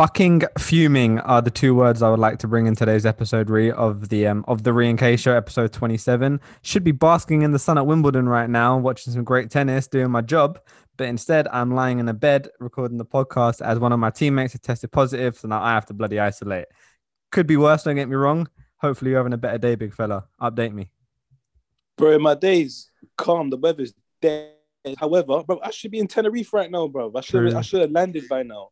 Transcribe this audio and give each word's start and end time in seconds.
Fucking 0.00 0.44
fuming 0.58 1.18
are 1.18 1.42
the 1.42 1.50
two 1.50 1.74
words 1.74 2.00
I 2.00 2.08
would 2.08 2.18
like 2.18 2.38
to 2.38 2.48
bring 2.48 2.66
in 2.66 2.74
today's 2.74 3.04
episode, 3.04 3.50
Re, 3.50 3.70
of 3.70 4.08
the 4.08 4.28
um 4.28 4.46
of 4.48 4.62
the 4.62 4.72
Re 4.72 4.88
and 4.88 4.98
K 4.98 5.14
show, 5.14 5.36
episode 5.36 5.74
27. 5.74 6.40
Should 6.62 6.84
be 6.84 6.92
basking 6.92 7.42
in 7.42 7.52
the 7.52 7.58
sun 7.58 7.76
at 7.76 7.84
Wimbledon 7.84 8.26
right 8.26 8.48
now, 8.48 8.78
watching 8.78 9.12
some 9.12 9.24
great 9.24 9.50
tennis, 9.50 9.86
doing 9.88 10.10
my 10.10 10.22
job. 10.22 10.58
But 10.96 11.08
instead, 11.08 11.48
I'm 11.48 11.74
lying 11.74 11.98
in 11.98 12.08
a 12.08 12.14
bed 12.14 12.48
recording 12.60 12.96
the 12.96 13.04
podcast 13.04 13.60
as 13.60 13.78
one 13.78 13.92
of 13.92 13.98
my 13.98 14.08
teammates 14.08 14.54
has 14.54 14.62
tested 14.62 14.90
positive, 14.90 15.36
so 15.36 15.48
now 15.48 15.62
I 15.62 15.74
have 15.74 15.84
to 15.84 15.92
bloody 15.92 16.18
isolate. 16.18 16.68
Could 17.30 17.46
be 17.46 17.58
worse, 17.58 17.82
don't 17.82 17.96
get 17.96 18.08
me 18.08 18.16
wrong. 18.16 18.48
Hopefully, 18.78 19.10
you're 19.10 19.20
having 19.20 19.34
a 19.34 19.36
better 19.36 19.58
day, 19.58 19.74
big 19.74 19.92
fella. 19.92 20.24
Update 20.40 20.72
me. 20.72 20.90
Bro, 21.98 22.20
my 22.20 22.36
days 22.36 22.90
calm. 23.18 23.50
The 23.50 23.58
weather's 23.58 23.92
dead. 24.22 24.54
However, 24.98 25.44
bro, 25.44 25.60
I 25.62 25.70
should 25.72 25.90
be 25.90 25.98
in 25.98 26.06
Tenerife 26.06 26.54
right 26.54 26.70
now, 26.70 26.88
bro. 26.88 27.12
I 27.14 27.20
should 27.20 27.52
I 27.52 27.60
should 27.60 27.82
have 27.82 27.90
landed 27.90 28.30
by 28.30 28.44
now. 28.44 28.70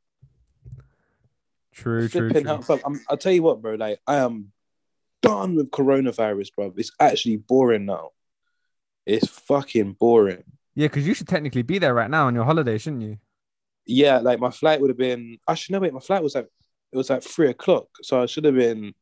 True, 1.79 2.09
true, 2.09 2.31
true. 2.31 2.43
bro. 2.43 2.81
I'm, 2.85 3.01
I'll 3.09 3.17
tell 3.17 3.33
you 3.33 3.43
what, 3.43 3.63
bro. 3.63 3.75
Like 3.75 4.01
I 4.05 4.17
am 4.17 4.51
done 5.23 5.55
with 5.55 5.71
coronavirus, 5.71 6.53
bro. 6.57 6.75
It's 6.77 6.91
actually 6.99 7.37
boring 7.37 7.87
now. 7.87 8.11
It's 9.07 9.29
fucking 9.29 9.93
boring. 9.93 10.43
Yeah, 10.75 10.89
because 10.89 11.07
you 11.07 11.15
should 11.15 11.29
technically 11.29 11.63
be 11.63 11.79
there 11.79 11.95
right 11.95 12.11
now 12.11 12.27
on 12.27 12.35
your 12.35 12.45
holiday, 12.45 12.79
shouldn't 12.79 13.03
you? 13.03 13.19
Yeah, 13.87 14.19
like 14.19 14.41
my 14.41 14.51
flight 14.51 14.81
would 14.81 14.91
have 14.91 14.99
been. 14.99 15.39
Actually, 15.49 15.75
no, 15.75 15.81
wait. 15.81 15.95
My 15.95 16.01
flight 16.01 16.23
was 16.23 16.35
like 16.35 16.49
it 16.91 16.97
was 16.97 17.11
like 17.11 17.23
three 17.23 17.49
o'clock, 17.49 17.87
so 18.03 18.23
I 18.23 18.27
should 18.27 18.45
have 18.45 18.57
been 18.57 18.93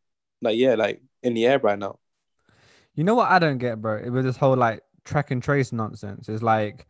like 0.43 0.59
yeah, 0.59 0.75
like 0.75 1.01
in 1.23 1.33
the 1.33 1.47
air 1.47 1.59
right 1.59 1.79
now. 1.79 1.99
You 2.95 3.05
know 3.05 3.15
what 3.15 3.31
I 3.31 3.39
don't 3.39 3.59
get, 3.59 3.81
bro? 3.81 3.97
It 3.97 4.11
was 4.11 4.27
this 4.27 4.37
whole 4.37 4.57
like 4.57 4.83
track 5.05 5.31
and 5.31 5.43
trace 5.43 5.73
nonsense. 5.73 6.29
It's 6.29 6.43
like, 6.43 6.87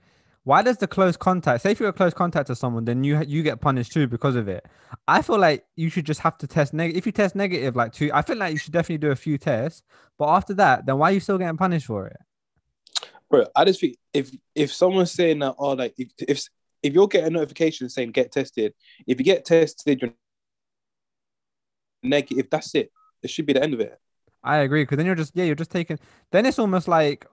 why 0.46 0.62
does 0.62 0.76
the 0.76 0.86
close 0.86 1.16
contact? 1.16 1.64
Say 1.64 1.72
if 1.72 1.80
you're 1.80 1.88
a 1.88 1.92
close 1.92 2.14
contact 2.14 2.46
to 2.46 2.54
someone, 2.54 2.84
then 2.84 3.02
you 3.02 3.20
you 3.26 3.42
get 3.42 3.60
punished 3.60 3.90
too 3.90 4.06
because 4.06 4.36
of 4.36 4.46
it. 4.46 4.64
I 5.08 5.20
feel 5.20 5.38
like 5.38 5.64
you 5.74 5.90
should 5.90 6.06
just 6.06 6.20
have 6.20 6.38
to 6.38 6.46
test 6.46 6.72
negative. 6.72 6.98
If 6.98 7.04
you 7.04 7.10
test 7.10 7.34
negative, 7.34 7.74
like 7.74 7.92
two, 7.92 8.12
I 8.14 8.22
feel 8.22 8.36
like 8.36 8.52
you 8.52 8.58
should 8.58 8.72
definitely 8.72 8.98
do 8.98 9.10
a 9.10 9.16
few 9.16 9.38
tests. 9.38 9.82
But 10.16 10.28
after 10.28 10.54
that, 10.54 10.86
then 10.86 10.98
why 10.98 11.10
are 11.10 11.14
you 11.14 11.18
still 11.18 11.36
getting 11.36 11.56
punished 11.56 11.86
for 11.86 12.06
it? 12.06 12.16
Bro, 13.28 13.46
I 13.56 13.64
just 13.64 13.80
think 13.80 13.96
if 14.14 14.30
if 14.54 14.72
someone's 14.72 15.10
saying 15.10 15.40
that, 15.40 15.56
oh, 15.58 15.72
like 15.72 15.94
if 15.98 16.10
if 16.16 16.44
if 16.80 16.94
you're 16.94 17.08
getting 17.08 17.26
a 17.26 17.30
notification 17.30 17.88
saying 17.88 18.12
get 18.12 18.30
tested, 18.30 18.72
if 19.04 19.18
you 19.18 19.24
get 19.24 19.44
tested, 19.44 20.00
you're 20.00 20.14
negative. 22.04 22.46
That's 22.52 22.72
it. 22.76 22.92
It 23.20 23.30
should 23.30 23.46
be 23.46 23.52
the 23.54 23.64
end 23.64 23.74
of 23.74 23.80
it. 23.80 23.98
I 24.44 24.58
agree 24.58 24.84
because 24.84 24.98
then 24.98 25.06
you're 25.06 25.16
just 25.16 25.32
yeah 25.34 25.42
you're 25.42 25.56
just 25.56 25.72
taking. 25.72 25.98
Then 26.30 26.46
it's 26.46 26.60
almost 26.60 26.86
like 26.86 27.26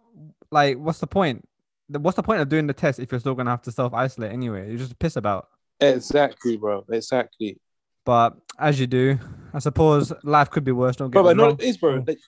like 0.49 0.79
what's 0.79 0.97
the 0.97 1.05
point? 1.05 1.47
What's 1.87 2.15
the 2.15 2.23
point 2.23 2.41
of 2.41 2.49
doing 2.49 2.67
the 2.67 2.73
test 2.73 2.99
if 2.99 3.11
you're 3.11 3.19
still 3.19 3.35
gonna 3.35 3.51
have 3.51 3.61
to 3.63 3.71
self 3.71 3.93
isolate 3.93 4.31
anyway? 4.31 4.69
You're 4.69 4.77
just 4.77 4.97
piss 4.99 5.15
about. 5.15 5.47
Exactly, 5.79 6.57
bro. 6.57 6.85
Exactly. 6.89 7.57
But 8.05 8.35
as 8.59 8.79
you 8.79 8.87
do, 8.87 9.17
I 9.53 9.59
suppose 9.59 10.11
life 10.23 10.49
could 10.49 10.63
be 10.63 10.71
worse. 10.71 10.95
Don't 10.97 11.09
get 11.09 11.13
Bro, 11.13 11.23
me 11.23 11.29
but 11.29 11.37
no, 11.37 11.43
wrong. 11.45 11.53
it 11.53 11.63
is, 11.63 11.77
bro. 11.77 12.03
Like, 12.05 12.19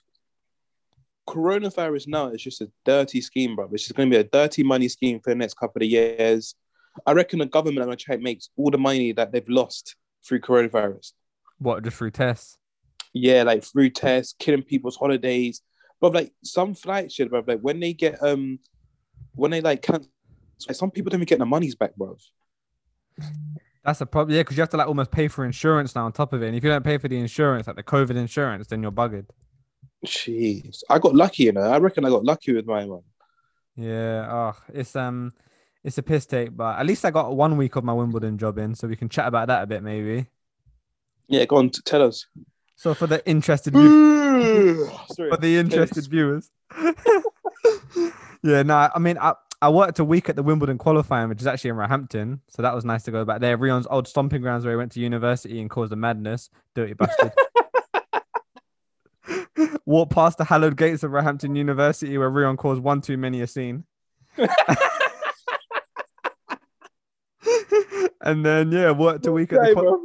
coronavirus 1.28 2.08
now 2.08 2.28
is 2.28 2.42
just 2.42 2.60
a 2.60 2.70
dirty 2.84 3.20
scheme, 3.20 3.56
bro. 3.56 3.68
It's 3.72 3.84
just 3.84 3.94
going 3.94 4.10
to 4.10 4.14
be 4.16 4.20
a 4.20 4.24
dirty 4.24 4.62
money 4.62 4.88
scheme 4.88 5.20
for 5.20 5.30
the 5.30 5.36
next 5.36 5.54
couple 5.54 5.82
of 5.82 5.88
years. 5.88 6.54
I 7.06 7.12
reckon 7.12 7.40
the 7.40 7.46
government 7.46 7.80
are 7.80 7.86
going 7.86 7.98
to 7.98 8.04
try 8.04 8.14
and 8.14 8.24
make 8.24 8.42
all 8.56 8.70
the 8.70 8.78
money 8.78 9.12
that 9.12 9.32
they've 9.32 9.48
lost 9.48 9.96
through 10.26 10.40
coronavirus. 10.40 11.12
What 11.58 11.82
just 11.84 11.96
through 11.96 12.12
tests? 12.12 12.58
Yeah, 13.12 13.42
like 13.42 13.64
through 13.64 13.90
tests, 13.90 14.34
killing 14.38 14.62
people's 14.62 14.96
holidays. 14.96 15.62
But 16.00 16.14
like 16.14 16.32
some 16.42 16.74
flight 16.74 17.12
shit, 17.12 17.30
bro. 17.30 17.42
Like 17.46 17.60
when 17.60 17.80
they 17.80 17.92
get 17.92 18.22
um, 18.22 18.58
when 19.36 19.50
they 19.52 19.60
like 19.60 19.82
cancel, 19.82 20.10
like, 20.66 20.76
some 20.76 20.90
people 20.90 21.10
don't 21.10 21.18
even 21.18 21.26
get 21.26 21.38
their 21.38 21.46
monies 21.46 21.74
back, 21.74 21.94
bro. 21.96 22.16
That's 23.84 24.00
a 24.00 24.06
problem. 24.06 24.34
Yeah, 24.34 24.42
because 24.42 24.56
you 24.56 24.62
have 24.62 24.70
to 24.70 24.76
like 24.76 24.88
almost 24.88 25.12
pay 25.12 25.28
for 25.28 25.44
insurance 25.44 25.94
now 25.94 26.06
on 26.06 26.12
top 26.12 26.32
of 26.32 26.42
it. 26.42 26.48
And 26.48 26.56
if 26.56 26.64
you 26.64 26.70
don't 26.70 26.84
pay 26.84 26.98
for 26.98 27.06
the 27.08 27.18
insurance, 27.18 27.68
like 27.68 27.76
the 27.76 27.82
COVID 27.84 28.16
insurance, 28.16 28.66
then 28.66 28.82
you're 28.82 28.90
buggered. 28.90 29.26
Jeez, 30.04 30.82
I 30.90 30.98
got 30.98 31.14
lucky, 31.14 31.44
you 31.44 31.52
know. 31.52 31.60
I 31.62 31.78
reckon 31.78 32.04
I 32.04 32.10
got 32.10 32.24
lucky 32.24 32.52
with 32.52 32.66
my 32.66 32.84
one. 32.84 33.02
Yeah. 33.76 34.26
Oh, 34.30 34.56
it's 34.74 34.96
um, 34.96 35.32
it's 35.84 35.98
a 35.98 36.02
piss 36.02 36.26
take, 36.26 36.56
but 36.56 36.78
at 36.78 36.86
least 36.86 37.04
I 37.04 37.10
got 37.12 37.36
one 37.36 37.56
week 37.56 37.76
of 37.76 37.84
my 37.84 37.92
Wimbledon 37.92 38.38
job 38.38 38.58
in, 38.58 38.74
so 38.74 38.88
we 38.88 38.96
can 38.96 39.08
chat 39.08 39.28
about 39.28 39.46
that 39.48 39.62
a 39.62 39.66
bit 39.66 39.82
maybe. 39.82 40.26
Yeah, 41.28 41.44
go 41.44 41.56
on, 41.56 41.70
t- 41.70 41.80
tell 41.84 42.02
us. 42.02 42.26
So 42.74 42.92
for 42.94 43.06
the 43.06 43.26
interested 43.28 43.72
view- 43.74 44.90
Sorry. 45.12 45.30
for 45.30 45.36
the 45.36 45.56
interested 45.58 46.06
viewers. 46.08 46.50
yeah, 48.46 48.62
no, 48.62 48.88
I 48.94 48.98
mean, 48.98 49.18
I, 49.18 49.34
I 49.60 49.68
worked 49.70 49.98
a 49.98 50.04
week 50.04 50.28
at 50.28 50.36
the 50.36 50.42
Wimbledon 50.42 50.78
qualifying, 50.78 51.28
which 51.28 51.40
is 51.40 51.46
actually 51.46 51.70
in 51.70 51.76
Roehampton. 51.76 52.40
So 52.48 52.62
that 52.62 52.74
was 52.74 52.84
nice 52.84 53.02
to 53.04 53.10
go 53.10 53.24
back 53.24 53.40
there. 53.40 53.56
Reon's 53.56 53.86
old 53.90 54.06
stomping 54.06 54.42
grounds 54.42 54.64
where 54.64 54.72
he 54.72 54.76
went 54.76 54.92
to 54.92 55.00
university 55.00 55.60
and 55.60 55.68
caused 55.68 55.92
a 55.92 55.96
madness. 55.96 56.50
Dirty 56.74 56.92
bastard. 56.98 57.32
Walked 59.84 60.12
past 60.12 60.38
the 60.38 60.44
hallowed 60.44 60.76
gates 60.76 61.02
of 61.02 61.10
Roehampton 61.12 61.56
University 61.56 62.16
where 62.18 62.30
Reon 62.30 62.56
caused 62.56 62.82
one 62.82 63.00
too 63.00 63.16
many 63.16 63.40
a 63.40 63.46
scene. 63.46 63.84
and 68.20 68.44
then, 68.44 68.70
yeah, 68.72 68.90
worked 68.92 69.26
a 69.26 69.32
week 69.32 69.52
at 69.52 69.60
the 69.60 69.70
Okay, 69.70 69.72
qual- 69.74 70.00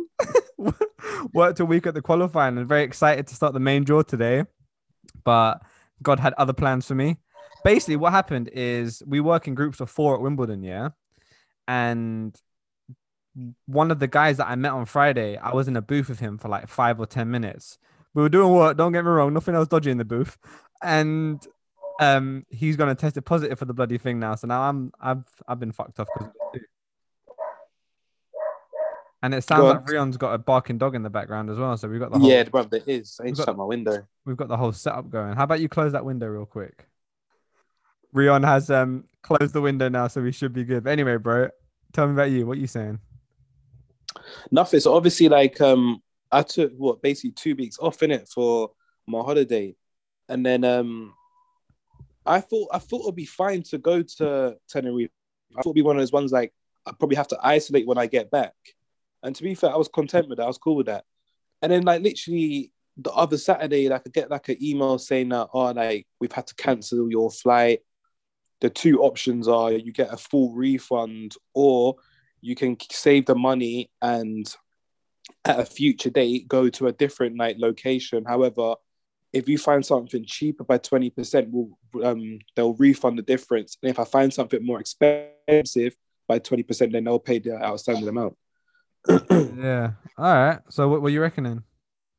bro. 0.57 0.73
worked 1.33 1.59
a 1.59 1.65
week 1.65 1.85
at 1.87 1.93
the 1.93 2.01
qualifying 2.01 2.57
and 2.57 2.67
very 2.67 2.83
excited 2.83 3.27
to 3.27 3.35
start 3.35 3.53
the 3.53 3.59
main 3.59 3.83
draw 3.83 4.01
today. 4.01 4.45
But 5.23 5.61
God 6.01 6.19
had 6.19 6.33
other 6.33 6.53
plans 6.53 6.87
for 6.87 6.95
me. 6.95 7.17
Basically, 7.63 7.95
what 7.95 8.11
happened 8.11 8.49
is 8.53 9.03
we 9.05 9.19
work 9.19 9.47
in 9.47 9.55
groups 9.55 9.79
of 9.79 9.89
four 9.89 10.15
at 10.15 10.21
Wimbledon, 10.21 10.63
yeah. 10.63 10.89
And 11.67 12.35
one 13.65 13.91
of 13.91 13.99
the 13.99 14.07
guys 14.07 14.37
that 14.37 14.47
I 14.47 14.55
met 14.55 14.71
on 14.71 14.85
Friday, 14.85 15.37
I 15.37 15.53
was 15.53 15.67
in 15.67 15.77
a 15.77 15.81
booth 15.81 16.09
with 16.09 16.19
him 16.19 16.37
for 16.37 16.49
like 16.49 16.67
five 16.67 16.99
or 16.99 17.05
10 17.05 17.29
minutes. 17.31 17.77
We 18.13 18.21
were 18.23 18.29
doing 18.29 18.51
work, 18.51 18.75
don't 18.77 18.91
get 18.91 19.05
me 19.05 19.11
wrong, 19.11 19.33
nothing 19.33 19.55
else 19.55 19.67
dodgy 19.69 19.91
in 19.91 19.97
the 19.97 20.05
booth. 20.05 20.37
And 20.83 21.45
um 22.01 22.45
he's 22.49 22.75
gonna 22.77 22.95
test 22.95 23.15
it 23.15 23.21
positive 23.21 23.59
for 23.59 23.65
the 23.65 23.73
bloody 23.73 23.97
thing 23.99 24.19
now. 24.19 24.33
So 24.35 24.47
now 24.47 24.63
I'm 24.63 24.91
I've 24.99 25.23
I've 25.47 25.59
been 25.59 25.71
fucked 25.71 25.99
off 25.99 26.07
because 26.17 26.31
and 29.23 29.35
it 29.35 29.43
sounds 29.43 29.63
like 29.63 29.77
on. 29.77 29.85
Reon's 29.85 30.17
got 30.17 30.33
a 30.33 30.39
barking 30.39 30.79
dog 30.79 30.95
in 30.95 31.03
the 31.03 31.09
background 31.09 31.49
as 31.51 31.57
well. 31.59 31.77
So 31.77 31.87
we've 31.87 31.99
got 31.99 32.11
the 32.11 32.17
whole 32.17 32.27
Yeah, 32.29 32.43
bro, 32.43 32.63
there 32.63 32.81
is. 32.87 33.17
I 33.19 33.23
We've 33.23 33.27
ain't 33.29 33.37
got- 33.37 33.45
shut 33.45 33.57
my 33.57 33.63
window. 33.63 34.07
we've 34.25 34.35
got 34.37 34.47
the 34.47 34.57
whole 34.57 34.71
setup 34.71 35.09
going. 35.11 35.35
How 35.35 35.43
about 35.43 35.59
you 35.59 35.69
close 35.69 35.91
that 35.91 36.03
window 36.03 36.25
real 36.27 36.45
quick? 36.47 36.87
Reon 38.13 38.43
has 38.43 38.69
um 38.69 39.05
closed 39.21 39.53
the 39.53 39.61
window 39.61 39.89
now, 39.89 40.07
so 40.07 40.21
we 40.21 40.31
should 40.31 40.53
be 40.53 40.63
good. 40.63 40.83
But 40.83 40.91
anyway, 40.91 41.17
bro, 41.17 41.49
tell 41.93 42.07
me 42.07 42.13
about 42.13 42.31
you. 42.31 42.45
What 42.45 42.57
you 42.57 42.67
saying? 42.67 42.99
Nothing. 44.51 44.79
So 44.79 44.93
obviously, 44.93 45.29
like, 45.29 45.61
um, 45.61 46.01
I 46.31 46.43
took 46.43 46.73
what 46.77 47.01
basically 47.01 47.31
two 47.31 47.55
weeks 47.55 47.77
off 47.79 48.03
in 48.03 48.11
it 48.11 48.27
for 48.27 48.71
my 49.07 49.19
holiday, 49.19 49.75
and 50.29 50.45
then 50.45 50.63
um, 50.63 51.13
I 52.25 52.41
thought 52.41 52.69
I 52.71 52.79
thought 52.79 53.01
it'd 53.01 53.15
be 53.15 53.25
fine 53.25 53.63
to 53.63 53.77
go 53.77 54.01
to 54.01 54.57
Tenerife. 54.69 55.09
I 55.51 55.61
thought 55.61 55.71
it'd 55.71 55.75
be 55.75 55.81
one 55.81 55.97
of 55.97 56.01
those 56.01 56.11
ones 56.11 56.31
like 56.31 56.53
I 56.85 56.91
probably 56.91 57.17
have 57.17 57.27
to 57.29 57.39
isolate 57.41 57.87
when 57.87 57.97
I 57.97 58.07
get 58.07 58.31
back. 58.31 58.53
And 59.23 59.35
to 59.35 59.43
be 59.43 59.55
fair, 59.55 59.71
I 59.71 59.77
was 59.77 59.87
content 59.87 60.29
with 60.29 60.37
that. 60.37 60.45
I 60.45 60.47
was 60.47 60.57
cool 60.57 60.75
with 60.75 60.87
that. 60.87 61.05
And 61.61 61.71
then 61.71 61.83
like 61.83 62.01
literally 62.01 62.71
the 62.97 63.11
other 63.11 63.37
Saturday, 63.37 63.87
like 63.87 64.03
I 64.05 64.09
get 64.09 64.31
like 64.31 64.49
an 64.49 64.57
email 64.61 64.97
saying 64.97 65.29
that 65.29 65.49
oh 65.53 65.71
like 65.71 66.07
we've 66.19 66.31
had 66.31 66.47
to 66.47 66.55
cancel 66.55 67.09
your 67.09 67.31
flight. 67.31 67.81
The 68.61 68.69
two 68.69 69.01
options 69.01 69.47
are 69.47 69.71
you 69.71 69.91
get 69.91 70.13
a 70.13 70.17
full 70.17 70.53
refund 70.53 71.35
or 71.53 71.95
you 72.41 72.55
can 72.55 72.77
save 72.91 73.25
the 73.25 73.35
money 73.35 73.91
and 74.01 74.53
at 75.45 75.59
a 75.59 75.65
future 75.65 76.09
date 76.09 76.47
go 76.47 76.69
to 76.69 76.87
a 76.87 76.91
different 76.91 77.35
night 77.35 77.57
location. 77.57 78.23
However, 78.25 78.75
if 79.33 79.47
you 79.47 79.57
find 79.57 79.85
something 79.85 80.25
cheaper 80.25 80.63
by 80.63 80.77
20%, 80.77 81.49
we'll, 81.49 82.05
um 82.05 82.39
they'll 82.55 82.73
refund 82.73 83.17
the 83.17 83.23
difference. 83.23 83.77
And 83.81 83.89
if 83.89 83.99
I 83.99 84.03
find 84.03 84.33
something 84.33 84.63
more 84.65 84.79
expensive 84.79 85.95
by 86.27 86.39
20%, 86.39 86.91
then 86.91 87.03
they'll 87.03 87.19
pay 87.19 87.39
the 87.39 87.55
outstanding 87.63 88.07
amount. 88.07 88.35
Yeah. 89.61 89.91
All 90.17 90.33
right. 90.33 90.59
So 90.69 90.87
what 90.87 91.03
were 91.03 91.09
you 91.09 91.21
reckoning? 91.21 91.63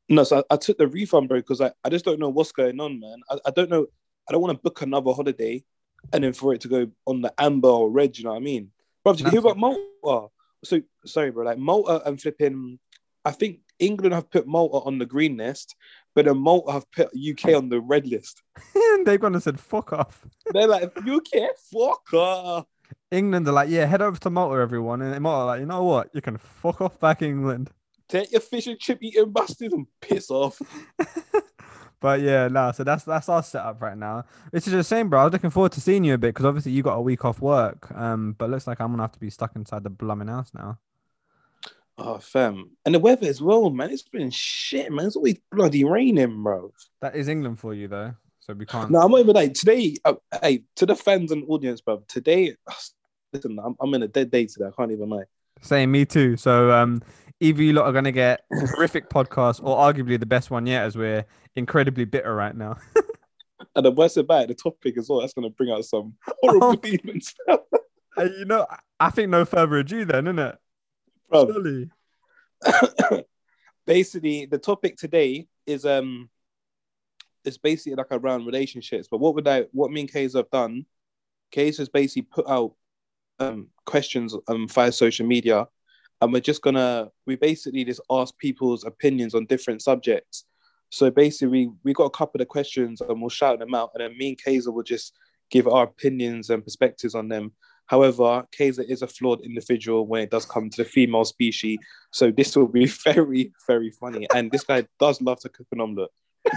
No, 0.07 0.23
so 0.23 0.37
I, 0.49 0.53
I 0.53 0.57
took 0.57 0.77
the 0.77 0.87
refund, 0.87 1.27
bro, 1.27 1.39
because 1.39 1.59
I, 1.59 1.71
I 1.83 1.89
just 1.89 2.05
don't 2.05 2.19
know 2.19 2.29
what's 2.29 2.53
going 2.53 2.79
on, 2.79 2.99
man. 2.99 3.17
I, 3.29 3.37
I 3.47 3.51
don't 3.51 3.69
know. 3.69 3.87
I 4.27 4.31
don't 4.31 4.41
want 4.41 4.57
to 4.57 4.61
book 4.61 4.81
another 4.81 5.11
holiday 5.11 5.63
and 6.11 6.23
then 6.23 6.33
for 6.33 6.53
it 6.53 6.61
to 6.61 6.67
go 6.67 6.91
on 7.07 7.21
the 7.21 7.33
amber 7.37 7.69
or 7.69 7.89
red, 7.89 8.17
you 8.17 8.23
know 8.23 8.31
what 8.31 8.37
I 8.37 8.41
mean? 8.41 8.71
Bro, 9.03 9.13
did 9.13 9.25
you 9.25 9.31
hear 9.31 9.39
about 9.39 9.57
Malta? 9.57 10.27
So, 10.63 10.81
sorry, 11.05 11.31
bro, 11.31 11.45
like 11.45 11.57
Malta 11.57 12.01
and 12.05 12.21
flipping, 12.21 12.79
I 13.25 13.31
think 13.31 13.59
England 13.79 14.13
have 14.13 14.29
put 14.29 14.47
Malta 14.47 14.85
on 14.85 14.97
the 14.97 15.05
green 15.05 15.37
list, 15.37 15.75
but 16.15 16.25
then 16.25 16.37
Malta 16.37 16.71
have 16.71 16.91
put 16.91 17.09
UK 17.17 17.55
on 17.55 17.69
the 17.69 17.81
red 17.81 18.07
list. 18.07 18.41
And 18.75 19.05
they've 19.05 19.19
gone 19.19 19.33
and 19.33 19.43
said 19.43 19.59
fuck 19.59 19.93
off. 19.93 20.25
They're 20.51 20.67
like, 20.67 20.83
UK, 20.97 21.49
fuck 21.71 22.13
off. 22.13 22.65
England 23.11 23.47
are 23.47 23.53
like, 23.53 23.69
yeah, 23.69 23.85
head 23.85 24.01
over 24.01 24.19
to 24.19 24.29
Malta, 24.29 24.61
everyone. 24.61 25.01
And 25.01 25.21
Malta 25.21 25.45
like, 25.45 25.59
you 25.59 25.65
know 25.65 25.83
what? 25.83 26.09
You 26.13 26.21
can 26.21 26.37
fuck 26.37 26.81
off 26.81 26.99
back 26.99 27.21
England. 27.21 27.69
Take 28.09 28.31
your 28.31 28.41
fish 28.41 28.67
and 28.67 28.79
chip 28.79 28.99
eating 29.01 29.31
bastards 29.31 29.73
and 29.73 29.87
piss 30.01 30.29
off. 30.29 30.61
But 32.03 32.19
yeah, 32.19 32.49
no. 32.49 32.73
So 32.73 32.83
that's 32.83 33.05
that's 33.05 33.29
our 33.29 33.41
setup 33.41 33.81
right 33.81 33.97
now. 33.97 34.25
It's 34.51 34.65
just 34.65 34.75
the 34.75 34.83
same, 34.83 35.09
bro. 35.09 35.21
I 35.21 35.23
was 35.23 35.31
looking 35.31 35.49
forward 35.49 35.71
to 35.71 35.79
seeing 35.79 36.03
you 36.03 36.15
a 36.15 36.17
bit 36.17 36.33
because 36.33 36.43
obviously 36.43 36.73
you 36.73 36.83
got 36.83 36.95
a 36.95 37.01
week 37.01 37.23
off 37.23 37.39
work. 37.39 37.89
Um, 37.95 38.35
but 38.37 38.49
looks 38.49 38.67
like 38.67 38.81
I'm 38.81 38.91
gonna 38.91 39.03
have 39.03 39.13
to 39.13 39.19
be 39.21 39.29
stuck 39.29 39.55
inside 39.55 39.83
the 39.83 39.89
blooming 39.89 40.27
house 40.27 40.51
now. 40.53 40.79
Oh, 41.97 42.17
fam. 42.17 42.71
And 42.85 42.93
the 42.93 42.99
weather 42.99 43.25
as 43.25 43.41
well, 43.41 43.69
man. 43.69 43.89
It's 43.89 44.01
been 44.01 44.31
shit, 44.31 44.91
man. 44.91 45.05
It's 45.05 45.15
always 45.15 45.37
bloody 45.49 45.85
raining, 45.85 46.43
bro. 46.43 46.73
That 46.99 47.15
is 47.15 47.29
England 47.29 47.59
for 47.59 47.73
you, 47.73 47.87
though. 47.87 48.13
So 48.41 48.53
we 48.53 48.65
can't. 48.65 48.91
No, 48.91 48.99
I'm 48.99 49.09
not 49.09 49.21
even 49.21 49.35
like 49.35 49.53
today. 49.53 49.95
Uh, 50.03 50.15
hey, 50.41 50.63
to 50.75 50.85
the 50.85 50.97
fans 50.97 51.31
and 51.31 51.45
audience, 51.47 51.79
bro. 51.79 52.03
Today, 52.09 52.57
listen, 53.31 53.57
I'm, 53.63 53.77
I'm 53.79 53.93
in 53.93 54.03
a 54.03 54.09
dead 54.09 54.29
day 54.29 54.45
today. 54.45 54.65
I 54.65 54.71
can't 54.71 54.91
even 54.91 55.07
lie. 55.07 55.23
Same, 55.61 55.91
me 55.93 56.03
too. 56.03 56.35
So 56.35 56.69
um, 56.69 57.01
either 57.43 57.61
you 57.61 57.73
lot 57.73 57.85
are 57.85 57.91
gonna 57.93 58.11
get 58.11 58.41
a 58.51 58.67
horrific 58.67 59.09
podcast, 59.09 59.61
or 59.63 59.77
arguably 59.77 60.19
the 60.19 60.25
best 60.25 60.49
one 60.51 60.65
yet, 60.65 60.83
as 60.83 60.95
we're 60.97 61.25
incredibly 61.55 62.05
bitter 62.05 62.33
right 62.33 62.55
now. 62.55 62.77
And 63.75 63.85
the 63.85 63.91
worst 63.91 64.17
about 64.17 64.43
it, 64.43 64.47
the 64.49 64.55
topic 64.55 64.97
as 64.99 65.09
well, 65.09 65.21
that's 65.21 65.33
going 65.33 65.49
to 65.49 65.55
bring 65.55 65.71
out 65.71 65.83
some 65.85 66.13
horrible 66.43 66.67
Oh. 66.71 66.75
demons. 66.75 67.33
You 68.19 68.45
know, 68.45 68.67
I 68.99 69.09
think 69.09 69.29
no 69.31 69.43
further 69.45 69.77
ado, 69.77 70.05
then, 70.05 70.27
isn't 70.27 70.37
it? 70.37 70.55
Bro, 71.29 71.51
Surely. 71.51 71.89
basically, 73.87 74.45
the 74.45 74.59
topic 74.59 74.97
today 74.97 75.47
is 75.65 75.85
um, 75.85 76.29
it's 77.43 77.57
basically 77.57 77.95
like 77.95 78.11
around 78.11 78.45
relationships. 78.45 79.07
But 79.09 79.19
what 79.19 79.33
would 79.33 79.47
I, 79.47 79.61
what 79.71 79.89
me 79.91 80.01
and 80.01 80.11
Kays 80.11 80.35
have 80.35 80.49
done, 80.51 80.85
Kays 81.51 81.79
has 81.79 81.89
basically 81.89 82.23
put 82.23 82.47
out 82.47 82.73
um 83.39 83.69
questions 83.85 84.35
um 84.47 84.67
via 84.67 84.91
social 84.91 85.25
media, 85.25 85.67
and 86.23 86.31
we're 86.31 86.39
just 86.39 86.61
gonna, 86.61 87.09
we 87.25 87.35
basically 87.35 87.83
just 87.83 88.01
ask 88.09 88.37
people's 88.37 88.85
opinions 88.85 89.35
on 89.35 89.45
different 89.45 89.81
subjects. 89.81 90.45
So 90.89 91.11
basically, 91.11 91.47
we, 91.47 91.71
we 91.83 91.93
got 91.93 92.05
a 92.05 92.09
couple 92.09 92.41
of 92.41 92.47
questions 92.47 93.01
and 93.01 93.19
we'll 93.19 93.29
shout 93.29 93.59
them 93.59 93.73
out, 93.73 93.91
and 93.93 94.03
then 94.03 94.17
me 94.17 94.29
and 94.29 94.41
Kayser 94.41 94.73
will 94.73 94.83
just 94.83 95.13
give 95.51 95.67
our 95.67 95.83
opinions 95.83 96.49
and 96.49 96.63
perspectives 96.63 97.13
on 97.13 97.27
them. 97.27 97.51
However, 97.87 98.45
Kayser 98.57 98.85
is 98.87 99.01
a 99.01 99.07
flawed 99.07 99.41
individual 99.41 100.07
when 100.07 100.21
it 100.21 100.31
does 100.31 100.45
come 100.45 100.69
to 100.69 100.83
the 100.83 100.89
female 100.89 101.25
species. 101.25 101.77
So 102.11 102.31
this 102.31 102.55
will 102.55 102.67
be 102.67 102.85
very, 103.03 103.51
very 103.67 103.91
funny. 103.91 104.25
And 104.33 104.49
this 104.49 104.63
guy 104.63 104.87
does 104.99 105.21
love 105.21 105.41
to 105.41 105.49
cook 105.49 105.67
an 105.71 105.81
omelette. 105.81 106.09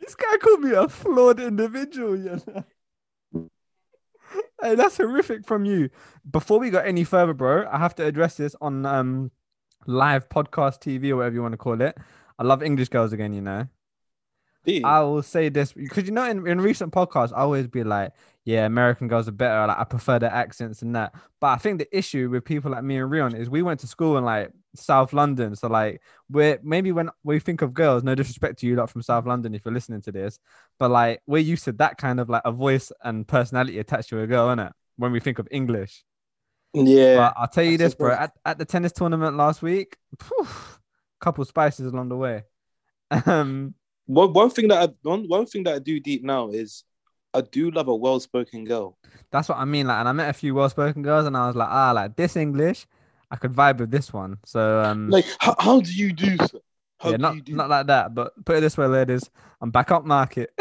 This 0.00 0.14
guy 0.14 0.36
called 0.36 0.60
me 0.60 0.72
a 0.72 0.86
flawed 0.86 1.40
individual, 1.40 2.14
you 2.16 2.38
know. 2.46 2.64
Hey, 4.62 4.74
that's 4.76 4.96
horrific 4.96 5.46
from 5.46 5.64
you. 5.64 5.90
Before 6.30 6.58
we 6.58 6.70
go 6.70 6.78
any 6.78 7.04
further, 7.04 7.34
bro, 7.34 7.68
I 7.70 7.78
have 7.78 7.94
to 7.96 8.04
address 8.04 8.36
this 8.36 8.56
on 8.60 8.86
um 8.86 9.30
live 9.86 10.28
podcast 10.28 10.80
TV 10.80 11.10
or 11.10 11.16
whatever 11.16 11.34
you 11.34 11.42
want 11.42 11.52
to 11.52 11.58
call 11.58 11.80
it. 11.80 11.96
I 12.38 12.42
love 12.44 12.62
English 12.62 12.88
girls 12.88 13.12
again, 13.12 13.32
you 13.32 13.42
know. 13.42 13.68
You? 14.64 14.80
I 14.84 15.00
will 15.00 15.22
say 15.22 15.50
this 15.50 15.72
because 15.72 16.06
you 16.06 16.12
know 16.12 16.24
in, 16.24 16.46
in 16.46 16.60
recent 16.60 16.92
podcasts 16.92 17.32
I 17.32 17.40
always 17.40 17.66
be 17.66 17.84
like, 17.84 18.12
yeah, 18.44 18.66
American 18.66 19.08
girls 19.08 19.26
are 19.26 19.32
better. 19.32 19.66
Like 19.66 19.78
I 19.78 19.84
prefer 19.84 20.18
their 20.18 20.32
accents 20.32 20.82
and 20.82 20.94
that. 20.94 21.14
But 21.40 21.48
I 21.48 21.56
think 21.56 21.78
the 21.78 21.96
issue 21.96 22.28
with 22.28 22.44
people 22.44 22.70
like 22.70 22.84
me 22.84 22.98
and 22.98 23.10
Reon 23.10 23.34
is 23.34 23.48
we 23.48 23.62
went 23.62 23.80
to 23.80 23.86
school 23.86 24.18
in 24.18 24.24
like 24.24 24.50
South 24.74 25.14
London. 25.14 25.56
So 25.56 25.68
like 25.68 26.02
we're 26.28 26.58
maybe 26.62 26.92
when 26.92 27.08
we 27.22 27.38
think 27.38 27.62
of 27.62 27.72
girls, 27.72 28.02
no 28.02 28.14
disrespect 28.14 28.58
to 28.58 28.66
you 28.66 28.76
lot 28.76 28.90
from 28.90 29.02
South 29.02 29.26
London 29.26 29.54
if 29.54 29.64
you're 29.64 29.72
listening 29.72 30.02
to 30.02 30.12
this, 30.12 30.38
but 30.78 30.90
like 30.90 31.22
we're 31.26 31.38
used 31.38 31.64
to 31.64 31.72
that 31.72 31.96
kind 31.96 32.20
of 32.20 32.28
like 32.28 32.42
a 32.44 32.52
voice 32.52 32.92
and 33.02 33.26
personality 33.26 33.78
attached 33.78 34.10
to 34.10 34.20
a 34.20 34.26
girl, 34.26 34.54
innit? 34.54 34.72
When 34.96 35.10
we 35.10 35.20
think 35.20 35.38
of 35.38 35.48
English. 35.50 36.04
yeah. 36.74 37.16
But 37.16 37.34
I'll 37.38 37.48
tell 37.48 37.64
you 37.64 37.78
this, 37.78 37.94
bro. 37.94 38.12
At, 38.12 38.32
at 38.44 38.58
the 38.58 38.64
tennis 38.66 38.92
tournament 38.92 39.36
last 39.36 39.62
week, 39.62 39.96
phew, 40.22 40.46
couple 41.20 41.44
spices 41.46 41.86
along 41.86 42.10
the 42.10 42.16
way. 42.16 42.42
Um 43.26 43.74
one, 44.06 44.34
one 44.34 44.50
thing 44.50 44.68
that 44.68 44.90
I 44.90 44.92
one, 45.08 45.26
one 45.28 45.46
thing 45.46 45.64
that 45.64 45.76
I 45.76 45.78
do 45.78 45.98
deep 45.98 46.22
now 46.22 46.50
is 46.50 46.84
I 47.34 47.40
do 47.40 47.70
love 47.70 47.88
a 47.88 47.94
well 47.94 48.20
spoken 48.20 48.64
girl. 48.64 48.96
That's 49.30 49.48
what 49.48 49.58
I 49.58 49.64
mean. 49.64 49.86
Like, 49.88 49.98
and 49.98 50.08
I 50.08 50.12
met 50.12 50.30
a 50.30 50.32
few 50.32 50.54
well-spoken 50.54 51.02
girls, 51.02 51.26
and 51.26 51.36
I 51.36 51.46
was 51.48 51.56
like, 51.56 51.68
ah, 51.68 51.90
like 51.92 52.14
this 52.16 52.36
English, 52.36 52.86
I 53.30 53.36
could 53.36 53.52
vibe 53.52 53.78
with 53.78 53.90
this 53.90 54.12
one. 54.12 54.38
So, 54.44 54.80
um, 54.80 55.10
Like, 55.10 55.24
how, 55.40 55.56
how 55.58 55.80
do 55.80 55.92
you 55.92 56.12
do 56.12 56.36
so? 56.36 56.60
How 57.00 57.10
yeah, 57.10 57.16
do 57.16 57.22
not 57.22 57.34
you 57.34 57.42
do? 57.42 57.54
not 57.56 57.68
like 57.68 57.86
that, 57.88 58.14
but 58.14 58.32
put 58.44 58.56
it 58.56 58.60
this 58.60 58.78
way, 58.78 58.86
ladies, 58.86 59.28
I'm 59.60 59.70
back 59.72 59.90
up 59.90 60.04
market. 60.04 60.50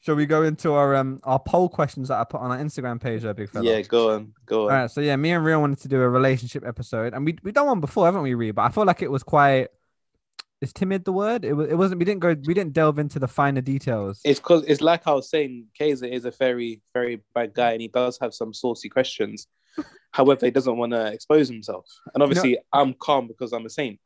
Shall 0.00 0.16
we 0.16 0.26
go 0.26 0.42
into 0.42 0.72
our 0.72 0.96
um 0.96 1.20
our 1.22 1.38
poll 1.38 1.68
questions 1.68 2.08
that 2.08 2.18
I 2.18 2.24
put 2.24 2.40
on 2.40 2.50
our 2.50 2.58
Instagram 2.58 3.00
page, 3.00 3.22
there, 3.22 3.32
big 3.34 3.48
fella? 3.50 3.64
yeah, 3.64 3.80
go 3.82 4.14
on, 4.14 4.32
go 4.46 4.62
All 4.62 4.70
on. 4.70 4.74
right. 4.74 4.90
So 4.90 5.00
yeah, 5.00 5.14
me 5.14 5.30
and 5.30 5.44
Rio 5.44 5.60
wanted 5.60 5.78
to 5.80 5.88
do 5.88 6.00
a 6.02 6.08
relationship 6.08 6.64
episode, 6.66 7.14
and 7.14 7.24
we 7.24 7.38
we 7.44 7.52
done 7.52 7.66
one 7.66 7.78
before, 7.80 8.06
haven't 8.06 8.22
we, 8.22 8.34
Ree? 8.34 8.50
But 8.50 8.62
I 8.62 8.68
feel 8.70 8.84
like 8.84 9.02
it 9.02 9.10
was 9.10 9.22
quite. 9.22 9.68
Is 10.62 10.72
timid 10.72 11.04
the 11.04 11.12
word? 11.12 11.44
It 11.44 11.54
was. 11.54 11.68
It 11.68 11.74
wasn't. 11.74 11.98
We 11.98 12.04
didn't 12.04 12.20
go. 12.20 12.36
We 12.46 12.54
didn't 12.54 12.72
delve 12.72 13.00
into 13.00 13.18
the 13.18 13.26
finer 13.26 13.60
details. 13.60 14.20
It's 14.24 14.38
because 14.38 14.62
it's 14.64 14.80
like 14.80 15.08
I 15.08 15.12
was 15.12 15.28
saying, 15.28 15.66
Kayser 15.78 16.08
is 16.08 16.24
a 16.24 16.30
very, 16.30 16.80
very 16.94 17.20
bad 17.34 17.52
guy, 17.52 17.72
and 17.72 17.80
he 17.80 17.88
does 17.88 18.16
have 18.20 18.32
some 18.32 18.54
saucy 18.54 18.88
questions. 18.88 19.48
However, 20.12 20.46
he 20.46 20.52
doesn't 20.52 20.76
want 20.76 20.92
to 20.92 21.06
expose 21.06 21.48
himself. 21.48 21.84
And 22.14 22.22
obviously, 22.22 22.58
I'm 22.72 22.94
calm 22.94 23.26
because 23.26 23.52
I'm 23.52 23.66
a 23.66 23.70
saint. 23.70 23.98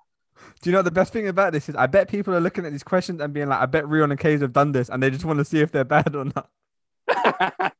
Do 0.62 0.70
you 0.70 0.74
know 0.74 0.82
the 0.82 0.90
best 0.90 1.12
thing 1.12 1.28
about 1.28 1.52
this 1.52 1.68
is? 1.68 1.76
I 1.76 1.86
bet 1.86 2.08
people 2.08 2.34
are 2.34 2.40
looking 2.40 2.64
at 2.64 2.72
these 2.72 2.82
questions 2.82 3.20
and 3.20 3.34
being 3.34 3.48
like, 3.48 3.60
I 3.60 3.66
bet 3.66 3.86
Reon 3.86 4.10
and 4.10 4.18
Kays 4.18 4.40
have 4.40 4.52
done 4.52 4.72
this 4.72 4.88
and 4.88 5.02
they 5.02 5.10
just 5.10 5.24
want 5.24 5.38
to 5.38 5.44
see 5.44 5.60
if 5.60 5.72
they're 5.72 5.84
bad 5.84 6.14
or 6.16 6.24
not. 6.24 6.48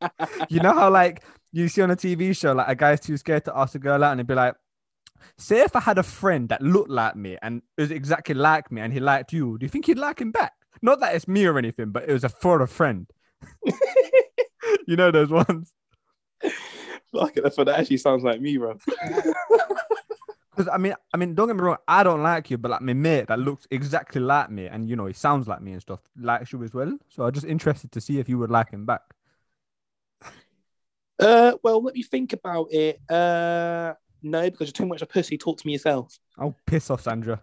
You 0.48 0.60
know 0.60 0.72
how 0.72 0.90
like 0.90 1.22
you 1.52 1.68
see 1.68 1.82
on 1.82 1.90
a 1.90 1.96
TV 1.96 2.36
show, 2.36 2.52
like 2.52 2.68
a 2.68 2.74
guy's 2.74 3.00
too 3.00 3.16
scared 3.16 3.44
to 3.46 3.56
ask 3.56 3.74
a 3.74 3.78
girl 3.78 4.02
out 4.04 4.12
and 4.12 4.20
he'd 4.20 4.26
be 4.26 4.34
like, 4.34 4.54
say 5.36 5.60
if 5.60 5.74
I 5.76 5.80
had 5.80 5.98
a 5.98 6.02
friend 6.02 6.48
that 6.48 6.62
looked 6.62 6.90
like 6.90 7.16
me 7.16 7.36
and 7.42 7.62
was 7.76 7.90
exactly 7.90 8.34
like 8.34 8.70
me 8.70 8.80
and 8.80 8.92
he 8.92 9.00
liked 9.00 9.32
you, 9.32 9.58
do 9.58 9.64
you 9.64 9.70
think 9.70 9.86
he'd 9.86 9.98
like 9.98 10.20
him 10.20 10.32
back? 10.32 10.52
Not 10.82 11.00
that 11.00 11.14
it's 11.14 11.28
me 11.28 11.46
or 11.46 11.58
anything, 11.58 11.90
but 11.90 12.08
it 12.08 12.12
was 12.12 12.24
a 12.24 12.28
for 12.28 12.62
a 12.62 12.68
friend. 12.68 13.06
you 14.86 14.96
know 14.96 15.10
those 15.10 15.30
ones. 15.30 15.72
Fuck 17.12 17.36
it, 17.36 17.42
that's 17.42 17.56
what 17.56 17.64
that 17.64 17.78
actually 17.78 17.96
sounds 17.98 18.24
like 18.24 18.40
me, 18.40 18.56
bro. 18.56 18.78
Because 20.56 20.72
I 20.72 20.78
mean, 20.78 20.94
I 21.12 21.18
mean, 21.18 21.34
don't 21.34 21.48
get 21.48 21.56
me 21.56 21.62
wrong, 21.62 21.76
I 21.86 22.02
don't 22.02 22.22
like 22.22 22.50
you, 22.50 22.56
but 22.56 22.70
like 22.70 22.80
my 22.80 22.94
mate 22.94 23.28
that 23.28 23.38
looks 23.38 23.66
exactly 23.70 24.22
like 24.22 24.50
me, 24.50 24.66
and 24.66 24.88
you 24.88 24.96
know, 24.96 25.04
he 25.04 25.12
sounds 25.12 25.46
like 25.46 25.60
me 25.60 25.72
and 25.72 25.82
stuff, 25.82 26.00
likes 26.18 26.50
you 26.50 26.64
as 26.64 26.72
well. 26.72 26.96
So 27.10 27.24
I'm 27.24 27.32
just 27.32 27.44
interested 27.44 27.92
to 27.92 28.00
see 28.00 28.20
if 28.20 28.28
you 28.28 28.38
would 28.38 28.50
like 28.50 28.70
him 28.70 28.86
back. 28.86 29.02
Uh, 31.18 31.52
well, 31.62 31.82
let 31.82 31.94
me 31.94 32.02
think 32.02 32.32
about 32.32 32.68
it. 32.70 33.00
Uh, 33.10 33.92
no, 34.26 34.50
because 34.50 34.68
you're 34.68 34.72
too 34.72 34.86
much 34.86 35.02
of 35.02 35.08
a 35.08 35.12
pussy. 35.12 35.38
Talk 35.38 35.58
to 35.58 35.66
me 35.66 35.74
yourself. 35.74 36.18
Oh, 36.38 36.54
piss 36.66 36.90
off, 36.90 37.02
Sandra. 37.02 37.40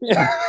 Yeah. 0.00 0.30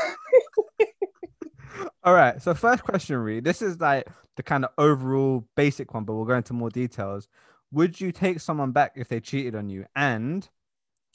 All 2.04 2.14
right. 2.14 2.42
So 2.42 2.54
first 2.54 2.84
question, 2.84 3.18
Reed. 3.18 3.44
This 3.44 3.62
is 3.62 3.80
like 3.80 4.08
the 4.36 4.44
kind 4.44 4.66
of 4.66 4.72
overall 4.78 5.48
basic 5.56 5.94
one, 5.94 6.04
but 6.04 6.16
we'll 6.16 6.26
go 6.26 6.36
into 6.36 6.54
more 6.54 6.70
details. 6.70 7.28
Would 7.72 8.00
you 8.00 8.12
take 8.12 8.40
someone 8.40 8.72
back 8.72 8.94
if 8.96 9.08
they 9.08 9.20
cheated 9.20 9.56
on 9.56 9.70
you? 9.70 9.86
And 9.96 10.48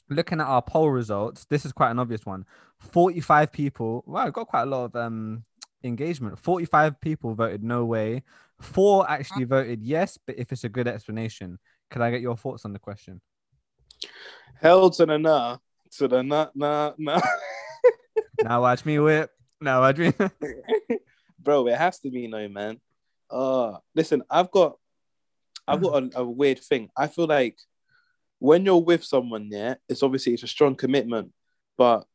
looking 0.09 0.39
at 0.39 0.47
our 0.47 0.61
poll 0.61 0.89
results, 0.89 1.45
this 1.45 1.65
is 1.65 1.71
quite 1.71 1.91
an 1.91 1.99
obvious 1.99 2.25
one. 2.25 2.45
45 2.79 3.51
people. 3.51 4.03
Wow, 4.05 4.29
got 4.29 4.47
quite 4.47 4.63
a 4.63 4.67
lot 4.67 4.85
of 4.85 4.95
um 4.95 5.43
engagement. 5.83 6.39
45 6.39 6.99
people 7.01 7.33
voted 7.33 7.63
no 7.63 7.85
way. 7.85 8.23
Four 8.61 9.09
actually 9.09 9.45
voted 9.45 9.83
yes, 9.83 10.17
but 10.25 10.37
if 10.37 10.51
it's 10.51 10.63
a 10.63 10.69
good 10.69 10.87
explanation. 10.87 11.59
Could 11.89 12.01
I 12.01 12.11
get 12.11 12.21
your 12.21 12.37
thoughts 12.37 12.65
on 12.65 12.73
the 12.73 12.79
question? 12.79 13.21
Hell 14.61 14.89
to 14.91 15.05
the 15.05 15.17
nah, 15.17 15.57
to 15.97 16.07
the 16.07 16.23
nah, 16.23 16.47
nah, 16.55 16.93
nah. 16.97 17.21
now 18.43 18.61
watch 18.61 18.85
me 18.85 18.99
whip. 18.99 19.31
Now 19.59 19.81
watch 19.81 19.97
me. 19.97 20.13
Bro, 21.39 21.67
it 21.67 21.77
has 21.77 21.99
to 21.99 22.09
be 22.09 22.27
no, 22.27 22.47
man. 22.47 22.79
Uh, 23.29 23.77
listen, 23.95 24.23
I've 24.29 24.51
got, 24.51 24.77
I've 25.67 25.81
got 25.81 26.03
a, 26.03 26.19
a 26.19 26.23
weird 26.23 26.59
thing. 26.59 26.89
I 26.95 27.07
feel 27.07 27.27
like 27.27 27.57
when 28.39 28.65
you're 28.65 28.77
with 28.77 29.03
someone, 29.03 29.49
yeah, 29.51 29.75
it's 29.87 30.03
obviously 30.03 30.33
it's 30.33 30.43
a 30.43 30.47
strong 30.47 30.75
commitment, 30.75 31.31
but 31.77 32.05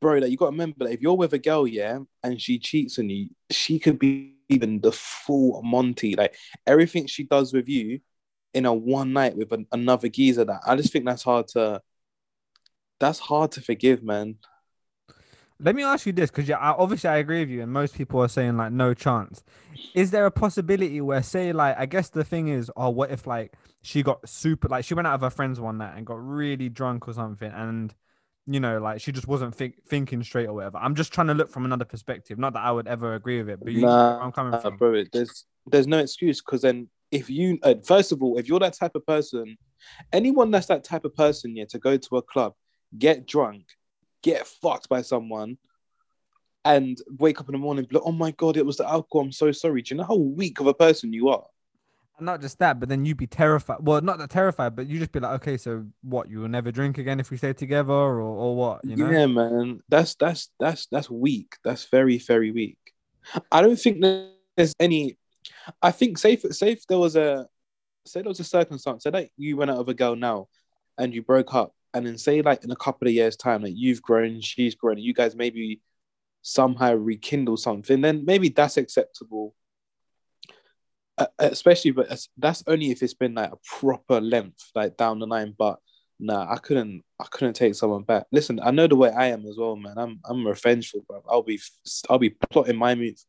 bro, 0.00 0.18
like 0.18 0.30
you 0.30 0.36
got 0.36 0.46
to 0.46 0.52
remember 0.52 0.84
that 0.84 0.92
if 0.92 1.00
you're 1.00 1.16
with 1.16 1.32
a 1.32 1.38
girl, 1.38 1.66
yeah, 1.66 1.98
and 2.22 2.40
she 2.40 2.58
cheats 2.58 2.98
on 2.98 3.08
you, 3.10 3.28
she 3.50 3.78
could 3.78 3.98
be 3.98 4.36
even 4.48 4.80
the 4.80 4.92
full 4.92 5.62
Monty. 5.62 6.16
Like 6.16 6.34
everything 6.66 7.06
she 7.06 7.24
does 7.24 7.52
with 7.52 7.68
you 7.68 8.00
in 8.54 8.66
a 8.66 8.72
one 8.74 9.12
night 9.12 9.36
with 9.36 9.52
an, 9.52 9.66
another 9.72 10.08
geezer. 10.08 10.44
That 10.44 10.60
I 10.66 10.76
just 10.76 10.92
think 10.92 11.04
that's 11.04 11.22
hard 11.22 11.48
to. 11.48 11.82
That's 12.98 13.18
hard 13.18 13.52
to 13.52 13.60
forgive, 13.62 14.02
man. 14.02 14.36
Let 15.62 15.74
me 15.74 15.82
ask 15.82 16.06
you 16.06 16.12
this, 16.12 16.30
because 16.30 16.48
yeah, 16.48 16.56
I- 16.56 16.72
obviously 16.72 17.10
I 17.10 17.18
agree 17.18 17.40
with 17.40 17.50
you, 17.50 17.62
and 17.62 17.70
most 17.72 17.94
people 17.94 18.20
are 18.20 18.28
saying 18.28 18.56
like 18.56 18.72
no 18.72 18.94
chance. 18.94 19.42
Is 19.94 20.10
there 20.10 20.24
a 20.24 20.30
possibility 20.30 21.00
where, 21.02 21.22
say, 21.22 21.52
like 21.52 21.78
I 21.78 21.84
guess 21.86 22.08
the 22.08 22.24
thing 22.24 22.48
is, 22.48 22.70
oh, 22.76 22.88
what 22.90 23.10
if 23.10 23.26
like 23.26 23.52
she 23.82 24.02
got 24.02 24.26
super, 24.28 24.68
like 24.68 24.84
she 24.84 24.94
went 24.94 25.06
out 25.06 25.14
of 25.14 25.20
her 25.20 25.30
friends 25.30 25.60
one 25.60 25.78
night 25.78 25.96
and 25.96 26.06
got 26.06 26.14
really 26.14 26.68
drunk 26.70 27.08
or 27.08 27.12
something, 27.12 27.50
and 27.50 27.94
you 28.46 28.58
know, 28.58 28.78
like 28.80 29.00
she 29.02 29.12
just 29.12 29.28
wasn't 29.28 29.54
think- 29.54 29.82
thinking 29.86 30.22
straight 30.22 30.46
or 30.46 30.54
whatever. 30.54 30.78
I'm 30.78 30.94
just 30.94 31.12
trying 31.12 31.26
to 31.26 31.34
look 31.34 31.50
from 31.50 31.66
another 31.66 31.84
perspective. 31.84 32.38
Not 32.38 32.54
that 32.54 32.64
I 32.64 32.70
would 32.72 32.88
ever 32.88 33.14
agree 33.14 33.38
with 33.38 33.50
it, 33.50 33.60
but 33.62 33.72
you, 33.72 33.82
Nah, 33.82 34.14
where 34.16 34.22
I'm 34.22 34.32
coming 34.32 34.58
from. 34.60 34.76
bro, 34.78 35.04
there's 35.12 35.44
there's 35.66 35.86
no 35.86 35.98
excuse 35.98 36.40
because 36.40 36.62
then 36.62 36.88
if 37.10 37.28
you 37.28 37.58
uh, 37.62 37.74
first 37.84 38.12
of 38.12 38.22
all, 38.22 38.38
if 38.38 38.48
you're 38.48 38.60
that 38.60 38.74
type 38.74 38.94
of 38.94 39.06
person, 39.06 39.56
anyone 40.12 40.50
that's 40.50 40.66
that 40.66 40.84
type 40.84 41.04
of 41.04 41.14
person, 41.14 41.56
yeah, 41.56 41.64
to 41.70 41.78
go 41.78 41.96
to 41.96 42.16
a 42.16 42.22
club, 42.22 42.54
get 42.96 43.26
drunk, 43.26 43.64
get 44.22 44.46
fucked 44.46 44.88
by 44.88 45.02
someone, 45.02 45.58
and 46.64 46.98
wake 47.18 47.40
up 47.40 47.48
in 47.48 47.52
the 47.52 47.58
morning, 47.58 47.84
be 47.84 47.96
like, 47.96 48.06
oh 48.06 48.12
my 48.12 48.30
god, 48.32 48.56
it 48.56 48.66
was 48.66 48.76
the 48.76 48.88
alcohol. 48.88 49.22
I'm 49.22 49.32
so 49.32 49.50
sorry. 49.52 49.82
Do 49.82 49.94
you 49.94 49.98
know 49.98 50.06
how 50.06 50.16
weak 50.16 50.60
of 50.60 50.66
a 50.66 50.74
person 50.74 51.12
you 51.12 51.28
are? 51.28 51.46
And 52.18 52.26
not 52.26 52.40
just 52.40 52.58
that, 52.58 52.78
but 52.78 52.88
then 52.88 53.04
you'd 53.04 53.16
be 53.16 53.26
terrified. 53.26 53.78
Well, 53.80 54.00
not 54.02 54.18
that 54.18 54.30
terrified, 54.30 54.76
but 54.76 54.86
you 54.86 54.98
just 54.98 55.10
be 55.10 55.20
like, 55.20 55.32
okay, 55.40 55.56
so 55.56 55.86
what? 56.02 56.30
You 56.30 56.40
will 56.40 56.48
never 56.48 56.70
drink 56.70 56.98
again 56.98 57.18
if 57.18 57.30
we 57.30 57.38
stay 57.38 57.54
together, 57.54 57.92
or 57.92 58.20
or 58.20 58.54
what? 58.54 58.84
You 58.84 58.96
know? 58.96 59.10
Yeah, 59.10 59.26
man. 59.26 59.80
That's 59.88 60.14
that's 60.14 60.50
that's 60.60 60.86
that's 60.86 61.10
weak. 61.10 61.56
That's 61.64 61.86
very 61.86 62.18
very 62.18 62.50
weak. 62.52 62.78
I 63.50 63.62
don't 63.62 63.76
think 63.76 64.00
there's 64.56 64.74
any. 64.78 65.16
I 65.82 65.90
think 65.90 66.18
safe 66.18 66.42
safe 66.50 66.86
there 66.86 66.98
was 66.98 67.16
a 67.16 67.48
say 68.06 68.22
there 68.22 68.28
was 68.28 68.40
a 68.40 68.44
circumstance. 68.44 69.04
Say 69.04 69.10
that 69.10 69.28
you 69.36 69.56
went 69.56 69.70
out 69.70 69.78
of 69.78 69.88
a 69.88 69.94
girl 69.94 70.16
now, 70.16 70.48
and 70.98 71.14
you 71.14 71.22
broke 71.22 71.54
up, 71.54 71.74
and 71.94 72.06
then 72.06 72.18
say 72.18 72.42
like 72.42 72.64
in 72.64 72.70
a 72.70 72.76
couple 72.76 73.08
of 73.08 73.14
years 73.14 73.36
time, 73.36 73.62
like 73.62 73.74
you've 73.76 74.02
grown, 74.02 74.40
she's 74.40 74.74
grown, 74.74 74.98
you 74.98 75.14
guys 75.14 75.34
maybe 75.36 75.80
somehow 76.42 76.94
rekindle 76.94 77.56
something, 77.56 78.00
then 78.00 78.24
maybe 78.24 78.48
that's 78.48 78.76
acceptable. 78.76 79.54
Uh, 81.18 81.26
especially, 81.38 81.90
but 81.90 82.26
that's 82.38 82.64
only 82.66 82.90
if 82.90 83.02
it's 83.02 83.14
been 83.14 83.34
like 83.34 83.52
a 83.52 83.58
proper 83.78 84.20
length, 84.20 84.70
like 84.74 84.96
down 84.96 85.18
the 85.18 85.26
line. 85.26 85.54
But 85.58 85.78
nah, 86.18 86.50
I 86.50 86.56
couldn't, 86.56 87.02
I 87.18 87.26
couldn't 87.30 87.54
take 87.54 87.74
someone 87.74 88.04
back. 88.04 88.24
Listen, 88.32 88.58
I 88.62 88.70
know 88.70 88.86
the 88.86 88.96
way 88.96 89.10
I 89.10 89.26
am 89.26 89.44
as 89.46 89.56
well, 89.58 89.76
man. 89.76 89.98
I'm, 89.98 90.20
I'm 90.24 90.46
revengeful, 90.46 91.04
bro. 91.06 91.22
I'll 91.28 91.42
be, 91.42 91.60
I'll 92.08 92.18
be 92.18 92.30
plotting 92.30 92.76
my 92.76 92.94
move. 92.94 93.22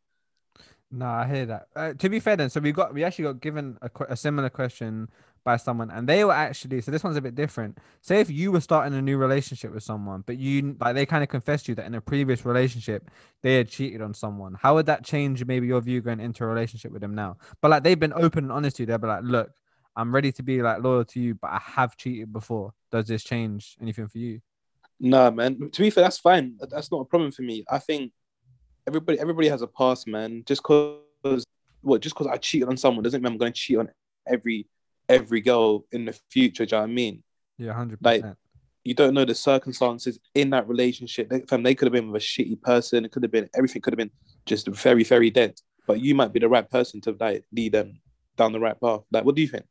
No, 0.92 1.06
I 1.06 1.26
hear 1.26 1.46
that. 1.46 1.68
Uh, 1.76 1.94
to 1.94 2.10
be 2.10 2.20
fair, 2.20 2.36
then, 2.36 2.50
so 2.50 2.60
we 2.60 2.74
got, 2.74 2.94
we 2.94 3.04
actually 3.04 3.24
got 3.24 3.40
given 3.40 3.78
a, 3.82 3.90
a 4.10 4.18
similar 4.18 4.50
question 4.50 5.10
by 5.44 5.58
someone 5.58 5.90
and 5.90 6.08
they 6.08 6.24
were 6.24 6.34
actually 6.34 6.82
so 6.82 6.92
this 6.92 7.04
one's 7.04 7.18
a 7.18 7.22
bit 7.22 7.36
different. 7.36 7.78
Say 8.02 8.20
if 8.20 8.30
you 8.30 8.52
were 8.52 8.62
starting 8.62 8.94
a 8.94 9.02
new 9.02 9.18
relationship 9.18 9.74
with 9.74 9.84
someone 9.84 10.24
but 10.26 10.38
you 10.38 10.76
like 10.80 10.96
they 10.96 11.06
kind 11.06 11.24
of 11.24 11.30
confessed 11.30 11.66
to 11.66 11.72
you 11.72 11.76
that 11.76 11.86
in 11.86 11.96
a 11.96 12.02
previous 12.02 12.46
relationship 12.46 13.10
they 13.42 13.56
had 13.56 13.68
cheated 13.68 14.02
on 14.02 14.14
someone 14.14 14.56
how 14.60 14.76
would 14.76 14.86
that 14.86 15.04
change 15.04 15.44
maybe 15.46 15.68
your 15.68 15.82
view 15.82 16.02
going 16.02 16.20
into 16.20 16.44
a 16.44 16.48
relationship 16.48 16.92
with 16.92 17.02
them 17.02 17.16
now? 17.16 17.38
But 17.62 17.72
like 17.72 17.84
they've 17.84 18.00
been 18.00 18.14
open 18.14 18.46
and 18.46 18.52
honest 18.52 18.78
to 18.78 18.84
you. 18.84 18.88
They'll 18.88 18.98
be 18.98 19.08
like 19.08 19.24
look 19.24 19.52
i'm 19.98 20.14
ready 20.16 20.32
to 20.32 20.42
be 20.42 20.62
like 20.62 20.82
loyal 20.82 21.04
to 21.04 21.20
you 21.20 21.36
but 21.36 21.50
i 21.50 21.60
have 21.64 21.98
cheated 21.98 22.32
before. 22.32 22.74
Does 22.92 23.08
this 23.08 23.24
change 23.24 23.78
anything 23.82 24.08
for 24.08 24.20
you? 24.20 24.42
Nah 25.00 25.32
man. 25.32 25.72
To 25.72 25.82
be 25.82 25.90
fair 25.90 26.04
that's 26.04 26.20
fine. 26.20 26.58
That's 26.70 26.92
not 26.92 27.02
a 27.02 27.06
problem 27.06 27.32
for 27.32 27.42
me. 27.42 27.66
I 27.70 27.80
think 27.80 28.12
everybody 28.88 29.20
everybody 29.20 29.48
has 29.48 29.62
a 29.62 29.68
past 29.68 30.08
man 30.08 30.44
just 30.46 30.62
because 30.64 31.46
what 31.82 32.02
just 32.02 32.16
because 32.16 32.28
i 32.28 32.38
cheated 32.38 32.68
on 32.68 32.78
someone 32.78 33.04
doesn't 33.04 33.22
mean 33.22 33.32
i'm 33.32 33.38
going 33.38 33.52
to 33.52 33.60
cheat 33.60 33.78
on 33.78 33.90
every 34.28 34.68
every 35.12 35.42
girl 35.42 35.86
in 35.92 36.06
the 36.06 36.14
future. 36.30 36.66
Do 36.66 36.76
you 36.76 36.80
know 36.80 36.84
what 36.84 36.90
I 36.90 36.94
mean? 36.94 37.24
Yeah, 37.58 37.74
hundred 37.74 38.00
Like 38.02 38.24
you 38.84 38.96
don't 38.96 39.14
know 39.14 39.26
the 39.26 39.36
circumstances 39.36 40.20
in 40.34 40.50
that 40.52 40.68
relationship. 40.68 41.30
They, 41.30 41.42
fam, 41.42 41.62
they 41.62 41.76
could 41.76 41.86
have 41.86 41.94
been 41.94 42.12
with 42.12 42.24
a 42.24 42.26
shitty 42.26 42.62
person. 42.62 43.06
It 43.06 43.12
could 43.12 43.24
have 43.24 43.32
been 43.32 43.50
everything. 43.56 43.82
Could 43.82 43.94
have 43.94 44.00
been 44.00 44.12
just 44.46 44.68
very, 44.68 45.04
very 45.04 45.30
dead. 45.30 45.60
But 45.86 46.00
you 46.00 46.16
might 46.16 46.34
be 46.34 46.40
the 46.40 46.50
right 46.50 46.70
person 46.70 47.02
to 47.02 47.16
like 47.20 47.44
lead 47.52 47.74
them 47.74 48.00
down 48.38 48.54
the 48.54 48.60
right 48.60 48.80
path. 48.80 49.02
Like, 49.12 49.26
what 49.26 49.36
do 49.36 49.42
you 49.42 49.48
think? 49.48 49.66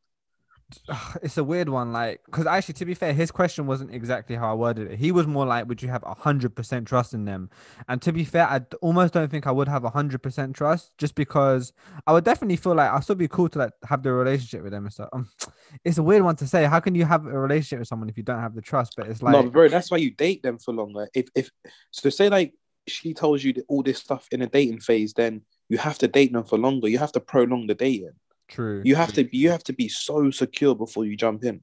it's 1.22 1.38
a 1.38 1.44
weird 1.44 1.68
one, 1.68 1.92
like 1.92 2.20
because 2.26 2.46
actually, 2.46 2.74
to 2.74 2.84
be 2.84 2.94
fair, 2.94 3.12
his 3.12 3.30
question 3.30 3.66
wasn't 3.66 3.94
exactly 3.94 4.36
how 4.36 4.50
I 4.50 4.54
worded 4.54 4.90
it. 4.90 4.98
He 4.98 5.12
was 5.12 5.26
more 5.26 5.46
like, 5.46 5.68
"Would 5.68 5.82
you 5.82 5.88
have 5.88 6.02
hundred 6.02 6.54
percent 6.54 6.86
trust 6.86 7.14
in 7.14 7.24
them?" 7.24 7.50
And 7.88 8.00
to 8.02 8.12
be 8.12 8.24
fair, 8.24 8.46
I 8.46 8.62
almost 8.80 9.14
don't 9.14 9.30
think 9.30 9.46
I 9.46 9.52
would 9.52 9.68
have 9.68 9.84
hundred 9.84 10.22
percent 10.22 10.56
trust, 10.56 10.92
just 10.98 11.14
because 11.14 11.72
I 12.06 12.12
would 12.12 12.24
definitely 12.24 12.56
feel 12.56 12.74
like 12.74 12.90
I'll 12.90 13.02
still 13.02 13.14
be 13.14 13.28
cool 13.28 13.48
to 13.50 13.58
like 13.58 13.72
have 13.84 14.02
the 14.02 14.12
relationship 14.12 14.62
with 14.62 14.72
them 14.72 14.84
and 14.84 14.92
stuff. 14.92 15.08
Um, 15.12 15.28
it's 15.84 15.98
a 15.98 16.02
weird 16.02 16.22
one 16.22 16.36
to 16.36 16.46
say. 16.46 16.64
How 16.64 16.80
can 16.80 16.94
you 16.94 17.04
have 17.04 17.26
a 17.26 17.38
relationship 17.38 17.80
with 17.80 17.88
someone 17.88 18.08
if 18.08 18.16
you 18.16 18.22
don't 18.22 18.40
have 18.40 18.54
the 18.54 18.62
trust? 18.62 18.94
But 18.96 19.08
it's 19.08 19.22
like, 19.22 19.32
no, 19.32 19.50
bro, 19.50 19.68
that's 19.68 19.90
why 19.90 19.98
you 19.98 20.10
date 20.10 20.42
them 20.42 20.58
for 20.58 20.74
longer. 20.74 21.08
If 21.14 21.28
if 21.34 21.50
so, 21.90 22.10
say 22.10 22.28
like 22.28 22.54
she 22.86 23.14
tells 23.14 23.44
you 23.44 23.54
all 23.68 23.82
this 23.82 23.98
stuff 23.98 24.26
in 24.32 24.42
a 24.42 24.46
dating 24.46 24.80
phase, 24.80 25.12
then 25.12 25.42
you 25.68 25.78
have 25.78 25.98
to 25.98 26.08
date 26.08 26.32
them 26.32 26.44
for 26.44 26.58
longer. 26.58 26.88
You 26.88 26.98
have 26.98 27.12
to 27.12 27.20
prolong 27.20 27.66
the 27.66 27.74
dating. 27.74 28.12
True. 28.50 28.82
You 28.84 28.96
have 28.96 29.12
to 29.12 29.24
be 29.24 29.36
you 29.38 29.50
have 29.50 29.64
to 29.64 29.72
be 29.72 29.88
so 29.88 30.30
secure 30.30 30.74
before 30.74 31.04
you 31.04 31.16
jump 31.16 31.44
in. 31.44 31.62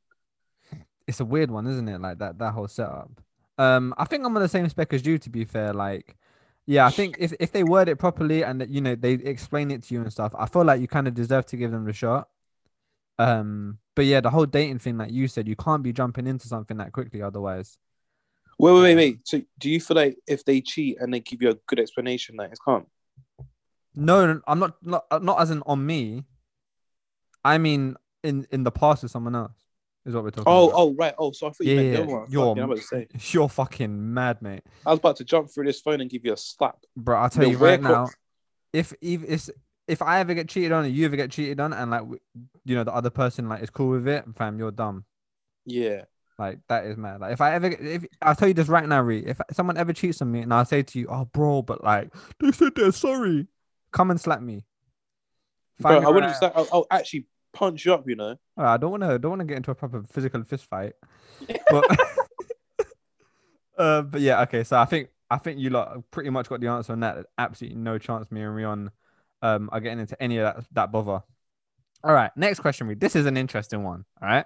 It's 1.06 1.20
a 1.20 1.26
weird 1.26 1.52
one, 1.52 1.68
isn't 1.68 1.88
it? 1.88 2.02
Like 2.02 2.18
that 2.20 2.40
that 2.40 2.54
whole 2.54 2.68
setup. 2.68 3.12
Um, 3.58 3.94
I 3.98 4.06
think 4.06 4.26
I'm 4.26 4.36
on 4.36 4.42
the 4.42 4.48
same 4.48 4.68
spec 4.70 4.94
as 4.94 5.06
you. 5.06 5.18
To 5.18 5.30
be 5.30 5.44
fair, 5.44 5.74
like, 5.74 6.16
yeah, 6.66 6.86
I 6.86 6.90
think 6.90 7.18
if 7.20 7.34
if 7.40 7.52
they 7.52 7.64
word 7.64 7.90
it 7.90 7.98
properly 7.98 8.44
and 8.44 8.66
you 8.70 8.82
know 8.82 8.96
they 8.96 9.14
explain 9.14 9.70
it 9.72 9.84
to 9.84 9.94
you 9.94 10.02
and 10.02 10.12
stuff, 10.12 10.34
I 10.38 10.46
feel 10.46 10.64
like 10.64 10.80
you 10.80 10.88
kind 10.88 11.08
of 11.08 11.14
deserve 11.14 11.46
to 11.48 11.58
give 11.58 11.72
them 11.72 11.86
the 11.86 11.94
shot. 11.94 12.30
Um, 13.20 13.80
but 13.96 14.06
yeah, 14.06 14.22
the 14.22 14.30
whole 14.30 14.46
dating 14.46 14.80
thing, 14.80 14.98
like 14.98 15.12
you 15.12 15.28
said, 15.28 15.48
you 15.48 15.56
can't 15.56 15.84
be 15.84 15.92
jumping 15.92 16.28
into 16.28 16.48
something 16.48 16.78
that 16.78 16.94
quickly, 16.94 17.22
otherwise. 17.22 17.78
Wait, 18.60 18.72
wait, 18.72 18.82
wait, 18.82 18.96
wait. 18.96 19.20
So, 19.24 19.42
do 19.60 19.70
you 19.70 19.82
feel 19.82 19.96
like 19.96 20.18
if 20.28 20.46
they 20.46 20.62
cheat 20.62 20.98
and 21.00 21.14
they 21.14 21.20
give 21.20 21.42
you 21.42 21.50
a 21.50 21.56
good 21.68 21.80
explanation, 21.80 22.38
that 22.38 22.52
it's 22.52 22.60
calm? 22.60 22.86
No, 23.96 24.40
I'm 24.48 24.60
not. 24.60 24.76
Not 24.84 25.06
not 25.24 25.42
as 25.42 25.50
an 25.50 25.64
on 25.66 25.86
me. 25.86 26.24
I 27.54 27.58
mean, 27.58 27.96
in 28.24 28.46
in 28.52 28.64
the 28.64 28.72
past 28.72 29.04
with 29.04 29.12
someone 29.12 29.36
else 29.36 29.54
is 30.06 30.14
what 30.16 30.24
we're 30.24 30.32
talking. 30.32 30.46
Oh, 30.48 30.68
about. 30.70 30.78
oh, 30.80 30.94
right. 30.96 31.14
Oh, 31.18 31.32
so 31.32 31.48
I 31.48 31.50
thought 31.52 31.66
you 31.68 31.74
yeah, 31.74 31.76
meant 31.82 31.92
the 31.92 31.98
yeah, 31.98 32.04
other 32.04 32.14
one. 32.22 32.32
you're 32.32 32.46
Fucking, 32.48 32.64
I'm 32.64 32.70
about 32.72 32.78
to 32.82 32.84
say. 32.84 33.08
you're 33.34 33.50
fucking 33.50 34.14
mad, 34.14 34.42
mate, 34.42 34.64
I 34.86 34.92
was 34.92 35.00
about 35.00 35.16
to 35.18 35.24
jump 35.24 35.50
through 35.52 35.66
this 35.66 35.82
phone 35.82 36.02
and 36.02 36.10
give 36.10 36.26
you 36.26 36.34
a 36.34 36.38
slap. 36.38 36.78
bro. 36.96 37.18
I'll 37.20 37.30
tell 37.30 37.44
The 37.44 37.52
you 37.52 37.58
right 37.58 37.82
now, 37.82 38.08
if 38.74 38.94
if 39.02 39.24
it's 39.24 39.50
if 39.88 40.02
I 40.02 40.20
ever 40.20 40.34
get 40.34 40.50
cheated 40.50 40.72
on, 40.74 40.84
or 40.86 40.88
you 40.88 41.06
ever 41.06 41.16
get 41.16 41.32
cheated 41.32 41.60
on, 41.60 41.74
and 41.74 41.92
like 41.92 42.04
you 42.66 42.76
know 42.76 42.84
the 42.84 42.94
other 42.94 43.10
person 43.10 43.48
like 43.50 43.64
is 43.64 43.70
cool 43.70 43.90
with 43.92 44.08
it, 44.08 44.26
fam, 44.36 44.60
you're 44.60 44.72
dumb. 44.72 45.06
Yeah. 45.66 46.04
Like 46.40 46.60
that 46.70 46.86
is 46.86 46.98
mad. 46.98 47.20
Like 47.22 47.34
if 47.34 47.42
I 47.42 47.54
ever, 47.56 47.68
if 47.68 48.06
I'll 48.22 48.36
tell 48.36 48.48
you 48.48 48.54
this 48.54 48.68
right 48.68 48.88
now, 48.88 49.02
Ree, 49.02 49.26
if 49.26 49.40
someone 49.54 49.76
ever 49.78 49.92
cheats 49.92 50.22
on 50.22 50.32
me 50.32 50.42
and 50.42 50.54
I'll 50.54 50.66
say 50.66 50.84
to 50.84 51.00
you, 51.00 51.08
"Oh, 51.10 51.26
bro," 51.26 51.64
but 51.64 51.84
like 51.84 52.14
they 52.40 52.52
said 52.52 52.74
they're 52.76 52.92
sorry, 52.92 53.48
come 53.92 54.12
and 54.12 54.22
slap 54.22 54.42
me. 54.42 54.64
Bro, 55.80 55.92
Find 55.96 56.06
I 56.06 56.10
wouldn't. 56.10 56.26
right- 56.32 56.36
Slap, 56.40 56.54
I'll, 56.56 56.68
I'll 56.72 56.88
actually 56.92 57.26
punch 57.58 57.86
you 57.86 57.94
up. 57.94 58.08
You 58.08 58.16
know. 58.16 58.36
I 58.58 58.78
don't 58.78 58.92
want 58.92 59.04
to. 59.04 59.20
Don't 59.20 59.32
want 59.32 59.42
to 59.42 59.46
get 59.46 59.58
into 59.58 59.72
a 59.72 59.76
proper 59.76 60.04
physical 60.04 60.44
fist 60.44 60.66
fight. 60.66 60.94
But, 61.70 62.00
uh, 63.78 64.02
but 64.02 64.22
yeah, 64.22 64.42
okay. 64.42 64.64
So 64.64 64.78
I 64.78 64.86
think 64.86 65.10
I 65.30 65.38
think 65.38 65.60
you 65.60 65.70
lot 65.70 66.02
pretty 66.10 66.32
much 66.32 66.50
got 66.50 66.62
the 66.62 66.68
answer 66.68 66.94
on 66.94 67.02
that. 67.02 67.28
Absolutely 67.38 67.78
no 67.78 68.00
chance 68.00 68.32
me 68.32 68.42
and 68.42 68.56
Reon 68.56 68.92
um 69.44 69.70
are 69.72 69.80
getting 69.80 70.00
into 70.00 70.22
any 70.22 70.38
of 70.38 70.46
that 70.46 70.66
that 70.72 70.92
bother. 70.92 71.22
All 72.04 72.14
right, 72.14 72.32
next 72.36 72.60
question, 72.60 72.88
Reed. 72.88 73.00
This 73.00 73.16
is 73.16 73.26
an 73.26 73.38
interesting 73.38 73.84
one. 73.84 74.06
All 74.22 74.28
right. 74.28 74.46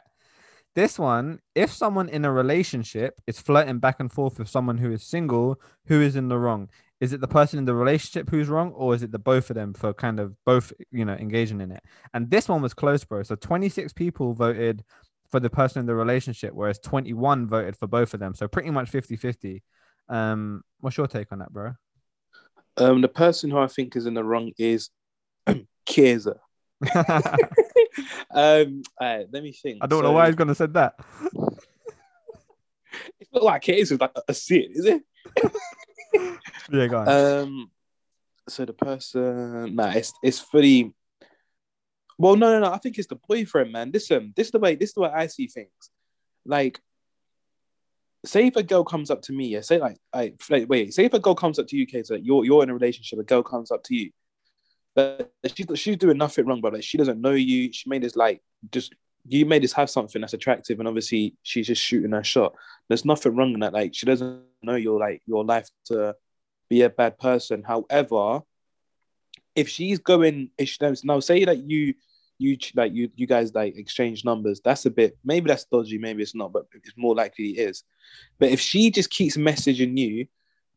This 0.73 0.97
one, 0.97 1.39
if 1.53 1.71
someone 1.71 2.07
in 2.07 2.23
a 2.23 2.31
relationship 2.31 3.19
is 3.27 3.39
flirting 3.39 3.79
back 3.79 3.99
and 3.99 4.11
forth 4.11 4.39
with 4.39 4.47
someone 4.47 4.77
who 4.77 4.91
is 4.91 5.03
single, 5.03 5.59
who 5.87 6.01
is 6.01 6.15
in 6.15 6.29
the 6.29 6.37
wrong? 6.37 6.69
Is 7.01 7.13
it 7.13 7.19
the 7.19 7.27
person 7.27 7.57
in 7.57 7.65
the 7.65 7.73
relationship 7.73 8.29
who's 8.29 8.47
wrong, 8.47 8.71
or 8.73 8.93
is 8.93 9.01
it 9.01 9.11
the 9.11 9.19
both 9.19 9.49
of 9.49 9.55
them 9.55 9.73
for 9.73 9.91
kind 9.91 10.19
of 10.19 10.35
both, 10.45 10.71
you 10.91 11.03
know, 11.03 11.13
engaging 11.13 11.59
in 11.59 11.71
it? 11.71 11.81
And 12.13 12.29
this 12.29 12.47
one 12.47 12.61
was 12.61 12.75
close, 12.75 13.03
bro. 13.03 13.23
So 13.23 13.35
26 13.35 13.91
people 13.93 14.33
voted 14.33 14.83
for 15.27 15.39
the 15.39 15.49
person 15.49 15.79
in 15.79 15.87
the 15.87 15.95
relationship, 15.95 16.53
whereas 16.53 16.77
21 16.79 17.47
voted 17.47 17.75
for 17.75 17.87
both 17.87 18.13
of 18.13 18.19
them. 18.19 18.35
So 18.35 18.47
pretty 18.47 18.69
much 18.69 18.89
50 18.89 19.15
50. 19.15 19.63
Um, 20.09 20.61
what's 20.79 20.95
your 20.95 21.07
take 21.07 21.31
on 21.31 21.39
that, 21.39 21.51
bro? 21.51 21.73
Um, 22.77 23.01
the 23.01 23.07
person 23.07 23.49
who 23.49 23.57
I 23.57 23.67
think 23.67 23.95
is 23.95 24.05
in 24.05 24.13
the 24.13 24.23
wrong 24.23 24.51
is 24.59 24.89
Kiesa. 25.87 26.37
um, 26.95 28.81
alright, 29.01 29.27
let 29.31 29.43
me 29.43 29.53
think. 29.53 29.79
I 29.81 29.87
don't 29.87 29.99
So, 29.99 30.03
know 30.03 30.11
why 30.11 30.27
he's 30.27 30.35
gonna 30.35 30.55
said 30.55 30.73
that. 30.75 30.95
It's 33.21 33.31
not 33.31 33.43
like 33.43 33.63
Kiesa 33.63 33.93
is 33.93 33.99
like 34.01 34.11
a 34.27 34.33
sin, 34.33 34.65
is 34.71 34.85
it? 34.85 35.01
Yeah, 36.71 36.87
go 36.87 36.97
on. 36.97 37.07
Um, 37.07 37.71
so 38.47 38.65
the 38.65 38.73
person, 38.73 39.75
nah, 39.75 39.91
it's 39.91 40.13
it's 40.23 40.39
fully. 40.39 40.93
Well, 42.17 42.35
no, 42.35 42.51
no, 42.51 42.59
no. 42.59 42.73
I 42.73 42.77
think 42.77 42.97
it's 42.97 43.07
the 43.07 43.19
boyfriend, 43.27 43.71
man. 43.71 43.91
Listen, 43.93 44.33
this 44.35 44.47
is 44.47 44.51
the 44.51 44.59
way. 44.59 44.75
This 44.75 44.89
is 44.89 44.93
the 44.93 45.01
way 45.01 45.09
I 45.13 45.27
see 45.27 45.47
things. 45.47 45.69
Like, 46.45 46.79
say 48.25 48.47
if 48.47 48.55
a 48.55 48.63
girl 48.63 48.83
comes 48.83 49.09
up 49.09 49.21
to 49.23 49.33
me, 49.33 49.47
yeah. 49.47 49.61
Say 49.61 49.79
like, 49.79 49.97
I 50.13 50.33
like, 50.49 50.69
wait. 50.69 50.93
Say 50.93 51.05
if 51.05 51.13
a 51.13 51.19
girl 51.19 51.35
comes 51.35 51.59
up 51.59 51.67
to 51.67 51.75
you, 51.75 51.85
Kate, 51.85 52.05
so 52.05 52.15
you're 52.15 52.45
you're 52.45 52.63
in 52.63 52.69
a 52.69 52.73
relationship. 52.73 53.19
A 53.19 53.23
girl 53.23 53.43
comes 53.43 53.71
up 53.71 53.83
to 53.85 53.95
you, 53.95 54.11
but 54.95 55.31
she's 55.53 55.67
she's 55.79 55.97
doing 55.97 56.17
nothing 56.17 56.45
wrong, 56.45 56.61
but 56.61 56.73
like 56.73 56.83
she 56.83 56.97
doesn't 56.97 57.21
know 57.21 57.31
you. 57.31 57.73
She 57.73 57.89
made 57.89 58.03
this 58.03 58.15
like 58.15 58.41
just 58.71 58.93
you 59.27 59.45
made 59.45 59.63
this 59.63 59.73
have 59.73 59.89
something 59.89 60.21
that's 60.21 60.33
attractive, 60.33 60.79
and 60.79 60.87
obviously 60.87 61.35
she's 61.43 61.67
just 61.67 61.81
shooting 61.81 62.11
her 62.11 62.23
shot. 62.23 62.55
There's 62.87 63.05
nothing 63.05 63.35
wrong 63.35 63.53
in 63.53 63.59
that. 63.61 63.73
Like 63.73 63.93
she 63.93 64.05
doesn't 64.05 64.41
know 64.63 64.75
your 64.75 64.99
like 64.99 65.21
your 65.25 65.45
life 65.45 65.69
to 65.85 66.15
be 66.69 66.81
a 66.81 66.89
bad 66.89 67.17
person. 67.19 67.63
However, 67.63 68.41
if 69.55 69.69
she's 69.69 69.99
going, 69.99 70.49
if 70.57 70.69
she 70.69 70.77
now, 71.03 71.19
say 71.19 71.45
that 71.45 71.69
you 71.69 71.93
you 72.37 72.57
like 72.75 72.93
you 72.93 73.09
you 73.15 73.27
guys 73.27 73.53
like 73.53 73.77
exchange 73.77 74.25
numbers. 74.25 74.61
That's 74.63 74.85
a 74.85 74.89
bit 74.89 75.17
maybe 75.23 75.47
that's 75.47 75.65
dodgy, 75.65 75.97
maybe 75.97 76.23
it's 76.23 76.35
not, 76.35 76.51
but 76.51 76.65
it's 76.73 76.93
more 76.97 77.15
likely 77.15 77.49
it 77.51 77.69
is. 77.69 77.83
But 78.39 78.49
if 78.49 78.59
she 78.59 78.89
just 78.89 79.09
keeps 79.09 79.37
messaging 79.37 79.97
you, 79.97 80.27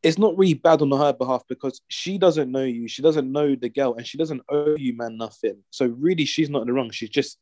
it's 0.03 0.19
not 0.19 0.37
really 0.37 0.55
bad 0.55 0.83
on 0.83 0.91
her 0.91 1.13
behalf 1.15 1.45
because 1.49 1.81
she 1.89 2.19
doesn't 2.19 2.53
know 2.53 2.65
you, 2.65 2.87
she 2.89 3.01
doesn't 3.01 3.33
know 3.33 3.55
the 3.55 3.71
girl, 3.71 3.95
and 3.95 4.07
she 4.07 4.19
doesn't 4.19 4.43
owe 4.51 4.77
you 4.77 4.95
man 4.97 5.17
nothing. 5.17 5.63
So 5.71 5.87
really, 5.87 6.27
she's 6.27 6.51
not 6.51 6.63
in 6.63 6.67
the 6.67 6.75
wrong. 6.75 6.91
She's 6.91 7.09
just 7.09 7.39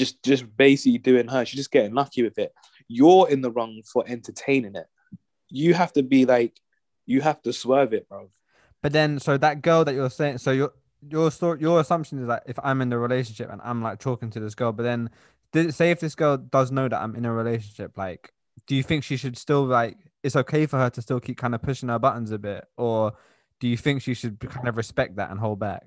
just 0.00 0.22
just 0.24 0.44
basically 0.56 0.98
doing 0.98 1.28
her. 1.28 1.44
She's 1.44 1.60
just 1.60 1.70
getting 1.70 1.94
lucky 1.94 2.22
with 2.22 2.38
it. 2.38 2.52
You're 2.88 3.28
in 3.30 3.40
the 3.42 3.52
wrong 3.52 3.82
for 3.92 4.02
entertaining 4.08 4.74
it. 4.74 4.86
You 5.48 5.74
have 5.74 5.92
to 5.92 6.02
be 6.02 6.26
like, 6.26 6.58
you 7.06 7.20
have 7.20 7.40
to 7.42 7.52
swerve 7.52 7.92
it, 7.92 8.08
bro. 8.08 8.30
But 8.82 8.92
then, 8.92 9.20
so 9.20 9.36
that 9.36 9.62
girl 9.62 9.84
that 9.84 9.94
you're 9.94 10.10
saying, 10.10 10.38
so 10.38 10.50
you're 10.50 10.72
your 11.08 11.30
story, 11.30 11.60
your 11.60 11.80
assumption 11.80 12.20
is 12.20 12.26
that 12.28 12.42
if 12.46 12.58
I'm 12.62 12.82
in 12.82 12.88
the 12.88 12.98
relationship 12.98 13.50
and 13.50 13.60
I'm 13.64 13.82
like 13.82 13.98
talking 13.98 14.30
to 14.30 14.40
this 14.40 14.54
girl, 14.54 14.72
but 14.72 14.82
then 14.82 15.10
say 15.70 15.90
if 15.90 16.00
this 16.00 16.14
girl 16.14 16.36
does 16.36 16.70
know 16.70 16.88
that 16.88 17.00
I'm 17.00 17.14
in 17.14 17.24
a 17.24 17.32
relationship, 17.32 17.96
like, 17.96 18.32
do 18.66 18.74
you 18.74 18.82
think 18.82 19.04
she 19.04 19.16
should 19.16 19.36
still 19.36 19.64
like? 19.64 19.96
It's 20.22 20.36
okay 20.36 20.66
for 20.66 20.78
her 20.78 20.90
to 20.90 21.02
still 21.02 21.20
keep 21.20 21.38
kind 21.38 21.54
of 21.54 21.62
pushing 21.62 21.88
her 21.88 21.98
buttons 21.98 22.30
a 22.30 22.38
bit, 22.38 22.64
or 22.76 23.12
do 23.60 23.68
you 23.68 23.76
think 23.76 24.02
she 24.02 24.14
should 24.14 24.38
kind 24.40 24.68
of 24.68 24.76
respect 24.76 25.16
that 25.16 25.30
and 25.30 25.40
hold 25.40 25.58
back? 25.58 25.86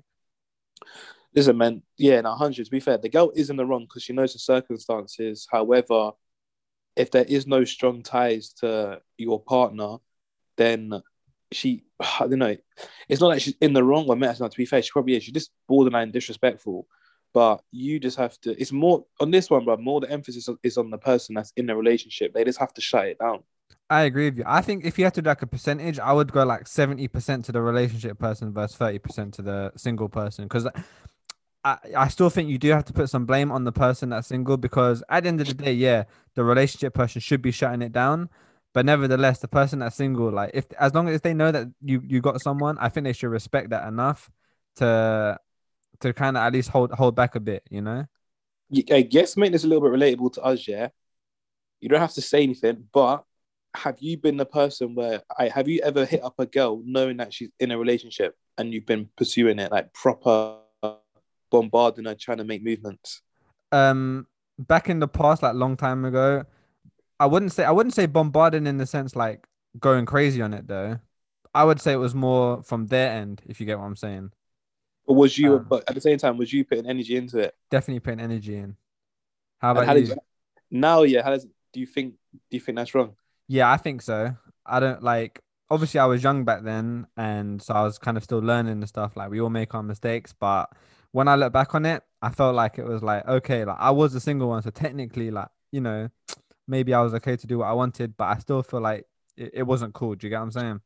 Listen, 1.34 1.56
man. 1.56 1.82
Yeah, 1.98 2.20
no, 2.20 2.34
hundred. 2.34 2.64
To 2.64 2.70
be 2.70 2.80
fair, 2.80 2.98
the 2.98 3.08
girl 3.08 3.32
is 3.34 3.50
in 3.50 3.56
the 3.56 3.66
wrong 3.66 3.84
because 3.84 4.04
she 4.04 4.12
knows 4.12 4.32
the 4.32 4.38
circumstances. 4.38 5.46
However, 5.50 6.12
if 6.96 7.10
there 7.10 7.24
is 7.24 7.46
no 7.46 7.64
strong 7.64 8.02
ties 8.02 8.52
to 8.60 9.00
your 9.18 9.40
partner, 9.40 9.96
then 10.56 11.02
she, 11.50 11.84
I 12.00 12.26
don't 12.28 12.38
know. 12.38 12.56
It's 13.08 13.20
not 13.20 13.28
like 13.28 13.40
she's 13.40 13.56
in 13.60 13.72
the 13.72 13.82
wrong. 13.82 14.06
Or 14.08 14.16
not 14.16 14.36
to 14.36 14.56
be 14.56 14.66
fair, 14.66 14.82
she 14.82 14.92
probably 14.92 15.16
is. 15.16 15.24
She's 15.24 15.34
just 15.34 15.50
borderline 15.68 16.12
disrespectful. 16.12 16.86
But 17.32 17.62
you 17.72 17.98
just 17.98 18.16
have 18.16 18.40
to. 18.42 18.58
It's 18.60 18.70
more 18.70 19.04
on 19.20 19.32
this 19.32 19.50
one, 19.50 19.64
but 19.64 19.80
more 19.80 20.00
the 20.00 20.10
emphasis 20.10 20.48
is 20.62 20.78
on 20.78 20.90
the 20.90 20.98
person 20.98 21.34
that's 21.34 21.52
in 21.56 21.66
the 21.66 21.74
relationship. 21.74 22.32
They 22.32 22.44
just 22.44 22.60
have 22.60 22.72
to 22.74 22.80
shut 22.80 23.06
it 23.06 23.18
down. 23.18 23.42
I 23.90 24.02
agree 24.02 24.26
with 24.26 24.38
you. 24.38 24.44
I 24.46 24.60
think 24.60 24.84
if 24.84 24.98
you 24.98 25.04
had 25.04 25.14
to 25.14 25.22
do 25.22 25.28
like 25.28 25.42
a 25.42 25.46
percentage, 25.48 25.98
I 25.98 26.12
would 26.12 26.32
go 26.32 26.44
like 26.44 26.68
seventy 26.68 27.08
percent 27.08 27.44
to 27.46 27.52
the 27.52 27.60
relationship 27.60 28.20
person 28.20 28.52
versus 28.52 28.76
thirty 28.76 29.00
percent 29.00 29.34
to 29.34 29.42
the 29.42 29.72
single 29.76 30.08
person 30.08 30.44
because 30.44 30.68
I, 31.64 31.78
I 31.96 32.08
still 32.08 32.28
think 32.28 32.50
you 32.50 32.58
do 32.58 32.70
have 32.70 32.84
to 32.86 32.92
put 32.92 33.08
some 33.08 33.24
blame 33.24 33.50
on 33.50 33.64
the 33.64 33.72
person 33.72 34.10
that's 34.10 34.28
single 34.28 34.56
because 34.56 35.02
at 35.08 35.22
the 35.22 35.28
end 35.30 35.40
of 35.40 35.46
the 35.46 35.54
day, 35.54 35.72
yeah, 35.72 36.04
the 36.34 36.44
relationship 36.44 36.92
person 36.92 37.20
should 37.20 37.40
be 37.40 37.50
shutting 37.50 37.82
it 37.82 37.92
down. 37.92 38.28
But 38.74 38.84
nevertheless, 38.84 39.38
the 39.38 39.48
person 39.48 39.78
that's 39.78 39.96
single, 39.96 40.30
like 40.30 40.50
if 40.52 40.66
as 40.78 40.94
long 40.94 41.08
as 41.08 41.20
they 41.22 41.32
know 41.32 41.50
that 41.52 41.68
you 41.80 42.02
you 42.04 42.20
got 42.20 42.42
someone, 42.42 42.76
I 42.78 42.88
think 42.88 43.04
they 43.04 43.12
should 43.12 43.30
respect 43.30 43.70
that 43.70 43.86
enough 43.88 44.30
to 44.76 45.38
to 46.00 46.12
kind 46.12 46.36
of 46.36 46.42
at 46.42 46.52
least 46.52 46.70
hold 46.70 46.92
hold 46.92 47.14
back 47.14 47.34
a 47.34 47.40
bit, 47.40 47.62
you 47.70 47.80
know. 47.80 48.04
I 48.90 49.02
guess 49.02 49.36
make 49.36 49.52
this 49.52 49.64
a 49.64 49.68
little 49.68 49.88
bit 49.88 49.98
relatable 49.98 50.32
to 50.34 50.42
us, 50.42 50.66
yeah. 50.66 50.88
You 51.80 51.88
don't 51.88 52.00
have 52.00 52.14
to 52.14 52.22
say 52.22 52.42
anything, 52.42 52.84
but 52.92 53.24
have 53.74 53.96
you 54.00 54.16
been 54.16 54.36
the 54.36 54.46
person 54.46 54.94
where 54.94 55.22
I 55.38 55.48
have 55.48 55.68
you 55.68 55.80
ever 55.82 56.04
hit 56.04 56.22
up 56.22 56.34
a 56.38 56.46
girl 56.46 56.82
knowing 56.84 57.18
that 57.18 57.32
she's 57.32 57.50
in 57.60 57.70
a 57.70 57.78
relationship 57.78 58.36
and 58.58 58.72
you've 58.72 58.86
been 58.86 59.08
pursuing 59.16 59.58
it 59.58 59.70
like 59.70 59.92
proper 59.92 60.58
bombarding 61.54 62.06
and 62.06 62.18
trying 62.18 62.38
to 62.38 62.44
make 62.44 62.64
movements? 62.64 63.22
Um, 63.70 64.26
back 64.58 64.88
in 64.88 64.98
the 64.98 65.08
past, 65.08 65.42
like 65.42 65.54
long 65.54 65.76
time 65.76 66.04
ago, 66.04 66.44
I 67.20 67.26
wouldn't 67.26 67.52
say 67.52 67.64
I 67.64 67.70
wouldn't 67.70 67.94
say 67.94 68.06
bombarding 68.06 68.66
in 68.66 68.78
the 68.78 68.86
sense 68.86 69.14
like 69.14 69.46
going 69.78 70.04
crazy 70.04 70.42
on 70.42 70.52
it 70.52 70.66
though. 70.66 70.98
I 71.54 71.62
would 71.64 71.80
say 71.80 71.92
it 71.92 71.96
was 71.96 72.14
more 72.14 72.62
from 72.64 72.88
their 72.88 73.10
end, 73.10 73.40
if 73.46 73.60
you 73.60 73.66
get 73.66 73.78
what 73.78 73.84
I'm 73.84 73.96
saying. 73.96 74.32
But 75.06 75.14
was 75.14 75.38
you? 75.38 75.56
Um, 75.56 75.66
but 75.68 75.84
at 75.88 75.94
the 75.94 76.00
same 76.00 76.18
time, 76.18 76.36
was 76.36 76.52
you 76.52 76.64
putting 76.64 76.86
energy 76.86 77.16
into 77.16 77.38
it? 77.38 77.54
Definitely 77.70 78.00
putting 78.00 78.20
energy 78.20 78.56
in. 78.56 78.76
How 79.58 79.72
about 79.72 79.86
how 79.86 79.94
you? 79.94 80.06
you? 80.06 80.16
Now, 80.70 81.02
yeah. 81.02 81.22
How 81.22 81.30
does 81.30 81.46
do 81.72 81.80
you 81.80 81.86
think? 81.86 82.14
Do 82.32 82.56
you 82.56 82.60
think 82.60 82.76
that's 82.76 82.94
wrong? 82.94 83.14
Yeah, 83.46 83.70
I 83.70 83.76
think 83.76 84.02
so. 84.02 84.34
I 84.66 84.80
don't 84.80 85.02
like. 85.02 85.40
Obviously, 85.70 86.00
I 86.00 86.06
was 86.06 86.22
young 86.22 86.44
back 86.44 86.62
then, 86.62 87.06
and 87.16 87.62
so 87.62 87.74
I 87.74 87.82
was 87.82 87.98
kind 87.98 88.16
of 88.16 88.24
still 88.24 88.40
learning 88.40 88.80
the 88.80 88.86
stuff. 88.86 89.16
Like 89.16 89.30
we 89.30 89.40
all 89.40 89.50
make 89.50 89.74
our 89.74 89.82
mistakes, 89.82 90.34
but 90.38 90.70
when 91.14 91.28
I 91.28 91.36
look 91.36 91.52
back 91.52 91.76
on 91.76 91.86
it, 91.86 92.02
I 92.20 92.30
felt 92.30 92.56
like 92.56 92.76
it 92.76 92.84
was 92.84 93.00
like 93.00 93.24
okay, 93.28 93.64
like 93.64 93.76
I 93.78 93.92
was 93.92 94.16
a 94.16 94.20
single 94.20 94.48
one, 94.48 94.62
so 94.62 94.70
technically, 94.70 95.30
like 95.30 95.46
you 95.70 95.80
know, 95.80 96.08
maybe 96.66 96.92
I 96.92 97.02
was 97.02 97.14
okay 97.14 97.36
to 97.36 97.46
do 97.46 97.58
what 97.58 97.66
I 97.66 97.72
wanted, 97.72 98.16
but 98.16 98.24
I 98.24 98.38
still 98.38 98.64
feel 98.64 98.80
like 98.80 99.06
it, 99.36 99.52
it 99.54 99.62
wasn't 99.62 99.94
cool. 99.94 100.16
Do 100.16 100.26
you 100.26 100.30
get 100.30 100.38
what 100.38 100.46
I'm 100.46 100.50
saying? 100.50 100.80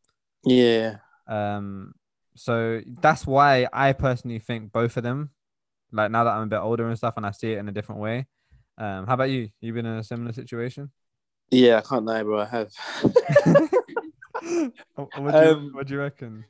Yeah. 0.44 0.96
Um. 1.26 1.94
So 2.36 2.82
that's 3.00 3.26
why 3.26 3.68
I 3.72 3.94
personally 3.94 4.38
think 4.38 4.70
both 4.70 4.98
of 4.98 5.02
them, 5.02 5.30
like 5.92 6.10
now 6.10 6.24
that 6.24 6.34
I'm 6.34 6.42
a 6.42 6.46
bit 6.46 6.58
older 6.58 6.86
and 6.86 6.98
stuff, 6.98 7.14
and 7.16 7.24
I 7.24 7.30
see 7.30 7.52
it 7.52 7.58
in 7.58 7.70
a 7.70 7.72
different 7.72 8.02
way. 8.02 8.26
Um. 8.76 9.06
How 9.06 9.14
about 9.14 9.30
you? 9.30 9.48
You 9.62 9.72
been 9.72 9.86
in 9.86 9.96
a 9.96 10.04
similar 10.04 10.34
situation? 10.34 10.90
Yeah, 11.50 11.78
I 11.78 11.80
can't 11.80 12.04
lie, 12.04 12.22
bro. 12.22 12.40
I 12.40 12.44
have. 12.44 12.70
what, 13.02 13.70
do 14.44 14.72
you, 15.16 15.28
um, 15.30 15.70
what 15.72 15.86
do 15.86 15.94
you 15.94 16.00
reckon? 16.00 16.44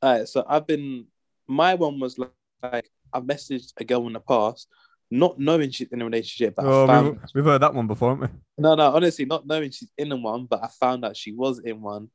All 0.00 0.18
right, 0.18 0.28
so 0.28 0.44
I've 0.48 0.68
been. 0.68 1.06
My 1.48 1.74
one 1.74 1.98
was 1.98 2.16
like 2.16 2.30
like 2.62 2.90
I've 3.12 3.24
messaged 3.24 3.72
a 3.78 3.84
girl 3.84 4.06
in 4.06 4.14
the 4.14 4.20
past, 4.20 4.68
not 5.10 5.38
knowing 5.38 5.70
she's 5.70 5.88
in 5.88 6.00
a 6.00 6.04
relationship. 6.04 6.54
But 6.56 6.64
oh, 6.64 6.86
found... 6.86 7.10
we've, 7.10 7.20
we've, 7.34 7.44
heard 7.44 7.62
that 7.62 7.74
one 7.74 7.86
before, 7.86 8.10
haven't 8.10 8.30
we? 8.32 8.62
No, 8.62 8.74
no, 8.74 8.94
honestly, 8.94 9.24
not 9.24 9.46
knowing 9.46 9.70
she's 9.70 9.90
in 9.98 10.22
one, 10.22 10.46
but 10.46 10.62
I 10.62 10.68
found 10.68 11.04
out 11.04 11.16
she 11.16 11.32
was 11.32 11.58
in 11.58 11.80
one, 11.82 12.08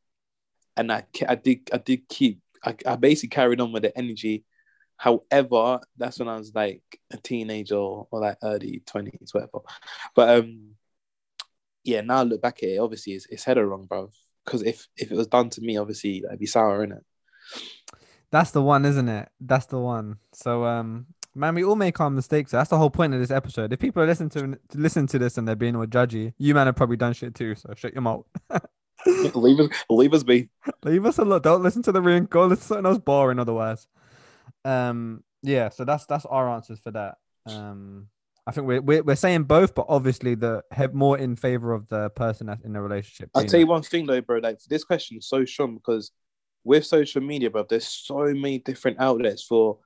and 0.76 0.92
I, 0.92 1.04
I 1.28 1.36
did, 1.36 1.70
I 1.72 1.78
did 1.78 2.08
keep, 2.10 2.40
I, 2.64 2.76
I 2.86 2.96
basically 2.96 3.30
carried 3.30 3.62
on 3.62 3.72
with 3.72 3.84
the 3.84 3.98
energy. 3.98 4.46
However, 4.98 5.80
that's 5.96 6.18
when 6.18 6.28
I 6.28 6.38
was 6.38 6.56
like 6.56 6.82
a 7.12 7.18
teenager 7.18 7.76
or, 7.76 8.08
or 8.10 8.20
like 8.20 8.38
early 8.42 8.82
twenties, 8.86 9.32
whatever. 9.32 9.60
But 10.16 10.40
um, 10.40 10.72
yeah, 11.84 12.02
now 12.02 12.18
I 12.18 12.24
look 12.24 12.42
back 12.42 12.64
at 12.64 12.70
it, 12.70 12.80
obviously 12.80 13.14
it's, 13.14 13.28
it's 13.28 13.44
header 13.44 13.68
wrong, 13.68 13.86
bro. 13.86 14.10
Because 14.44 14.64
if 14.64 14.88
if 14.98 15.12
it 15.12 15.16
was 15.16 15.28
done 15.28 15.52
to 15.52 15.62
me, 15.62 15.78
obviously 15.78 16.24
I'd 16.30 16.40
be 16.40 16.48
sour 16.48 16.84
in 16.84 16.94
it. 16.94 17.06
That's 18.32 18.52
the 18.52 18.62
one, 18.62 18.86
isn't 18.86 19.08
it? 19.08 19.30
That's 19.40 19.66
the 19.68 19.80
one. 19.80 20.18
So 20.34 20.66
um 20.66 21.08
man, 21.36 21.56
we 21.56 21.64
all 21.64 21.76
make 21.76 22.00
our 22.00 22.10
mistakes. 22.10 22.52
That's 22.52 22.70
the 22.70 22.78
whole 22.78 22.90
point 22.90 23.14
of 23.14 23.20
this 23.20 23.32
episode. 23.32 23.72
If 23.72 23.80
people 23.80 24.02
are 24.02 24.08
listening 24.08 24.30
to, 24.32 24.60
to 24.70 24.78
listen 24.78 25.08
to 25.08 25.20
this 25.20 25.38
and 25.38 25.48
they're 25.48 25.56
being 25.56 25.76
all 25.76 25.86
judgy, 25.86 26.34
you 26.38 26.54
man 26.54 26.66
have 26.66 26.76
probably 26.76 26.98
done 26.98 27.14
shit 27.14 27.36
too. 27.36 27.56
So 27.56 27.74
shut 27.76 27.94
your 27.94 28.02
mouth. 28.02 28.26
leave 29.36 29.60
us, 29.60 29.70
leave 29.90 30.14
us 30.14 30.24
be. 30.24 30.50
Leave 30.84 31.06
us 31.06 31.18
alone. 31.18 31.42
Don't 31.42 31.64
listen 31.64 31.84
to 31.84 31.92
the 31.92 32.02
ring. 32.02 32.26
Go 32.26 32.46
listen 32.46 32.62
to 32.62 32.68
something 32.68 32.86
else 32.86 32.98
boring. 32.98 33.40
Otherwise, 33.40 33.88
um, 34.66 35.24
yeah. 35.44 35.70
So 35.70 35.86
that's 35.86 36.06
that's 36.06 36.26
our 36.26 36.50
answers 36.50 36.80
for 36.80 36.92
that. 36.92 37.16
Um, 37.46 38.08
I 38.46 38.52
think 38.52 38.68
we're 38.68 38.82
we're, 38.82 39.04
we're 39.04 39.16
saying 39.16 39.44
both, 39.44 39.76
but 39.76 39.86
obviously 39.88 40.36
the 40.36 40.64
have 40.72 40.94
more 40.94 41.18
in 41.18 41.36
favor 41.36 41.74
of 41.74 41.88
the 41.90 42.10
person 42.12 42.48
that's 42.48 42.64
in 42.64 42.74
the 42.74 42.82
relationship. 42.82 43.30
I'll 43.36 43.46
tell 43.46 43.60
you 43.60 43.68
one 43.68 43.84
thing 43.84 44.06
though, 44.06 44.22
bro. 44.22 44.40
Like 44.40 44.60
this 44.70 44.84
question 44.84 45.18
is 45.18 45.28
so 45.28 45.46
strong 45.46 45.76
because 45.76 46.12
with 46.68 46.86
social 46.86 47.22
media, 47.22 47.50
bro, 47.50 47.66
there's 47.68 47.88
so 47.88 48.26
many 48.26 48.60
different 48.60 49.00
outlets 49.00 49.44
for 49.44 49.80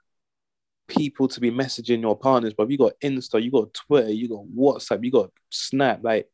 people 0.88 1.28
to 1.28 1.40
be 1.40 1.52
messaging 1.52 2.02
your 2.02 2.18
partners, 2.18 2.54
bro. 2.54 2.68
You 2.68 2.78
got 2.78 3.00
Insta, 3.02 3.42
you 3.42 3.52
got 3.52 3.74
Twitter, 3.74 4.12
you 4.12 4.28
got 4.28 4.46
WhatsApp, 4.46 5.04
you 5.04 5.12
got 5.12 5.32
Snap. 5.50 6.00
Like, 6.04 6.28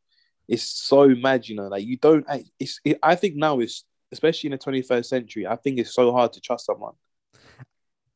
it's 0.48 0.64
so 0.64 1.08
mad, 1.08 1.48
you 1.48 1.56
know. 1.56 1.68
Like, 1.68 1.84
you 1.84 1.98
don't. 1.98 2.26
It's. 2.58 2.80
It, 2.84 2.98
I 3.02 3.14
think 3.14 3.36
now 3.36 3.60
it's 3.60 3.84
especially 4.10 4.48
in 4.48 4.52
the 4.52 4.58
21st 4.58 5.04
century. 5.04 5.46
I 5.46 5.56
think 5.56 5.78
it's 5.78 5.94
so 5.94 6.12
hard 6.12 6.32
to 6.32 6.40
trust 6.40 6.66
someone. 6.66 6.94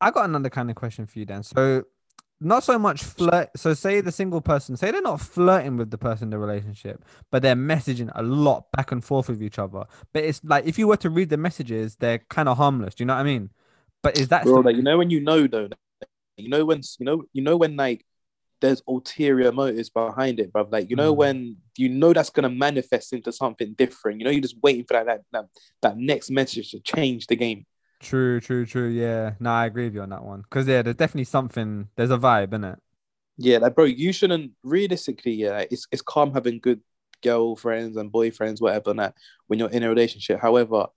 I 0.01 0.11
got 0.11 0.25
another 0.25 0.49
kind 0.49 0.69
of 0.69 0.75
question 0.75 1.05
for 1.05 1.19
you, 1.19 1.25
Dan. 1.25 1.43
So, 1.43 1.83
not 2.39 2.63
so 2.63 2.77
much 2.77 3.03
flirt. 3.03 3.49
So 3.55 3.73
say 3.73 4.01
the 4.01 4.11
single 4.11 4.41
person, 4.41 4.75
say 4.77 4.91
they're 4.91 5.01
not 5.01 5.21
flirting 5.21 5.77
with 5.77 5.91
the 5.91 5.97
person 5.97 6.25
in 6.25 6.29
the 6.31 6.37
relationship, 6.37 7.03
but 7.31 7.41
they're 7.41 7.55
messaging 7.55 8.11
a 8.15 8.23
lot 8.23 8.71
back 8.71 8.91
and 8.91 9.03
forth 9.03 9.29
with 9.29 9.41
each 9.41 9.59
other. 9.59 9.83
But 10.11 10.23
it's 10.23 10.41
like 10.43 10.65
if 10.65 10.77
you 10.77 10.87
were 10.87 10.97
to 10.97 11.09
read 11.09 11.29
the 11.29 11.37
messages, 11.37 11.95
they're 11.95 12.19
kind 12.19 12.49
of 12.49 12.57
harmless. 12.57 12.95
Do 12.95 13.03
you 13.03 13.05
know 13.07 13.15
what 13.15 13.21
I 13.21 13.23
mean? 13.23 13.49
But 14.01 14.17
is 14.17 14.27
that 14.29 14.43
Bro, 14.43 14.53
still- 14.53 14.63
like, 14.63 14.75
you 14.75 14.83
know 14.83 14.97
when 14.97 15.09
you 15.09 15.21
know 15.21 15.47
though, 15.47 15.69
you 16.37 16.49
know 16.49 16.65
when 16.65 16.81
you 16.99 17.05
know 17.05 17.23
you 17.31 17.41
know 17.41 17.57
when 17.57 17.75
like 17.75 18.05
there's 18.59 18.81
ulterior 18.87 19.51
motives 19.51 19.89
behind 19.89 20.39
it, 20.39 20.51
bro. 20.53 20.67
Like 20.69 20.89
you 20.89 20.95
know 20.95 21.13
mm. 21.13 21.17
when 21.17 21.57
you 21.77 21.89
know 21.89 22.13
that's 22.13 22.29
gonna 22.29 22.49
manifest 22.49 23.13
into 23.13 23.31
something 23.31 23.73
different. 23.73 24.19
You 24.19 24.25
know 24.25 24.31
you're 24.31 24.41
just 24.41 24.61
waiting 24.61 24.85
for 24.85 24.93
that 24.93 25.05
that 25.05 25.21
that, 25.31 25.45
that 25.81 25.97
next 25.97 26.31
message 26.31 26.71
to 26.71 26.79
change 26.79 27.27
the 27.27 27.35
game. 27.35 27.65
True, 28.03 28.41
true, 28.41 28.65
true. 28.65 28.89
Yeah, 28.89 29.33
no, 29.39 29.49
I 29.49 29.65
agree 29.65 29.85
with 29.85 29.95
you 29.95 30.01
on 30.01 30.09
that 30.09 30.23
one. 30.23 30.41
Because 30.41 30.67
yeah, 30.67 30.81
there's 30.81 30.97
definitely 30.97 31.23
something. 31.23 31.87
There's 31.95 32.11
a 32.11 32.17
vibe 32.17 32.53
in 32.53 32.65
it. 32.65 32.79
Yeah, 33.37 33.59
like 33.59 33.75
bro, 33.75 33.85
you 33.85 34.11
shouldn't 34.11 34.51
realistically. 34.61 35.33
Yeah, 35.33 35.63
it's 35.71 35.87
it's 35.91 36.01
calm 36.01 36.33
having 36.33 36.59
good 36.59 36.81
girlfriends 37.23 37.95
and 37.97 38.11
boyfriends, 38.11 38.61
whatever. 38.61 38.93
That 38.93 39.15
when 39.47 39.57
you're 39.57 39.69
in 39.69 39.83
a 39.83 39.89
relationship. 39.89 40.41
However, 40.41 40.87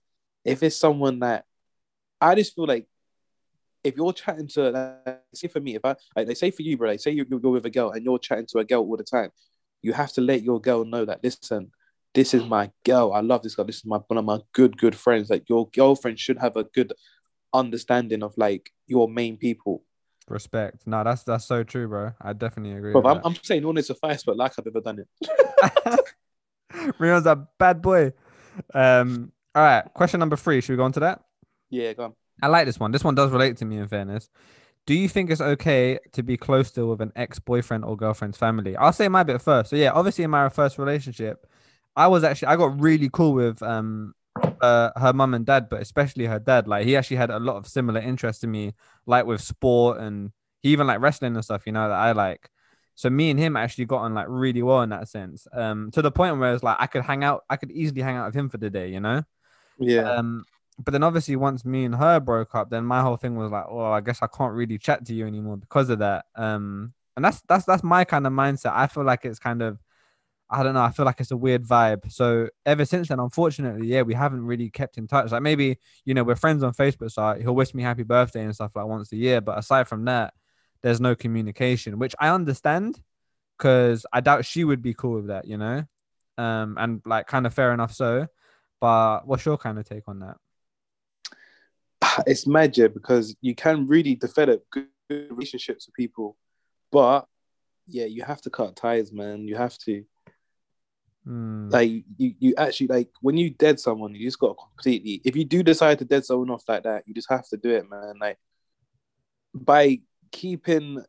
if 0.43 0.61
it's 0.61 0.75
someone 0.75 1.19
that 1.19 1.45
I 2.19 2.35
just 2.35 2.53
feel 2.53 2.67
like 2.67 2.87
if 3.83 3.95
you're 3.95 4.11
chatting 4.11 4.47
to, 4.47 4.69
like, 4.69 5.21
say 5.33 5.47
for 5.47 5.61
me, 5.61 5.75
if 5.75 5.85
I 5.85 5.95
like 6.15 6.27
they 6.27 6.35
say 6.35 6.51
for 6.51 6.61
you, 6.61 6.77
bro, 6.77 6.89
like 6.89 6.99
say 6.99 7.11
you're, 7.11 7.25
you're 7.29 7.39
with 7.39 7.65
a 7.65 7.69
girl 7.69 7.91
and 7.91 8.03
you're 8.03 8.19
chatting 8.19 8.47
to 8.47 8.59
a 8.59 8.65
girl 8.65 8.81
all 8.81 8.97
the 8.97 9.03
time, 9.03 9.29
you 9.81 9.93
have 9.93 10.11
to 10.13 10.21
let 10.21 10.43
your 10.43 10.59
girl 10.59 10.83
know 10.83 11.05
that 11.05 11.23
listen, 11.23 11.71
this 12.17 12.33
is 12.33 12.43
my 12.45 12.71
girl. 12.83 13.13
I 13.13 13.21
love 13.21 13.43
this 13.43 13.53
girl. 13.53 13.65
This 13.65 13.77
is 13.77 13.85
my 13.85 13.97
one 14.07 14.17
of 14.17 14.25
my 14.25 14.39
good, 14.51 14.75
good 14.75 14.95
friends. 14.95 15.29
Like 15.29 15.47
your 15.47 15.69
girlfriend 15.69 16.19
should 16.19 16.39
have 16.39 16.57
a 16.57 16.63
good 16.63 16.91
understanding 17.53 18.23
of 18.23 18.35
like 18.37 18.71
your 18.87 19.07
main 19.07 19.37
people. 19.37 19.83
Respect. 20.27 20.87
No, 20.87 21.03
that's 21.03 21.21
that's 21.23 21.45
so 21.45 21.63
true, 21.63 21.87
bro. 21.87 22.13
I 22.19 22.33
definitely 22.33 22.75
agree. 22.75 22.91
Bro, 22.91 23.05
I'm, 23.05 23.21
I'm 23.23 23.35
saying 23.43 23.63
all 23.65 23.73
this 23.73 23.87
suffice, 23.87 24.23
but 24.23 24.35
like 24.35 24.53
I've 24.57 24.65
ever 24.65 24.81
done 24.81 25.05
it. 25.05 25.99
Reon's 26.99 27.27
a 27.27 27.47
bad 27.59 27.83
boy. 27.83 28.13
Um, 28.73 29.31
all 29.53 29.61
right. 29.61 29.83
Question 29.93 30.19
number 30.19 30.37
three. 30.37 30.59
Should 30.59 30.73
we 30.73 30.77
go 30.77 30.85
on 30.85 30.93
to 30.93 31.01
that? 31.01 31.21
Yeah, 31.69 31.93
go 31.93 32.05
on. 32.05 32.13
I 32.41 32.47
like 32.47 32.65
this 32.65 32.79
one. 32.79 32.91
This 32.91 33.03
one 33.03 33.13
does 33.13 33.29
relate 33.29 33.57
to 33.57 33.65
me 33.65 33.77
in 33.77 33.87
fairness. 33.87 34.27
Do 34.87 34.95
you 34.95 35.07
think 35.07 35.29
it's 35.29 35.41
okay 35.41 35.99
to 36.13 36.23
be 36.23 36.35
close 36.35 36.69
still 36.69 36.87
with 36.87 37.01
an 37.01 37.11
ex-boyfriend 37.15 37.85
or 37.85 37.95
girlfriend's 37.95 38.37
family? 38.37 38.75
I'll 38.75 38.93
say 38.93 39.07
my 39.07 39.21
bit 39.21 39.39
first. 39.39 39.69
So 39.69 39.75
yeah, 39.75 39.91
obviously 39.91 40.23
in 40.23 40.31
my 40.31 40.49
first 40.49 40.79
relationship, 40.79 41.45
I 41.97 42.07
was 42.07 42.23
actually 42.23 42.47
I 42.47 42.55
got 42.55 42.79
really 42.79 43.09
cool 43.11 43.33
with 43.33 43.61
um 43.61 44.13
uh, 44.61 44.91
her 44.95 45.13
mum 45.13 45.33
and 45.33 45.45
dad, 45.45 45.67
but 45.67 45.81
especially 45.81 46.25
her 46.25 46.39
dad. 46.39 46.67
Like 46.67 46.85
he 46.85 46.95
actually 46.95 47.17
had 47.17 47.31
a 47.31 47.39
lot 47.39 47.57
of 47.57 47.67
similar 47.67 47.99
interests 47.99 48.41
to 48.41 48.47
me, 48.47 48.75
like 49.05 49.25
with 49.25 49.41
sport 49.41 49.99
and 49.99 50.31
he 50.61 50.69
even 50.69 50.87
like 50.87 51.01
wrestling 51.01 51.35
and 51.35 51.43
stuff. 51.43 51.63
You 51.65 51.73
know 51.73 51.89
that 51.89 51.95
I 51.97 52.11
like. 52.11 52.49
So 52.95 53.09
me 53.09 53.29
and 53.29 53.39
him 53.39 53.57
actually 53.57 53.85
got 53.85 54.01
on 54.01 54.13
like 54.13 54.27
really 54.29 54.63
well 54.63 54.81
in 54.81 54.89
that 54.89 55.07
sense. 55.07 55.47
Um, 55.51 55.91
to 55.91 56.01
the 56.01 56.11
point 56.11 56.39
where 56.39 56.53
it's 56.53 56.63
like 56.63 56.77
I 56.79 56.87
could 56.87 57.03
hang 57.03 57.23
out, 57.23 57.43
I 57.49 57.57
could 57.57 57.71
easily 57.71 58.01
hang 58.01 58.15
out 58.15 58.27
with 58.27 58.35
him 58.35 58.49
for 58.49 58.57
the 58.57 58.69
day. 58.69 58.89
You 58.89 58.99
know. 58.99 59.23
Yeah. 59.79 60.11
Um, 60.11 60.45
but 60.83 60.91
then 60.91 61.03
obviously 61.03 61.35
once 61.35 61.65
me 61.65 61.85
and 61.85 61.95
her 61.95 62.19
broke 62.19 62.53
up, 62.53 62.69
then 62.69 62.85
my 62.85 63.01
whole 63.01 63.17
thing 63.17 63.35
was 63.35 63.51
like, 63.51 63.69
well, 63.71 63.91
I 63.91 64.01
guess 64.01 64.21
I 64.21 64.27
can't 64.27 64.53
really 64.53 64.77
chat 64.77 65.05
to 65.07 65.13
you 65.13 65.25
anymore 65.25 65.57
because 65.57 65.89
of 65.89 65.99
that. 65.99 66.25
Um, 66.35 66.93
and 67.15 67.25
that's 67.25 67.41
that's 67.47 67.65
that's 67.65 67.83
my 67.83 68.03
kind 68.03 68.27
of 68.27 68.33
mindset. 68.33 68.73
I 68.73 68.85
feel 68.85 69.03
like 69.03 69.25
it's 69.25 69.39
kind 69.39 69.63
of, 69.63 69.79
I 70.49 70.63
don't 70.63 70.73
know, 70.73 70.81
I 70.81 70.91
feel 70.91 71.05
like 71.05 71.19
it's 71.19 71.31
a 71.31 71.37
weird 71.37 71.63
vibe. 71.63 72.11
So 72.11 72.49
ever 72.65 72.85
since 72.85 73.09
then, 73.09 73.19
unfortunately, 73.19 73.87
yeah, 73.87 74.03
we 74.03 74.13
haven't 74.13 74.45
really 74.45 74.69
kept 74.69 74.97
in 74.97 75.07
touch. 75.07 75.31
Like 75.31 75.41
maybe 75.41 75.77
you 76.05 76.13
know 76.13 76.23
we're 76.23 76.35
friends 76.35 76.63
on 76.63 76.73
Facebook, 76.73 77.11
so 77.11 77.37
he'll 77.39 77.55
wish 77.55 77.73
me 77.73 77.83
happy 77.83 78.03
birthday 78.03 78.43
and 78.43 78.55
stuff 78.55 78.71
like 78.75 78.85
once 78.85 79.11
a 79.11 79.17
year. 79.17 79.41
But 79.41 79.57
aside 79.57 79.87
from 79.87 80.05
that, 80.05 80.33
there's 80.81 81.01
no 81.01 81.15
communication, 81.15 81.99
which 81.99 82.15
I 82.19 82.29
understand 82.29 82.99
because 83.57 84.05
I 84.13 84.21
doubt 84.21 84.45
she 84.45 84.63
would 84.63 84.81
be 84.81 84.93
cool 84.93 85.15
with 85.15 85.27
that, 85.27 85.45
you 85.45 85.57
know. 85.57 85.83
Um, 86.37 86.77
and 86.79 87.01
like 87.05 87.27
kind 87.27 87.47
of 87.47 87.53
fair 87.53 87.73
enough 87.73 87.93
so. 87.93 88.27
But 88.79 89.27
what's 89.27 89.45
your 89.45 89.57
kind 89.57 89.79
of 89.79 89.85
take 89.87 90.07
on 90.07 90.19
that? 90.19 90.37
it's 92.27 92.47
magic 92.47 92.93
because 92.93 93.35
you 93.41 93.55
can 93.55 93.87
really 93.87 94.15
develop 94.15 94.63
good 94.69 94.87
relationships 95.09 95.87
with 95.87 95.95
people, 95.95 96.37
but 96.91 97.27
yeah, 97.87 98.05
you 98.05 98.23
have 98.23 98.41
to 98.41 98.49
cut 98.49 98.75
ties, 98.75 99.11
man. 99.11 99.47
You 99.47 99.55
have 99.55 99.77
to. 99.79 100.03
Hmm. 101.27 101.67
Like 101.69 101.89
you, 102.17 102.35
you 102.39 102.53
actually 102.57 102.87
like 102.87 103.09
when 103.19 103.35
you 103.35 103.49
dead 103.49 103.81
someone, 103.81 104.15
you 104.15 104.25
just 104.25 104.39
got 104.39 104.49
to 104.49 104.55
completely. 104.55 105.21
If 105.25 105.35
you 105.35 105.43
do 105.43 105.61
decide 105.61 105.99
to 105.99 106.05
dead 106.05 106.23
someone 106.23 106.49
off 106.49 106.63
like 106.69 106.83
that, 106.83 107.03
you 107.05 107.13
just 107.13 107.29
have 107.29 107.45
to 107.49 107.57
do 107.57 107.71
it, 107.71 107.89
man. 107.89 108.13
Like 108.17 108.37
by 109.53 109.99
keeping 110.31 111.03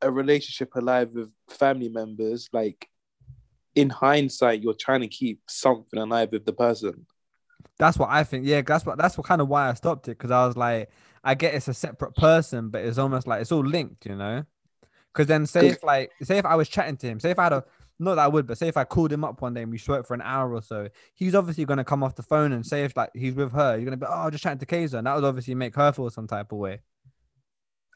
a 0.00 0.10
relationship 0.10 0.76
alive 0.76 1.14
with 1.14 1.30
family 1.48 1.88
members, 1.88 2.48
like 2.52 2.88
in 3.74 3.90
hindsight, 3.90 4.62
you're 4.62 4.72
trying 4.72 5.00
to 5.00 5.08
keep 5.08 5.40
something 5.48 5.98
alive 5.98 6.30
with 6.30 6.46
the 6.46 6.52
person. 6.52 7.04
That's 7.76 7.98
what 7.98 8.10
I 8.10 8.22
think. 8.22 8.46
Yeah, 8.46 8.62
that's 8.62 8.86
what 8.86 8.98
that's 8.98 9.18
what 9.18 9.26
kind 9.26 9.40
of 9.40 9.48
why 9.48 9.68
I 9.68 9.74
stopped 9.74 10.06
it 10.06 10.12
because 10.12 10.30
I 10.30 10.46
was 10.46 10.56
like, 10.56 10.90
I 11.24 11.34
get 11.34 11.54
it's 11.54 11.66
a 11.66 11.74
separate 11.74 12.14
person, 12.14 12.68
but 12.68 12.84
it's 12.84 12.98
almost 12.98 13.26
like 13.26 13.40
it's 13.40 13.50
all 13.50 13.64
linked, 13.66 14.06
you 14.06 14.14
know. 14.14 14.44
Because 15.12 15.26
then, 15.26 15.44
say 15.46 15.68
if 15.68 15.82
like, 15.82 16.12
say 16.22 16.38
if 16.38 16.46
I 16.46 16.54
was 16.54 16.68
chatting 16.68 16.98
to 16.98 17.06
him, 17.08 17.18
say 17.18 17.30
if 17.30 17.38
I 17.38 17.44
had 17.44 17.52
a 17.54 17.64
not 17.98 18.16
that 18.16 18.24
I 18.24 18.28
would, 18.28 18.46
but 18.46 18.58
say 18.58 18.68
if 18.68 18.76
I 18.76 18.84
called 18.84 19.12
him 19.12 19.24
up 19.24 19.40
one 19.40 19.54
day 19.54 19.62
and 19.62 19.70
we 19.70 19.78
spoke 19.78 20.06
for 20.06 20.14
an 20.14 20.22
hour 20.22 20.52
or 20.52 20.62
so, 20.62 20.88
he's 21.14 21.34
obviously 21.34 21.64
gonna 21.64 21.84
come 21.84 22.02
off 22.02 22.14
the 22.14 22.22
phone 22.22 22.52
and 22.52 22.64
say 22.66 22.84
if 22.84 22.96
like 22.96 23.10
he's 23.14 23.34
with 23.34 23.52
her, 23.52 23.76
you're 23.76 23.84
gonna 23.84 23.96
be 23.96 24.06
oh 24.08 24.30
just 24.30 24.42
chatting 24.42 24.58
to 24.58 24.66
Kayser, 24.66 24.98
and 24.98 25.06
that 25.06 25.14
would 25.14 25.24
obviously 25.24 25.54
make 25.54 25.74
her 25.76 25.92
feel 25.92 26.10
some 26.10 26.26
type 26.26 26.52
of 26.52 26.58
way. 26.58 26.80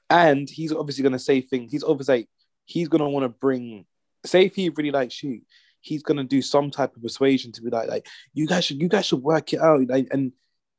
And 0.08 0.48
he's 0.48 0.72
obviously 0.72 1.04
gonna 1.04 1.18
say 1.18 1.40
things. 1.40 1.70
He's 1.70 1.84
obviously 1.84 2.16
like, 2.18 2.28
he's 2.64 2.88
gonna 2.88 3.08
want 3.08 3.24
to 3.24 3.28
bring. 3.28 3.84
Say 4.24 4.46
if 4.46 4.54
he 4.54 4.68
really 4.70 4.90
likes 4.90 5.22
you, 5.22 5.42
he's 5.80 6.02
gonna 6.02 6.24
do 6.24 6.42
some 6.42 6.70
type 6.70 6.96
of 6.96 7.02
persuasion 7.02 7.52
to 7.52 7.62
be 7.62 7.70
like, 7.70 7.88
like 7.88 8.06
you 8.32 8.46
guys 8.46 8.64
should, 8.64 8.80
you 8.80 8.88
guys 8.88 9.06
should 9.06 9.22
work 9.22 9.52
it 9.52 9.60
out. 9.60 9.86
Like, 9.88 10.08
and 10.10 10.32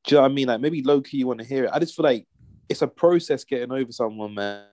do 0.06 0.16
you 0.16 0.18
know 0.18 0.24
what 0.24 0.32
I 0.32 0.34
mean? 0.34 0.48
Like 0.48 0.62
maybe 0.62 0.84
low 0.84 1.02
key 1.02 1.18
you 1.18 1.28
want 1.28 1.40
to 1.40 1.46
hear 1.46 1.66
it. 1.66 1.72
I 1.72 1.80
just 1.80 1.96
feel 1.96 2.04
like 2.04 2.28
it's 2.70 2.82
a 2.82 2.88
process 2.88 3.44
getting 3.44 3.72
over 3.72 3.92
someone, 3.92 4.34
man. 4.34 4.66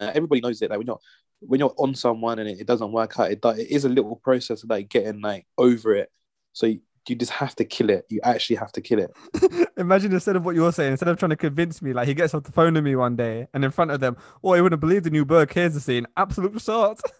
Everybody 0.00 0.40
knows 0.40 0.60
it. 0.62 0.70
Like 0.70 0.78
when 0.78 0.86
you're 0.86 0.98
when 1.46 1.60
you're 1.60 1.74
on 1.78 1.94
someone 1.94 2.38
and 2.38 2.48
it, 2.48 2.60
it 2.60 2.66
doesn't 2.66 2.92
work 2.92 3.18
out, 3.18 3.30
it, 3.30 3.40
it 3.44 3.70
is 3.70 3.84
a 3.84 3.88
little 3.88 4.16
process 4.16 4.62
of 4.62 4.70
like 4.70 4.88
getting 4.88 5.20
like 5.20 5.46
over 5.58 5.94
it. 5.94 6.10
So 6.52 6.66
you, 6.66 6.80
you 7.08 7.16
just 7.16 7.32
have 7.32 7.56
to 7.56 7.64
kill 7.64 7.90
it. 7.90 8.06
You 8.08 8.20
actually 8.22 8.56
have 8.56 8.72
to 8.72 8.80
kill 8.80 9.00
it. 9.00 9.68
Imagine 9.76 10.12
instead 10.12 10.36
of 10.36 10.44
what 10.44 10.54
you're 10.54 10.72
saying, 10.72 10.92
instead 10.92 11.08
of 11.08 11.18
trying 11.18 11.30
to 11.30 11.36
convince 11.36 11.82
me, 11.82 11.92
like 11.92 12.06
he 12.08 12.14
gets 12.14 12.34
off 12.34 12.44
the 12.44 12.52
phone 12.52 12.74
to 12.74 12.82
me 12.82 12.94
one 12.94 13.16
day 13.16 13.48
and 13.54 13.64
in 13.64 13.70
front 13.70 13.90
of 13.90 14.00
them, 14.00 14.16
oh, 14.42 14.54
you 14.54 14.62
wouldn't 14.62 14.80
believe 14.80 15.02
the 15.02 15.10
new 15.10 15.24
Burke 15.24 15.52
here's 15.52 15.74
the 15.74 15.80
scene. 15.80 16.06
Absolute 16.16 16.52
resort. 16.52 17.00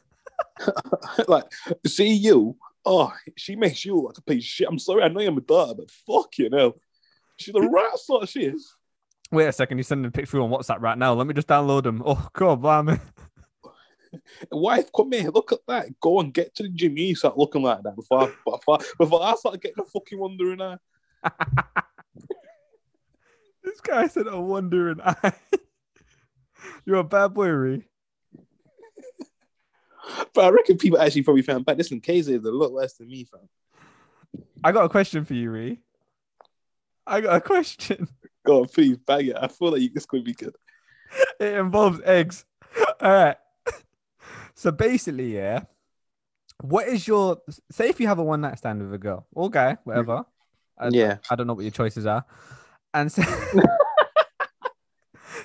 like, 1.28 1.44
see 1.86 2.12
you. 2.12 2.56
Oh, 2.84 3.12
she 3.36 3.56
makes 3.56 3.84
you 3.84 4.02
like 4.06 4.18
a 4.18 4.22
piece 4.22 4.44
of 4.44 4.48
shit. 4.48 4.68
I'm 4.68 4.78
sorry, 4.78 5.02
I 5.02 5.08
know 5.08 5.20
you're 5.20 5.36
a 5.36 5.40
daughter, 5.40 5.74
but 5.74 5.90
fuck 5.90 6.38
you 6.38 6.50
know. 6.50 6.74
She's 7.36 7.54
the 7.54 7.60
right 7.60 7.96
sort 7.96 8.24
of 8.24 8.28
shit. 8.28 8.54
Wait 9.30 9.46
a 9.46 9.52
second, 9.52 9.78
you're 9.78 9.84
sending 9.84 10.06
a 10.06 10.10
picture 10.10 10.40
on 10.40 10.50
WhatsApp 10.50 10.80
right 10.80 10.98
now. 10.98 11.14
Let 11.14 11.26
me 11.26 11.34
just 11.34 11.48
download 11.48 11.84
them. 11.84 12.02
Oh, 12.04 12.28
God, 12.34 12.60
blimey. 12.60 12.98
Wife, 14.52 14.90
come 14.94 15.12
here, 15.12 15.30
look 15.30 15.52
at 15.52 15.60
that. 15.68 16.00
Go 16.00 16.20
and 16.20 16.32
get 16.32 16.54
to 16.56 16.64
the 16.64 16.68
gym. 16.68 16.96
You 16.96 17.14
start 17.14 17.38
looking 17.38 17.62
like 17.62 17.82
that 17.82 17.96
before 17.96 18.22
I, 18.22 18.32
before, 18.50 18.78
before 18.98 19.22
I 19.22 19.34
start 19.34 19.60
getting 19.60 19.82
a 19.82 19.86
fucking 19.86 20.18
wondering 20.18 20.60
eye. 20.60 20.78
This 23.64 23.80
guy 23.80 24.08
said 24.08 24.26
a 24.26 24.40
wandering 24.40 25.00
eye. 25.00 25.32
You're 26.84 26.96
a 26.96 27.04
bad 27.04 27.28
boy, 27.28 27.48
Ree. 27.48 27.84
But 30.34 30.44
I 30.44 30.48
reckon 30.50 30.78
people 30.78 31.00
actually 31.00 31.22
probably 31.22 31.42
found 31.42 31.64
back. 31.64 31.78
Listen, 31.78 32.00
KZ 32.00 32.28
is 32.40 32.44
a 32.44 32.50
lot 32.50 32.72
less 32.72 32.94
than 32.94 33.08
me, 33.08 33.24
fam. 33.24 33.48
I 34.64 34.72
got 34.72 34.84
a 34.84 34.88
question 34.88 35.24
for 35.24 35.34
you, 35.34 35.50
Ree. 35.50 35.78
I 37.06 37.20
got 37.20 37.36
a 37.36 37.40
question. 37.40 38.08
Go 38.44 38.62
on, 38.62 38.68
please 38.68 38.96
bag 38.96 39.28
it. 39.28 39.36
I 39.40 39.48
feel 39.48 39.70
like 39.70 39.94
this 39.94 40.06
could 40.06 40.24
be 40.24 40.34
good. 40.34 40.56
It 41.38 41.54
involves 41.54 42.00
eggs. 42.04 42.44
All 43.00 43.10
right. 43.10 43.36
So 44.62 44.70
basically, 44.70 45.34
yeah. 45.34 45.62
What 46.60 46.86
is 46.86 47.08
your 47.08 47.38
say 47.72 47.88
if 47.88 47.98
you 47.98 48.06
have 48.06 48.20
a 48.20 48.22
one 48.22 48.42
night 48.42 48.58
stand 48.58 48.80
with 48.80 48.94
a 48.94 48.98
girl 48.98 49.26
or 49.32 49.50
guy, 49.50 49.76
whatever? 49.82 50.24
I, 50.78 50.88
Yeah. 50.92 51.16
I 51.28 51.34
don't 51.34 51.48
know 51.48 51.54
what 51.54 51.64
your 51.64 51.72
choices 51.72 52.06
are. 52.06 52.24
And 52.94 53.10
say, 53.10 53.22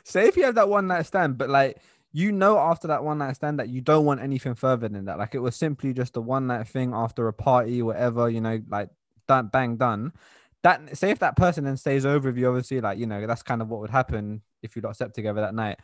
say 0.03 0.27
if 0.27 0.38
you 0.38 0.43
have 0.43 0.53
that 0.53 0.69
one 0.69 0.86
night 0.86 1.08
stand, 1.08 1.39
but 1.39 1.49
like 1.49 1.80
you 2.12 2.32
know 2.32 2.60
after 2.60 2.89
that 2.89 3.03
one 3.03 3.17
night 3.17 3.38
stand 3.38 3.58
that 3.58 3.69
you 3.69 3.82
don't 3.82 4.06
want 4.06 4.21
anything 4.21 4.53
further 4.53 4.88
than 4.88 5.06
that. 5.06 5.17
Like 5.17 5.34
it 5.34 5.39
was 5.39 5.56
simply 5.56 5.93
just 5.93 6.15
a 6.15 6.21
one 6.21 6.45
night 6.45 6.67
thing 6.67 6.93
after 6.93 7.27
a 7.27 7.34
party, 7.34 7.82
whatever, 7.82 8.30
you 8.30 8.39
know, 8.39 8.62
like 8.69 8.89
done 9.27 9.49
bang 9.51 9.77
done. 9.77 10.13
That 10.62 10.95
say 10.95 11.10
if 11.10 11.17
that 11.19 11.36
person 11.36 11.63
then 11.63 11.77
stays 11.77 12.06
over 12.06 12.30
with 12.30 12.38
you, 12.38 12.49
obviously, 12.49 12.82
like 12.82 12.99
you 12.99 13.08
know, 13.08 13.25
that's 13.25 13.41
kind 13.41 13.63
of 13.63 13.69
what 13.69 13.82
would 13.82 13.89
happen 13.89 14.43
if 14.62 14.75
you 14.75 14.84
lot 14.84 14.95
slept 14.95 15.15
together 15.15 15.41
that 15.41 15.56
night. 15.56 15.80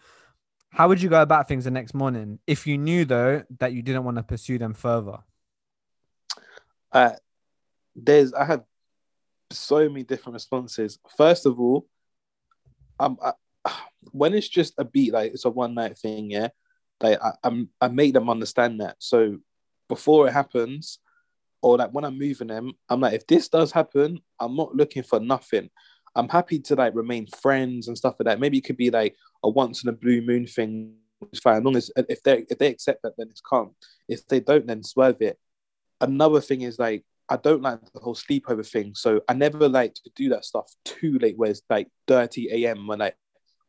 How 0.73 0.87
would 0.87 1.03
you 1.03 1.09
go 1.09 1.21
about 1.21 1.47
things 1.47 1.65
the 1.65 1.71
next 1.71 1.93
morning 1.93 2.39
if 2.47 2.65
you 2.65 2.79
knew 2.79 3.05
though 3.05 3.43
that 3.59 3.73
you 3.73 3.83
didn't 3.83 4.05
want 4.05 4.17
to 4.17 4.23
pursue 4.23 4.57
them 4.57 4.73
further? 4.73 5.19
Uh, 6.91 7.11
there's 7.95 8.33
I 8.33 8.43
have 8.45 8.63
so 9.51 9.87
many 9.87 10.03
different 10.03 10.33
responses. 10.33 10.97
First 11.15 11.45
of 11.45 11.59
all, 11.59 11.85
um, 12.99 13.17
I, 13.23 13.33
when 14.11 14.33
it's 14.33 14.49
just 14.49 14.73
a 14.79 14.83
beat, 14.83 15.13
like 15.13 15.33
it's 15.33 15.45
a 15.45 15.49
one 15.51 15.75
night 15.75 15.97
thing, 15.97 16.31
yeah. 16.31 16.49
Like 16.99 17.21
I, 17.21 17.33
I'm, 17.43 17.69
I 17.79 17.89
make 17.89 18.13
them 18.13 18.29
understand 18.29 18.81
that. 18.81 18.95
So 18.97 19.37
before 19.89 20.27
it 20.27 20.33
happens, 20.33 20.97
or 21.61 21.77
like 21.77 21.91
when 21.91 22.03
I'm 22.03 22.17
moving 22.17 22.47
them, 22.47 22.73
I'm 22.89 22.99
like, 22.99 23.13
if 23.13 23.27
this 23.27 23.47
does 23.47 23.71
happen, 23.71 24.19
I'm 24.39 24.55
not 24.55 24.75
looking 24.75 25.03
for 25.03 25.19
nothing. 25.19 25.69
I'm 26.15 26.29
happy 26.29 26.59
to 26.59 26.75
like 26.75 26.95
remain 26.95 27.27
friends 27.27 27.87
and 27.87 27.97
stuff 27.97 28.15
like 28.19 28.25
that. 28.25 28.39
Maybe 28.39 28.59
it 28.59 28.65
could 28.65 28.77
be 28.77 28.91
like 28.91 29.15
a 29.43 29.49
once 29.49 29.83
in 29.83 29.89
a 29.89 29.93
blue 29.93 30.21
moon 30.21 30.45
thing. 30.45 30.95
It's 31.31 31.39
fine. 31.39 31.57
As 31.57 31.63
long 31.63 31.75
as 31.75 31.91
if 31.95 32.21
they 32.23 32.45
if 32.49 32.57
they 32.57 32.67
accept 32.67 33.03
that, 33.03 33.13
then 33.17 33.27
it's 33.29 33.41
calm. 33.41 33.71
If 34.07 34.27
they 34.27 34.39
don't, 34.39 34.67
then 34.67 34.83
swerve 34.83 35.21
it. 35.21 35.39
Another 36.01 36.41
thing 36.41 36.61
is 36.61 36.77
like 36.77 37.03
I 37.29 37.37
don't 37.37 37.61
like 37.61 37.79
the 37.93 37.99
whole 37.99 38.15
sleepover 38.15 38.69
thing. 38.69 38.93
So 38.95 39.21
I 39.27 39.33
never 39.33 39.69
like 39.69 39.93
to 39.95 40.11
do 40.15 40.29
that 40.29 40.45
stuff 40.45 40.71
too 40.85 41.17
late, 41.19 41.37
where 41.37 41.49
it's 41.49 41.61
like 41.69 41.87
30 42.07 42.65
a.m. 42.65 42.87
when 42.87 42.99
like 42.99 43.15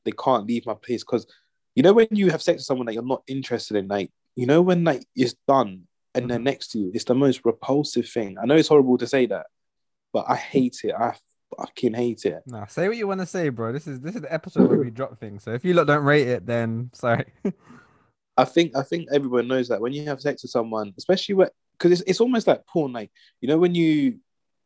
they 0.04 0.12
can't 0.12 0.46
leave 0.46 0.66
my 0.66 0.74
place. 0.74 1.02
Because 1.02 1.26
you 1.74 1.82
know 1.82 1.92
when 1.92 2.08
you 2.10 2.30
have 2.30 2.42
sex 2.42 2.58
with 2.58 2.66
someone 2.66 2.86
that 2.86 2.94
you're 2.94 3.02
not 3.02 3.22
interested 3.26 3.76
in, 3.76 3.88
like 3.88 4.10
you 4.36 4.46
know 4.46 4.60
when 4.60 4.84
like 4.84 5.04
it's 5.16 5.34
done 5.48 5.84
and 6.14 6.30
they're 6.30 6.38
mm-hmm. 6.38 6.44
next 6.44 6.72
to 6.72 6.78
you, 6.78 6.90
it's 6.92 7.04
the 7.04 7.14
most 7.14 7.40
repulsive 7.44 8.08
thing. 8.08 8.36
I 8.40 8.46
know 8.46 8.56
it's 8.56 8.68
horrible 8.68 8.98
to 8.98 9.06
say 9.06 9.26
that, 9.26 9.46
but 10.12 10.26
I 10.28 10.36
hate 10.36 10.80
it. 10.84 10.94
I 10.94 11.14
fucking 11.56 11.94
hate 11.94 12.24
it. 12.24 12.42
Nah, 12.46 12.66
say 12.66 12.88
what 12.88 12.96
you 12.96 13.06
want 13.06 13.20
to 13.20 13.26
say, 13.26 13.48
bro. 13.48 13.72
This 13.72 13.86
is 13.86 14.00
this 14.00 14.14
is 14.14 14.22
the 14.22 14.32
episode 14.32 14.68
where 14.68 14.78
we 14.78 14.90
drop 14.90 15.18
things. 15.18 15.42
So 15.42 15.52
if 15.52 15.64
you 15.64 15.74
lot 15.74 15.86
don't 15.86 16.04
rate 16.04 16.28
it, 16.28 16.46
then 16.46 16.90
sorry. 16.94 17.26
I 18.36 18.44
think 18.44 18.76
I 18.76 18.82
think 18.82 19.08
everyone 19.12 19.48
knows 19.48 19.68
that 19.68 19.80
when 19.80 19.92
you 19.92 20.04
have 20.06 20.20
sex 20.20 20.42
with 20.42 20.50
someone, 20.50 20.92
especially 20.98 21.36
when 21.36 21.48
because 21.78 21.92
it's, 21.92 22.10
it's 22.10 22.20
almost 22.20 22.46
like 22.46 22.66
porn. 22.66 22.92
Like 22.92 23.10
you 23.40 23.48
know 23.48 23.58
when 23.58 23.74
you 23.74 24.18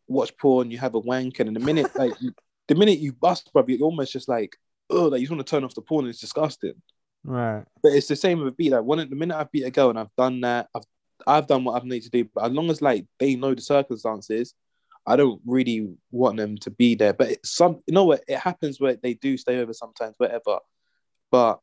watch 0.06 0.36
porn, 0.36 0.70
you 0.70 0.78
have 0.78 0.94
a 0.94 0.98
wank, 0.98 1.40
and 1.40 1.48
in 1.48 1.54
the 1.54 1.60
minute 1.60 1.94
like 1.96 2.20
you, 2.20 2.32
the 2.68 2.74
minute 2.74 2.98
you 2.98 3.12
bust, 3.12 3.50
bro, 3.52 3.64
you're 3.66 3.82
almost 3.82 4.12
just 4.12 4.28
like 4.28 4.56
oh, 4.90 5.08
like 5.08 5.20
you 5.20 5.26
just 5.26 5.32
want 5.32 5.46
to 5.46 5.50
turn 5.50 5.64
off 5.64 5.74
the 5.74 5.82
porn. 5.82 6.04
And 6.04 6.10
it's 6.10 6.20
disgusting. 6.20 6.74
right. 7.24 7.64
But 7.82 7.92
it's 7.92 8.08
the 8.08 8.16
same 8.16 8.38
with 8.38 8.48
a 8.48 8.52
beat. 8.52 8.72
Like 8.72 8.82
one 8.82 8.98
the 8.98 9.16
minute 9.16 9.36
I 9.36 9.44
beat 9.44 9.64
a 9.64 9.70
girl 9.70 9.90
and 9.90 9.98
I've 9.98 10.14
done 10.16 10.40
that, 10.42 10.68
I've 10.74 10.84
I've 11.26 11.46
done 11.46 11.64
what 11.64 11.76
I've 11.76 11.84
needed 11.84 12.04
to 12.04 12.22
do. 12.22 12.30
But 12.34 12.44
as 12.44 12.52
long 12.52 12.70
as 12.70 12.82
like 12.82 13.06
they 13.18 13.36
know 13.36 13.54
the 13.54 13.60
circumstances, 13.60 14.54
I 15.08 15.16
don't 15.16 15.40
really 15.46 15.94
want 16.10 16.36
them 16.36 16.56
to 16.58 16.70
be 16.70 16.94
there. 16.94 17.12
But 17.12 17.44
some 17.44 17.82
you 17.86 17.94
know 17.94 18.04
what 18.04 18.22
it 18.28 18.38
happens 18.38 18.80
where 18.80 18.96
they 18.96 19.14
do 19.14 19.36
stay 19.36 19.58
over 19.58 19.72
sometimes, 19.72 20.14
whatever. 20.18 20.58
But 21.30 21.60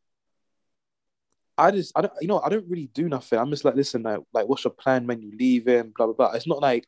I 1.57 1.71
just 1.71 1.93
I 1.95 2.01
don't 2.01 2.13
you 2.21 2.27
know 2.27 2.41
I 2.41 2.49
don't 2.49 2.67
really 2.67 2.89
do 2.93 3.07
nothing. 3.07 3.39
I'm 3.39 3.49
just 3.49 3.65
like 3.65 3.75
listen 3.75 4.03
like 4.03 4.19
like 4.33 4.47
what's 4.47 4.63
your 4.63 4.73
plan 4.73 5.07
when 5.07 5.21
you 5.21 5.31
leave 5.37 5.67
him 5.67 5.93
blah 5.95 6.07
blah 6.07 6.15
blah. 6.15 6.31
It's 6.31 6.47
not 6.47 6.61
like 6.61 6.85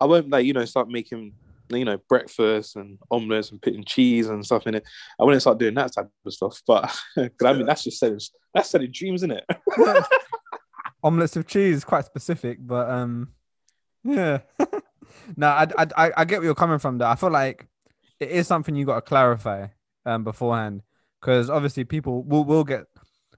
I 0.00 0.06
won't 0.06 0.30
like 0.30 0.46
you 0.46 0.52
know 0.52 0.64
start 0.64 0.88
making 0.88 1.34
you 1.78 1.84
know, 1.84 1.98
breakfast 2.08 2.76
and 2.76 2.98
omelets 3.10 3.50
and 3.50 3.60
putting 3.60 3.84
cheese 3.84 4.28
and 4.28 4.44
stuff 4.44 4.66
in 4.66 4.74
it. 4.74 4.84
I 5.20 5.24
wouldn't 5.24 5.42
start 5.42 5.58
doing 5.58 5.74
that 5.74 5.92
type 5.92 6.10
of 6.24 6.32
stuff. 6.32 6.62
But 6.66 6.94
I 7.16 7.52
mean, 7.52 7.66
that's 7.66 7.84
just 7.84 7.98
selling, 7.98 8.20
that's 8.54 8.70
selling 8.70 8.90
dreams, 8.92 9.20
isn't 9.20 9.32
it? 9.32 9.44
Omelets 11.02 11.36
with 11.36 11.48
cheese, 11.48 11.84
quite 11.84 12.04
specific, 12.04 12.58
but 12.60 12.88
um, 12.88 13.28
yeah. 14.04 14.38
no, 15.36 15.48
I, 15.48 15.66
I 15.96 16.12
I 16.16 16.24
get 16.24 16.38
where 16.38 16.46
you're 16.46 16.54
coming 16.54 16.78
from. 16.78 16.98
Though 16.98 17.06
I 17.06 17.14
feel 17.14 17.30
like 17.30 17.66
it 18.20 18.30
is 18.30 18.46
something 18.46 18.74
you 18.74 18.84
got 18.86 18.96
to 18.96 19.00
clarify 19.02 19.68
um 20.06 20.24
beforehand, 20.24 20.82
because 21.20 21.50
obviously 21.50 21.84
people 21.84 22.22
will 22.22 22.44
will 22.44 22.64
get 22.64 22.86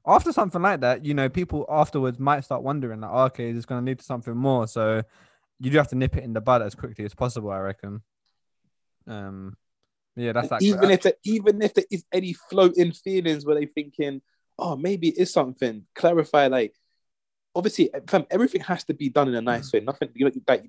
after 0.06 0.32
something 0.32 0.62
like 0.62 0.80
that. 0.80 1.04
You 1.04 1.14
know, 1.14 1.28
people 1.28 1.66
afterwards 1.68 2.18
might 2.18 2.44
start 2.44 2.62
wondering 2.62 3.00
like, 3.00 3.10
oh, 3.12 3.22
okay, 3.24 3.50
is 3.50 3.56
this 3.56 3.66
gonna 3.66 3.86
lead 3.86 3.98
to 3.98 4.04
something 4.04 4.36
more. 4.36 4.66
So 4.66 5.02
you 5.60 5.70
do 5.70 5.78
have 5.78 5.88
to 5.88 5.96
nip 5.96 6.16
it 6.16 6.24
in 6.24 6.32
the 6.32 6.40
bud 6.40 6.62
as 6.62 6.74
quickly 6.74 7.04
as 7.04 7.14
possible. 7.14 7.50
I 7.50 7.58
reckon. 7.58 8.02
Um, 9.06 9.56
yeah, 10.16 10.32
that's 10.32 10.50
like 10.50 10.62
even 10.62 10.90
if 10.90 11.02
there, 11.02 11.14
even 11.24 11.60
if 11.62 11.74
there 11.74 11.84
is 11.90 12.04
any 12.12 12.32
floating 12.32 12.92
feelings 12.92 13.44
where 13.44 13.56
they 13.56 13.66
thinking, 13.66 14.22
oh, 14.58 14.76
maybe 14.76 15.08
it 15.08 15.18
is 15.18 15.32
something. 15.32 15.84
Clarify, 15.94 16.46
like 16.46 16.74
obviously, 17.54 17.90
fam, 18.08 18.26
everything 18.30 18.60
has 18.62 18.84
to 18.84 18.94
be 18.94 19.08
done 19.08 19.28
in 19.28 19.34
a 19.34 19.40
nice 19.40 19.72
way. 19.72 19.80
Nothing, 19.80 20.10
you 20.14 20.30
like 20.46 20.64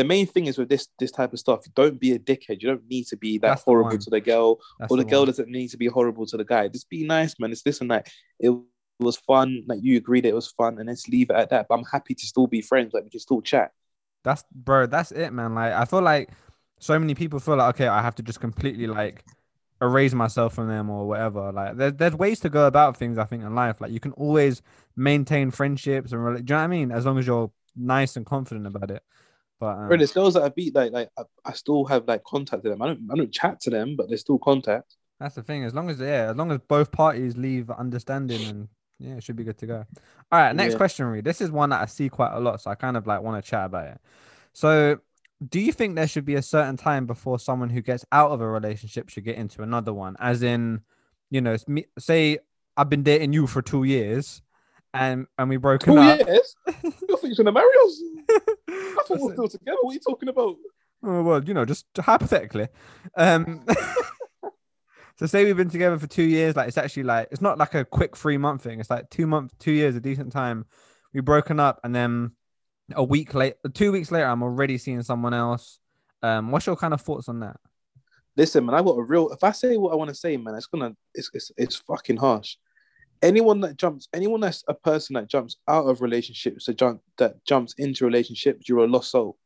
the 0.00 0.04
main 0.04 0.26
thing 0.26 0.46
is 0.46 0.56
with 0.56 0.70
this 0.70 0.88
this 0.98 1.10
type 1.10 1.34
of 1.34 1.38
stuff. 1.38 1.66
Don't 1.74 2.00
be 2.00 2.12
a 2.12 2.18
dickhead. 2.18 2.62
You 2.62 2.68
don't 2.68 2.88
need 2.88 3.06
to 3.08 3.16
be 3.18 3.36
that 3.38 3.48
That's 3.48 3.62
horrible 3.62 3.90
one. 3.90 3.98
to 3.98 4.10
the 4.10 4.20
girl, 4.20 4.58
that's 4.78 4.90
or 4.90 4.96
the, 4.96 5.04
the 5.04 5.10
girl 5.10 5.26
doesn't 5.26 5.50
need 5.50 5.68
to 5.68 5.76
be 5.76 5.88
horrible 5.88 6.24
to 6.26 6.38
the 6.38 6.44
guy. 6.44 6.68
Just 6.68 6.88
be 6.88 7.06
nice, 7.06 7.34
man. 7.38 7.52
It's 7.52 7.62
this 7.62 7.82
and 7.82 7.90
that. 7.90 8.08
It 8.38 8.50
was 8.98 9.18
fun. 9.18 9.64
Like 9.66 9.80
you 9.82 9.98
agreed 9.98 10.24
it 10.24 10.34
was 10.34 10.48
fun, 10.48 10.78
and 10.78 10.88
let's 10.88 11.06
leave 11.06 11.28
it 11.28 11.36
at 11.36 11.50
that. 11.50 11.66
But 11.68 11.74
I'm 11.74 11.84
happy 11.84 12.14
to 12.14 12.26
still 12.26 12.46
be 12.46 12.62
friends. 12.62 12.94
Like 12.94 13.04
we 13.04 13.10
can 13.10 13.20
still 13.20 13.42
chat. 13.42 13.72
That's 14.24 14.42
bro, 14.54 14.86
that's 14.86 15.12
it, 15.12 15.32
man. 15.32 15.54
Like 15.54 15.74
I 15.74 15.84
feel 15.84 16.00
like 16.00 16.30
so 16.78 16.98
many 16.98 17.14
people 17.14 17.38
feel 17.40 17.56
like 17.56 17.74
okay, 17.74 17.88
I 17.88 18.00
have 18.00 18.14
to 18.14 18.22
just 18.22 18.40
completely 18.40 18.86
like 18.86 19.22
erase 19.82 20.14
myself 20.14 20.54
from 20.54 20.68
them 20.68 20.88
or 20.88 21.06
whatever. 21.06 21.52
Like 21.52 21.76
there, 21.76 21.90
there's 21.90 22.14
ways 22.14 22.40
to 22.40 22.48
go 22.48 22.66
about 22.66 22.96
things. 22.96 23.18
I 23.18 23.24
think 23.24 23.42
in 23.42 23.54
life, 23.54 23.82
like 23.82 23.92
you 23.92 24.00
can 24.00 24.12
always 24.12 24.62
maintain 24.96 25.50
friendships 25.50 26.12
and 26.12 26.22
do 26.22 26.40
you 26.40 26.44
know 26.48 26.56
what 26.56 26.64
I 26.64 26.66
mean? 26.68 26.90
As 26.90 27.04
long 27.04 27.18
as 27.18 27.26
you're 27.26 27.50
nice 27.76 28.16
and 28.16 28.24
confident 28.24 28.66
about 28.66 28.90
it. 28.90 29.02
But 29.60 29.78
um, 29.78 29.88
Bro, 29.88 29.98
there's 29.98 30.12
girls 30.12 30.34
that 30.34 30.42
I 30.42 30.48
beat. 30.48 30.74
Like 30.74 30.92
like 30.92 31.10
I, 31.18 31.22
I 31.44 31.52
still 31.52 31.84
have 31.86 32.06
like 32.08 32.24
contact 32.24 32.64
with 32.64 32.72
them. 32.72 32.82
I 32.82 32.86
don't 32.88 33.08
I 33.12 33.16
don't 33.16 33.32
chat 33.32 33.60
to 33.62 33.70
them, 33.70 33.96
but 33.96 34.08
there's 34.08 34.22
still 34.22 34.38
contact. 34.38 34.96
that's 35.18 35.34
the 35.34 35.42
thing. 35.42 35.64
As 35.64 35.74
long 35.74 35.90
as 35.90 36.00
yeah, 36.00 36.30
as 36.30 36.36
long 36.36 36.50
as 36.50 36.58
both 36.68 36.90
parties 36.92 37.36
leave 37.36 37.70
understanding 37.70 38.46
and 38.46 38.68
yeah, 38.98 39.14
it 39.16 39.22
should 39.22 39.36
be 39.36 39.44
good 39.44 39.58
to 39.58 39.66
go. 39.66 39.86
All 40.32 40.38
right, 40.40 40.54
next 40.54 40.72
Yeah. 40.72 40.76
question, 40.76 41.06
Reed. 41.06 41.24
This 41.24 41.40
is 41.40 41.50
one 41.50 41.70
that 41.70 41.80
I 41.82 41.86
see 41.86 42.08
quite 42.08 42.34
a 42.34 42.40
lot, 42.40 42.60
so 42.60 42.70
I 42.70 42.74
kind 42.74 42.96
of 42.96 43.06
like 43.06 43.22
want 43.22 43.42
to 43.42 43.50
chat 43.50 43.66
about 43.66 43.86
it. 43.88 44.00
So, 44.52 44.98
do 45.48 45.58
you 45.60 45.72
think 45.72 45.96
there 45.96 46.06
should 46.08 46.26
be 46.26 46.34
a 46.34 46.42
certain 46.42 46.76
time 46.76 47.06
before 47.06 47.38
someone 47.38 47.70
who 47.70 47.80
gets 47.82 48.04
out 48.12 48.30
of 48.30 48.40
a 48.42 48.46
relationship 48.48 49.08
should 49.08 49.24
get 49.24 49.36
into 49.36 49.62
another 49.62 49.92
one? 49.94 50.16
As 50.20 50.42
in, 50.42 50.82
you 51.30 51.40
know, 51.40 51.56
me, 51.66 51.86
say 51.98 52.38
I've 52.76 52.90
been 52.90 53.02
dating 53.02 53.32
you 53.32 53.46
for 53.46 53.62
two 53.62 53.84
years, 53.84 54.42
and 54.94 55.26
and 55.38 55.48
we 55.48 55.56
broken 55.56 55.94
Two 55.94 56.00
up. 56.00 56.26
years? 56.26 56.54
You 56.82 56.90
think 56.92 57.22
you're 57.22 57.44
gonna 57.44 57.52
marry 57.52 57.70
us? 57.84 58.02
I 58.68 59.02
thought 59.06 59.18
we 59.18 59.24
were 59.26 59.32
still 59.32 59.48
together. 59.48 59.78
What 59.82 59.92
are 59.92 59.94
you 59.94 60.00
talking 60.00 60.28
about? 60.28 60.56
Oh, 61.02 61.22
well, 61.22 61.42
you 61.42 61.54
know, 61.54 61.64
just 61.64 61.86
hypothetically. 61.98 62.68
Um, 63.16 63.64
so 65.18 65.26
say 65.26 65.44
we've 65.44 65.56
been 65.56 65.70
together 65.70 65.98
for 65.98 66.06
two 66.06 66.22
years, 66.24 66.56
like 66.56 66.68
it's 66.68 66.78
actually 66.78 67.04
like 67.04 67.28
it's 67.30 67.40
not 67.40 67.58
like 67.58 67.74
a 67.74 67.84
quick 67.84 68.16
three 68.16 68.36
month 68.36 68.62
thing. 68.62 68.80
It's 68.80 68.90
like 68.90 69.08
two 69.10 69.26
months, 69.26 69.54
two 69.58 69.72
years, 69.72 69.96
a 69.96 70.00
decent 70.00 70.32
time. 70.32 70.66
We've 71.14 71.24
broken 71.24 71.58
up, 71.58 71.80
and 71.84 71.94
then 71.94 72.32
a 72.94 73.02
week 73.04 73.34
late, 73.34 73.54
two 73.74 73.92
weeks 73.92 74.10
later, 74.10 74.26
I'm 74.26 74.42
already 74.42 74.78
seeing 74.78 75.02
someone 75.02 75.34
else. 75.34 75.78
Um, 76.22 76.50
what's 76.50 76.66
your 76.66 76.76
kind 76.76 76.92
of 76.92 77.00
thoughts 77.00 77.28
on 77.28 77.40
that? 77.40 77.56
Listen, 78.36 78.66
man, 78.66 78.74
I 78.74 78.82
got 78.82 78.92
a 78.92 79.02
real. 79.02 79.30
If 79.30 79.42
I 79.42 79.52
say 79.52 79.76
what 79.76 79.92
I 79.92 79.96
want 79.96 80.08
to 80.10 80.14
say, 80.14 80.36
man, 80.36 80.54
it's 80.54 80.66
gonna, 80.66 80.94
it's, 81.14 81.30
it's, 81.32 81.50
it's 81.56 81.76
fucking 81.76 82.18
harsh. 82.18 82.56
Anyone 83.22 83.60
that 83.60 83.76
jumps, 83.76 84.08
anyone 84.14 84.40
that's 84.40 84.64
a 84.68 84.74
person 84.74 85.14
that 85.14 85.28
jumps 85.28 85.56
out 85.68 85.86
of 85.86 86.00
relationships, 86.00 86.66
that 86.66 86.78
jump, 86.78 87.02
that 87.18 87.44
jumps 87.44 87.74
into 87.76 88.04
relationships, 88.04 88.68
you're 88.68 88.84
a 88.84 88.86
lost 88.86 89.10
soul. 89.10 89.36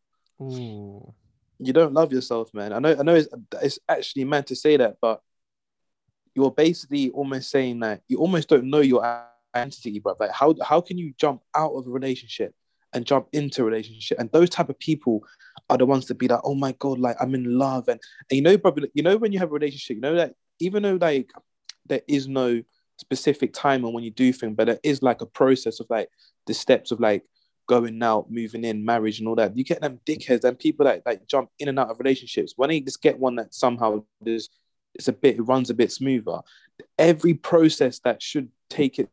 Ooh, 0.40 1.12
You 1.58 1.72
don't 1.72 1.92
love 1.92 2.12
yourself, 2.12 2.52
man. 2.54 2.72
I 2.72 2.78
know, 2.78 2.96
I 2.98 3.02
know, 3.02 3.14
it's, 3.14 3.28
it's 3.60 3.78
actually 3.88 4.24
meant 4.24 4.48
to 4.48 4.56
say 4.56 4.76
that, 4.76 4.96
but 5.00 5.20
you're 6.34 6.50
basically 6.50 7.10
almost 7.10 7.50
saying 7.50 7.80
that 7.80 8.02
you 8.08 8.18
almost 8.18 8.48
don't 8.48 8.70
know 8.70 8.80
your 8.80 9.04
identity, 9.54 9.98
bro. 10.00 10.14
Like, 10.18 10.32
how 10.32 10.54
how 10.62 10.80
can 10.80 10.98
you 10.98 11.14
jump 11.16 11.42
out 11.54 11.72
of 11.72 11.86
a 11.86 11.90
relationship 11.90 12.54
and 12.92 13.04
jump 13.04 13.28
into 13.32 13.62
a 13.62 13.64
relationship? 13.64 14.18
And 14.18 14.30
those 14.32 14.50
type 14.50 14.68
of 14.68 14.78
people 14.78 15.24
are 15.70 15.78
the 15.78 15.86
ones 15.86 16.06
to 16.06 16.14
be 16.14 16.28
like, 16.28 16.40
oh 16.44 16.54
my 16.54 16.72
god, 16.78 16.98
like 16.98 17.16
I'm 17.20 17.34
in 17.34 17.56
love, 17.58 17.88
and, 17.88 18.00
and 18.30 18.36
you 18.36 18.42
know, 18.42 18.58
probably 18.58 18.90
you 18.94 19.02
know 19.02 19.16
when 19.16 19.32
you 19.32 19.38
have 19.38 19.50
a 19.50 19.54
relationship, 19.54 19.96
you 19.96 20.00
know 20.00 20.16
that 20.16 20.34
even 20.60 20.82
though 20.82 20.98
like 21.00 21.30
there 21.86 22.02
is 22.08 22.26
no 22.28 22.62
specific 22.98 23.52
time 23.52 23.84
and 23.84 23.94
when 23.94 24.04
you 24.04 24.10
do 24.10 24.32
things, 24.32 24.54
but 24.56 24.68
it 24.68 24.80
is 24.82 25.02
like 25.02 25.20
a 25.20 25.26
process 25.26 25.80
of 25.80 25.86
like 25.90 26.08
the 26.46 26.54
steps 26.54 26.90
of 26.90 27.00
like 27.00 27.24
going 27.66 28.02
out, 28.02 28.30
moving 28.30 28.64
in, 28.64 28.84
marriage, 28.84 29.18
and 29.18 29.28
all 29.28 29.34
that. 29.36 29.56
You 29.56 29.64
get 29.64 29.80
them 29.80 30.00
dickheads 30.06 30.44
and 30.44 30.58
people 30.58 30.84
that 30.84 31.02
like 31.06 31.26
jump 31.26 31.50
in 31.58 31.68
and 31.68 31.78
out 31.78 31.90
of 31.90 31.98
relationships. 31.98 32.54
Why 32.56 32.66
don't 32.66 32.76
you 32.76 32.84
just 32.84 33.02
get 33.02 33.18
one 33.18 33.36
that 33.36 33.54
somehow 33.54 34.04
is 34.24 34.50
it's 34.94 35.08
a 35.08 35.12
bit 35.12 35.36
it 35.36 35.42
runs 35.42 35.70
a 35.70 35.74
bit 35.74 35.92
smoother. 35.92 36.40
Every 36.98 37.34
process 37.34 38.00
that 38.00 38.22
should 38.22 38.48
take 38.68 38.98
it 38.98 39.08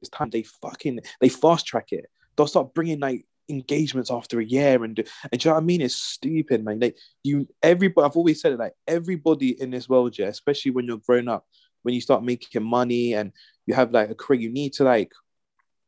its 0.00 0.10
time, 0.10 0.30
they 0.30 0.42
fucking 0.42 1.00
they 1.20 1.28
fast 1.28 1.66
track 1.66 1.92
it. 1.92 2.06
They'll 2.36 2.46
start 2.46 2.74
bringing 2.74 3.00
like 3.00 3.26
engagements 3.48 4.10
after 4.10 4.40
a 4.40 4.44
year 4.44 4.82
and 4.82 4.96
do, 4.96 5.04
and 5.30 5.40
do 5.40 5.48
you 5.48 5.50
know 5.50 5.56
what 5.56 5.62
I 5.62 5.64
mean? 5.64 5.80
It's 5.80 5.94
stupid, 5.94 6.64
man. 6.64 6.80
Like 6.80 6.96
you, 7.22 7.48
everybody. 7.62 8.04
I've 8.04 8.16
always 8.16 8.40
said 8.40 8.52
it. 8.52 8.58
Like 8.58 8.74
everybody 8.86 9.60
in 9.60 9.70
this 9.70 9.88
world, 9.88 10.18
yeah, 10.18 10.26
especially 10.26 10.72
when 10.72 10.86
you're 10.86 10.98
grown 10.98 11.28
up, 11.28 11.46
when 11.86 11.94
you 11.94 12.00
start 12.00 12.24
making 12.24 12.64
money 12.64 13.14
and 13.14 13.32
you 13.64 13.72
have 13.74 13.92
like 13.92 14.10
a 14.10 14.14
career, 14.16 14.40
you 14.40 14.50
need 14.50 14.72
to 14.72 14.82
like 14.82 15.12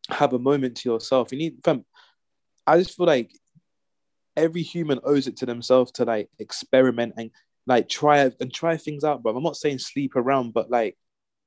have 0.08 0.32
a 0.32 0.38
moment 0.38 0.76
to 0.76 0.88
yourself. 0.88 1.32
You 1.32 1.38
need, 1.38 1.56
fam, 1.64 1.84
I 2.64 2.78
just 2.78 2.96
feel 2.96 3.06
like 3.06 3.32
every 4.36 4.62
human 4.62 5.00
owes 5.02 5.26
it 5.26 5.38
to 5.38 5.46
themselves 5.46 5.90
to 5.92 6.04
like 6.04 6.30
experiment 6.38 7.14
and 7.16 7.32
like 7.66 7.88
try 7.88 8.30
and 8.40 8.54
try 8.54 8.76
things 8.76 9.02
out, 9.02 9.24
bro. 9.24 9.36
I'm 9.36 9.42
not 9.42 9.56
saying 9.56 9.80
sleep 9.80 10.14
around, 10.14 10.54
but 10.54 10.70
like 10.70 10.96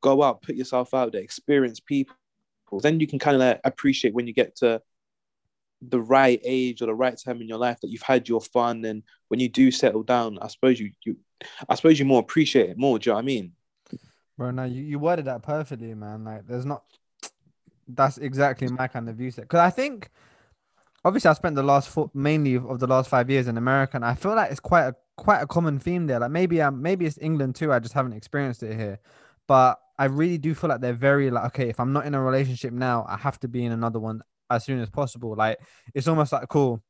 go 0.01 0.21
out, 0.21 0.41
put 0.41 0.55
yourself 0.55 0.93
out 0.93 1.13
there, 1.13 1.21
experience 1.21 1.79
people. 1.79 2.13
Then 2.81 2.99
you 2.99 3.07
can 3.07 3.19
kind 3.19 3.35
of 3.35 3.39
like 3.39 3.61
appreciate 3.63 4.13
when 4.13 4.27
you 4.27 4.33
get 4.33 4.57
to 4.57 4.81
the 5.81 6.01
right 6.01 6.41
age 6.43 6.81
or 6.81 6.87
the 6.87 6.93
right 6.93 7.17
time 7.17 7.39
in 7.39 7.47
your 7.47 7.57
life 7.57 7.79
that 7.81 7.89
you've 7.89 8.01
had 8.01 8.27
your 8.27 8.41
fun 8.41 8.83
and 8.83 9.01
when 9.29 9.39
you 9.39 9.47
do 9.47 9.71
settle 9.71 10.03
down, 10.03 10.37
I 10.41 10.49
suppose 10.49 10.77
you 10.77 10.91
you 11.05 11.15
I 11.69 11.75
suppose 11.75 11.97
you 11.97 12.05
more 12.05 12.19
appreciate 12.19 12.69
it 12.69 12.77
more. 12.77 12.99
Do 12.99 13.09
you 13.09 13.11
know 13.11 13.15
what 13.15 13.21
I 13.21 13.25
mean? 13.25 13.53
Bro, 14.41 14.49
no, 14.49 14.63
you, 14.63 14.81
you 14.81 14.97
worded 14.97 15.25
that 15.25 15.43
perfectly, 15.43 15.93
man. 15.93 16.23
Like, 16.23 16.47
there's 16.47 16.65
not. 16.65 16.81
That's 17.87 18.17
exactly 18.17 18.67
my 18.69 18.87
kind 18.87 19.07
of 19.07 19.15
view 19.15 19.29
set. 19.29 19.43
Because 19.43 19.59
I 19.59 19.69
think, 19.69 20.09
obviously, 21.05 21.29
I 21.29 21.33
spent 21.33 21.55
the 21.55 21.61
last 21.61 21.89
four, 21.89 22.09
mainly 22.15 22.55
of 22.55 22.79
the 22.79 22.87
last 22.87 23.07
five 23.07 23.29
years 23.29 23.47
in 23.47 23.55
America, 23.55 23.97
and 23.97 24.05
I 24.05 24.15
feel 24.15 24.33
like 24.33 24.49
it's 24.49 24.59
quite 24.59 24.87
a 24.87 24.95
quite 25.15 25.41
a 25.41 25.45
common 25.45 25.77
theme 25.77 26.07
there. 26.07 26.19
Like 26.19 26.31
maybe 26.31 26.59
um 26.59 26.81
maybe 26.81 27.05
it's 27.05 27.19
England 27.21 27.53
too. 27.53 27.71
I 27.71 27.77
just 27.77 27.93
haven't 27.93 28.13
experienced 28.13 28.63
it 28.63 28.75
here, 28.75 28.99
but 29.47 29.79
I 29.99 30.05
really 30.05 30.39
do 30.39 30.55
feel 30.55 30.71
like 30.71 30.81
they're 30.81 30.93
very 30.93 31.29
like 31.29 31.45
okay. 31.45 31.69
If 31.69 31.79
I'm 31.79 31.93
not 31.93 32.07
in 32.07 32.15
a 32.15 32.21
relationship 32.21 32.73
now, 32.73 33.05
I 33.07 33.17
have 33.17 33.39
to 33.41 33.47
be 33.47 33.63
in 33.63 33.71
another 33.71 33.99
one 33.99 34.21
as 34.49 34.65
soon 34.65 34.79
as 34.79 34.89
possible. 34.89 35.35
Like 35.35 35.59
it's 35.93 36.07
almost 36.07 36.31
like 36.31 36.47
cool. 36.47 36.81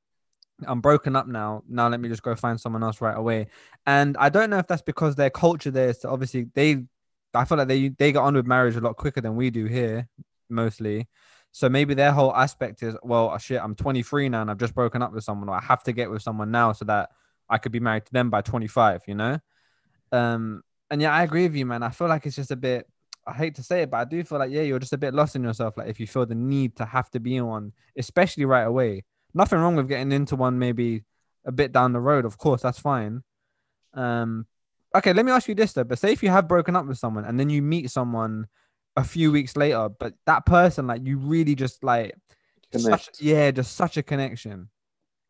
I'm 0.65 0.79
broken 0.79 1.17
up 1.17 1.27
now. 1.27 1.63
Now 1.67 1.89
let 1.89 1.99
me 1.99 2.07
just 2.07 2.23
go 2.23 2.33
find 2.33 2.61
someone 2.61 2.83
else 2.83 3.01
right 3.01 3.17
away. 3.17 3.47
And 3.85 4.15
I 4.17 4.29
don't 4.29 4.49
know 4.49 4.59
if 4.59 4.67
that's 4.67 4.83
because 4.83 5.15
their 5.15 5.31
culture 5.31 5.71
there 5.71 5.89
is 5.89 5.97
to 5.99 6.09
obviously 6.09 6.47
they 6.53 6.85
I 7.33 7.45
feel 7.45 7.57
like 7.57 7.67
they 7.67 7.89
they 7.89 8.11
get 8.11 8.19
on 8.19 8.35
with 8.35 8.47
marriage 8.47 8.75
a 8.75 8.81
lot 8.81 8.97
quicker 8.97 9.21
than 9.21 9.35
we 9.35 9.49
do 9.49 9.65
here, 9.65 10.07
mostly. 10.49 11.07
So 11.51 11.69
maybe 11.69 11.93
their 11.93 12.11
whole 12.11 12.33
aspect 12.33 12.81
is, 12.81 12.95
well, 13.03 13.37
shit, 13.37 13.61
I'm 13.61 13.75
23 13.75 14.29
now 14.29 14.41
and 14.41 14.49
I've 14.49 14.57
just 14.57 14.73
broken 14.73 15.01
up 15.01 15.11
with 15.13 15.23
someone, 15.23 15.49
or 15.49 15.55
I 15.55 15.61
have 15.61 15.83
to 15.83 15.91
get 15.91 16.09
with 16.09 16.21
someone 16.21 16.49
now 16.49 16.71
so 16.71 16.85
that 16.85 17.09
I 17.49 17.57
could 17.57 17.73
be 17.73 17.81
married 17.81 18.05
to 18.05 18.13
them 18.13 18.29
by 18.29 18.41
25, 18.41 19.01
you 19.07 19.15
know? 19.15 19.37
Um, 20.13 20.63
and 20.89 21.01
yeah, 21.01 21.13
I 21.13 21.23
agree 21.23 21.43
with 21.43 21.55
you, 21.55 21.65
man. 21.65 21.83
I 21.83 21.89
feel 21.89 22.07
like 22.07 22.25
it's 22.25 22.37
just 22.37 22.51
a 22.51 22.55
bit 22.55 22.87
I 23.25 23.33
hate 23.33 23.55
to 23.55 23.63
say 23.63 23.83
it, 23.83 23.91
but 23.91 23.97
I 23.97 24.05
do 24.05 24.23
feel 24.23 24.39
like, 24.39 24.51
yeah, 24.51 24.63
you're 24.63 24.79
just 24.79 24.93
a 24.93 24.97
bit 24.97 25.13
lost 25.13 25.35
in 25.35 25.43
yourself. 25.43 25.77
Like 25.77 25.87
if 25.87 25.99
you 25.99 26.07
feel 26.07 26.25
the 26.25 26.35
need 26.35 26.75
to 26.77 26.85
have 26.85 27.09
to 27.11 27.19
be 27.19 27.35
in 27.35 27.45
one, 27.45 27.73
especially 27.95 28.45
right 28.45 28.63
away. 28.63 29.03
Nothing 29.33 29.59
wrong 29.59 29.75
with 29.75 29.87
getting 29.87 30.11
into 30.11 30.35
one 30.35 30.57
maybe 30.57 31.03
a 31.45 31.51
bit 31.51 31.71
down 31.71 31.93
the 31.93 31.99
road, 31.99 32.25
of 32.25 32.37
course, 32.37 32.61
that's 32.61 32.79
fine. 32.79 33.23
Um 33.93 34.47
okay, 34.95 35.13
let 35.13 35.25
me 35.25 35.31
ask 35.31 35.47
you 35.47 35.55
this 35.55 35.73
though. 35.73 35.83
But 35.83 35.99
say 35.99 36.11
if 36.11 36.23
you 36.23 36.29
have 36.29 36.47
broken 36.47 36.75
up 36.75 36.85
with 36.85 36.97
someone 36.97 37.25
and 37.25 37.39
then 37.39 37.49
you 37.49 37.61
meet 37.61 37.89
someone 37.91 38.47
a 38.95 39.03
few 39.03 39.31
weeks 39.31 39.55
later, 39.55 39.89
but 39.89 40.13
that 40.25 40.45
person, 40.45 40.87
like 40.87 41.05
you 41.05 41.17
really 41.17 41.55
just 41.55 41.83
like 41.83 42.15
such, 42.77 43.09
yeah, 43.19 43.51
just 43.51 43.75
such 43.75 43.97
a 43.97 44.03
connection. 44.03 44.69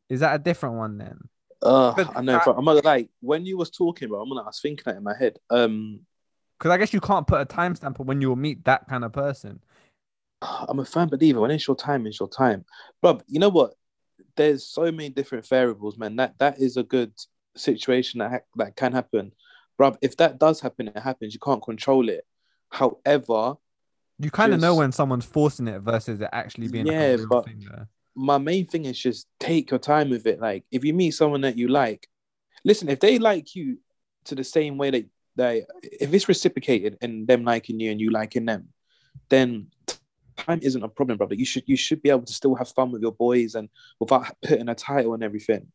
Is 0.09 0.19
that 0.21 0.35
a 0.35 0.39
different 0.39 0.75
one 0.75 0.97
then? 0.97 1.17
Uh, 1.61 1.93
But 1.95 2.17
I 2.17 2.21
know, 2.21 2.37
I- 2.37 2.41
but 2.45 2.57
I'm 2.57 2.65
not 2.65 2.83
like 2.83 3.09
when 3.21 3.45
you 3.45 3.57
was 3.57 3.69
talking, 3.69 4.09
bro. 4.09 4.21
I'm 4.21 4.29
gonna, 4.29 4.41
I 4.41 4.45
was 4.45 4.59
thinking 4.59 4.83
that 4.85 4.97
in 4.97 5.03
my 5.03 5.15
head. 5.17 5.37
Um, 5.49 6.05
Because 6.57 6.71
I 6.71 6.77
guess 6.77 6.93
you 6.93 7.01
can't 7.01 7.25
put 7.27 7.41
a 7.41 7.45
timestamp 7.45 7.99
on 7.99 8.05
when 8.07 8.21
you'll 8.21 8.35
meet 8.35 8.65
that 8.65 8.87
kind 8.87 9.03
of 9.03 9.13
person. 9.13 9.61
I'm 10.41 10.79
a 10.79 10.85
firm 10.85 11.07
believer. 11.09 11.39
When 11.39 11.51
it's 11.51 11.67
your 11.67 11.75
time, 11.75 12.07
it's 12.07 12.19
your 12.19 12.29
time, 12.29 12.65
bro. 13.01 13.21
You 13.27 13.39
know 13.39 13.49
what? 13.49 13.75
There's 14.35 14.65
so 14.65 14.91
many 14.91 15.09
different 15.09 15.45
variables, 15.47 15.97
man. 15.97 16.15
That 16.15 16.37
that 16.39 16.59
is 16.59 16.77
a 16.77 16.83
good 16.83 17.13
situation 17.55 18.19
that 18.19 18.31
ha- 18.31 18.47
that 18.55 18.75
can 18.75 18.91
happen, 18.91 19.33
bruv. 19.79 19.97
If 20.01 20.17
that 20.17 20.39
does 20.39 20.61
happen, 20.61 20.87
it 20.89 20.97
happens. 20.97 21.33
You 21.33 21.39
can't 21.39 21.61
control 21.63 22.09
it. 22.09 22.25
However, 22.69 23.55
You 24.19 24.31
kind 24.31 24.53
of 24.53 24.61
know 24.61 24.75
when 24.75 24.91
someone's 24.91 25.25
forcing 25.25 25.67
it 25.67 25.79
versus 25.81 26.21
it 26.21 26.29
actually 26.31 26.67
being 26.69 26.87
Yeah, 26.87 27.17
but- 27.29 27.45
thing 27.45 27.59
there. 27.67 27.87
my 28.15 28.37
main 28.37 28.65
thing 28.67 28.85
is 28.85 28.99
just 28.99 29.27
take 29.39 29.71
your 29.71 29.79
time 29.79 30.09
with 30.09 30.25
it. 30.27 30.39
Like 30.39 30.63
if 30.71 30.83
you 30.85 30.93
meet 30.93 31.11
someone 31.11 31.41
that 31.41 31.57
you 31.57 31.67
like, 31.67 32.07
listen, 32.63 32.89
if 32.89 32.99
they 32.99 33.17
like 33.19 33.55
you 33.55 33.79
to 34.25 34.35
the 34.35 34.43
same 34.43 34.77
way 34.77 34.91
that 34.91 35.05
they 35.35 35.65
if 35.81 36.13
it's 36.13 36.27
reciprocated 36.27 36.97
and 37.01 37.27
them 37.27 37.43
liking 37.43 37.79
you 37.79 37.89
and 37.91 37.99
you 38.01 38.11
liking 38.11 38.45
them, 38.45 38.69
then 39.29 39.67
time 40.37 40.59
isn't 40.61 40.83
a 40.83 40.89
problem, 40.89 41.17
brother. 41.17 41.35
You 41.35 41.45
should 41.45 41.63
you 41.67 41.77
should 41.77 42.01
be 42.01 42.09
able 42.09 42.23
to 42.25 42.33
still 42.33 42.55
have 42.55 42.69
fun 42.69 42.91
with 42.91 43.01
your 43.01 43.13
boys 43.13 43.55
and 43.55 43.69
without 43.99 44.35
putting 44.41 44.69
a 44.69 44.75
title 44.75 45.13
and 45.13 45.23
everything. 45.23 45.67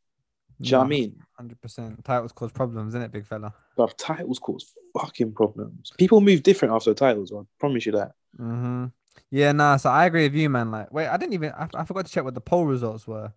Do 0.60 0.68
you 0.68 0.72
know 0.72 0.78
what 0.78 0.84
I 0.84 0.88
mean? 0.88 1.22
Hundred 1.36 1.60
percent. 1.60 2.04
Titles 2.04 2.32
cause 2.32 2.50
problems, 2.50 2.92
isn't 2.92 3.02
it, 3.02 3.12
big 3.12 3.26
fella? 3.26 3.52
But 3.76 3.96
titles 3.98 4.38
cause 4.38 4.72
fucking 4.98 5.32
problems. 5.32 5.92
People 5.98 6.20
move 6.20 6.42
different 6.42 6.74
after 6.74 6.94
titles, 6.94 7.32
I 7.32 7.42
promise 7.58 7.84
you 7.84 7.92
that. 7.92 8.12
Mm-hmm. 8.38 8.86
Yeah, 9.30 9.52
nah. 9.52 9.76
So 9.76 9.90
I 9.90 10.06
agree 10.06 10.24
with 10.24 10.34
you, 10.34 10.48
man. 10.48 10.70
Like, 10.70 10.92
wait, 10.92 11.08
I 11.08 11.16
didn't 11.16 11.34
even. 11.34 11.52
I, 11.52 11.68
I 11.74 11.84
forgot 11.84 12.06
to 12.06 12.12
check 12.12 12.24
what 12.24 12.34
the 12.34 12.40
poll 12.40 12.64
results 12.64 13.06
were. 13.06 13.32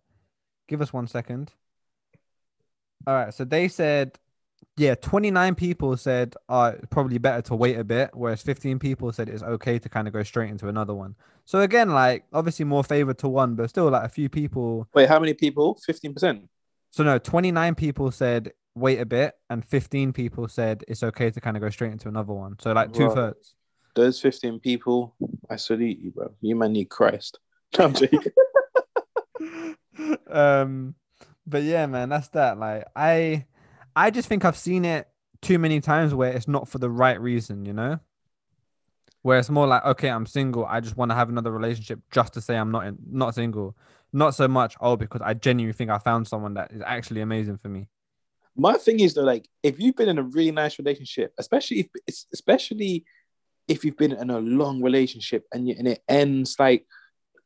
Give 0.67 0.81
us 0.81 0.93
one 0.93 1.07
second. 1.07 1.51
All 3.07 3.13
right. 3.15 3.33
So 3.33 3.43
they 3.43 3.67
said, 3.67 4.17
yeah, 4.77 4.95
twenty 4.95 5.31
nine 5.31 5.55
people 5.55 5.97
said, 5.97 6.35
uh, 6.47 6.73
it's 6.77 6.87
probably 6.89 7.17
better 7.17 7.41
to 7.43 7.55
wait 7.55 7.77
a 7.77 7.83
bit, 7.83 8.11
whereas 8.13 8.41
fifteen 8.41 8.79
people 8.79 9.11
said 9.11 9.29
it's 9.29 9.43
okay 9.43 9.79
to 9.79 9.89
kind 9.89 10.07
of 10.07 10.13
go 10.13 10.23
straight 10.23 10.51
into 10.51 10.67
another 10.67 10.93
one. 10.93 11.15
So 11.45 11.61
again, 11.61 11.89
like, 11.89 12.25
obviously 12.31 12.65
more 12.65 12.83
favor 12.83 13.13
to 13.15 13.27
one, 13.27 13.55
but 13.55 13.69
still, 13.71 13.89
like, 13.89 14.03
a 14.03 14.09
few 14.09 14.29
people. 14.29 14.87
Wait, 14.93 15.09
how 15.09 15.19
many 15.19 15.33
people? 15.33 15.79
15%. 15.87 16.47
So 16.91 17.03
no, 17.03 17.19
twenty 17.19 17.51
nine 17.51 17.75
people 17.75 18.11
said 18.11 18.51
wait 18.75 18.99
a 18.99 19.05
bit, 19.05 19.33
and 19.49 19.63
fifteen 19.63 20.13
people 20.13 20.47
said 20.47 20.83
it's 20.87 21.03
okay 21.03 21.29
to 21.31 21.41
kind 21.41 21.57
of 21.57 21.61
go 21.61 21.69
straight 21.69 21.91
into 21.91 22.07
another 22.07 22.33
one. 22.33 22.55
So 22.59 22.71
like 22.73 22.93
two 22.93 23.09
thirds. 23.09 23.55
Those 23.95 24.21
15 24.21 24.59
people, 24.59 25.15
I 25.49 25.57
salute 25.57 25.97
you, 25.99 26.11
bro. 26.11 26.31
You 26.41 26.55
man 26.55 26.73
need 26.73 26.89
Christ. 26.89 27.39
No, 27.77 27.93
um 30.31 30.95
but 31.45 31.63
yeah 31.63 31.85
man 31.85 32.09
that's 32.09 32.29
that 32.29 32.57
like 32.57 32.85
i 32.95 33.45
i 33.95 34.11
just 34.11 34.27
think 34.27 34.45
i've 34.45 34.57
seen 34.57 34.85
it 34.85 35.07
too 35.41 35.57
many 35.57 35.81
times 35.81 36.13
where 36.13 36.31
it's 36.31 36.47
not 36.47 36.67
for 36.67 36.77
the 36.77 36.89
right 36.89 37.19
reason 37.19 37.65
you 37.65 37.73
know 37.73 37.99
where 39.21 39.39
it's 39.39 39.49
more 39.49 39.67
like 39.67 39.83
okay 39.85 40.09
i'm 40.09 40.25
single 40.25 40.65
i 40.65 40.79
just 40.79 40.97
want 40.97 41.11
to 41.11 41.15
have 41.15 41.29
another 41.29 41.51
relationship 41.51 41.99
just 42.11 42.33
to 42.33 42.41
say 42.41 42.55
i'm 42.55 42.71
not 42.71 42.85
in, 42.85 42.97
not 43.09 43.35
single 43.35 43.75
not 44.11 44.33
so 44.35 44.47
much 44.47 44.75
oh 44.81 44.95
because 44.95 45.21
i 45.23 45.33
genuinely 45.33 45.73
think 45.73 45.89
i 45.89 45.97
found 45.97 46.27
someone 46.27 46.53
that 46.55 46.71
is 46.71 46.81
actually 46.85 47.21
amazing 47.21 47.57
for 47.57 47.69
me 47.69 47.87
My 48.55 48.73
thing 48.73 48.99
is 48.99 49.13
though, 49.13 49.23
like 49.23 49.47
if 49.63 49.79
you've 49.79 49.95
been 49.95 50.09
in 50.09 50.17
a 50.17 50.23
really 50.23 50.51
nice 50.51 50.77
relationship, 50.79 51.33
especially 51.37 51.79
if 52.07 52.15
especially 52.33 53.05
if 53.67 53.85
you've 53.85 53.97
been 53.97 54.11
in 54.11 54.29
a 54.29 54.39
long 54.39 54.81
relationship 54.81 55.45
and 55.53 55.67
you, 55.67 55.75
and 55.77 55.87
it 55.87 56.01
ends 56.09 56.55
like, 56.59 56.85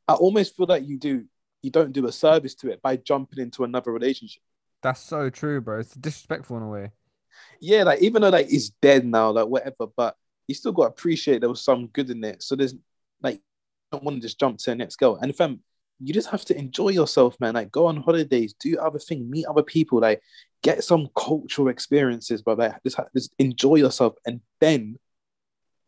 I 0.08 0.14
almost 0.14 0.56
feel 0.56 0.66
like 0.68 0.88
you 0.88 0.98
do 0.98 1.26
you 1.62 1.72
don't 1.72 1.92
do 1.94 2.08
a 2.08 2.12
service 2.12 2.56
to 2.56 2.72
it 2.72 2.82
by 2.82 2.98
jumping 2.98 3.40
into 3.44 3.64
another 3.64 3.92
relationship. 3.92 4.42
that's 4.82 5.02
so 5.02 5.30
true 5.30 5.62
bro 5.62 5.80
it's 5.80 5.94
disrespectful 5.96 6.58
in 6.58 6.64
a 6.64 6.70
way 6.70 6.92
Yeah, 7.62 7.84
like 7.84 8.02
even 8.02 8.22
though 8.22 8.30
like 8.30 8.48
it's 8.50 8.70
dead 8.70 9.06
now, 9.06 9.32
like 9.32 9.48
whatever, 9.48 9.88
but 9.96 10.16
you 10.48 10.56
still 10.56 10.72
got 10.72 10.84
to 10.84 10.90
appreciate 10.90 11.40
there 11.40 11.50
was 11.50 11.62
some 11.64 11.88
good 11.88 12.10
in 12.10 12.24
it. 12.24 12.44
So 12.44 12.56
there's 12.56 12.76
like 13.22 13.36
you 13.36 13.42
don't 13.92 14.04
want 14.04 14.18
to 14.18 14.22
just 14.22 14.40
jump 14.40 14.58
to 14.60 14.72
the 14.72 14.76
next 14.76 14.98
girl. 14.98 15.16
And 15.22 15.30
if 15.32 15.40
I'm 15.40 15.62
you 16.00 16.14
just 16.14 16.30
have 16.30 16.46
to 16.46 16.58
enjoy 16.58 16.90
yourself, 16.90 17.40
man. 17.40 17.54
Like 17.54 17.72
go 17.72 17.88
on 17.88 17.98
holidays, 17.98 18.54
do 18.60 18.78
other 18.78 19.00
things, 19.00 19.30
meet 19.30 19.46
other 19.46 19.64
people, 19.64 20.00
like 20.00 20.22
get 20.62 20.84
some 20.84 21.10
cultural 21.16 21.68
experiences, 21.68 22.42
but 22.42 22.58
like 22.58 22.82
just, 22.84 23.00
just 23.16 23.34
enjoy 23.40 23.76
yourself. 23.76 24.16
And 24.26 24.42
then 24.60 24.98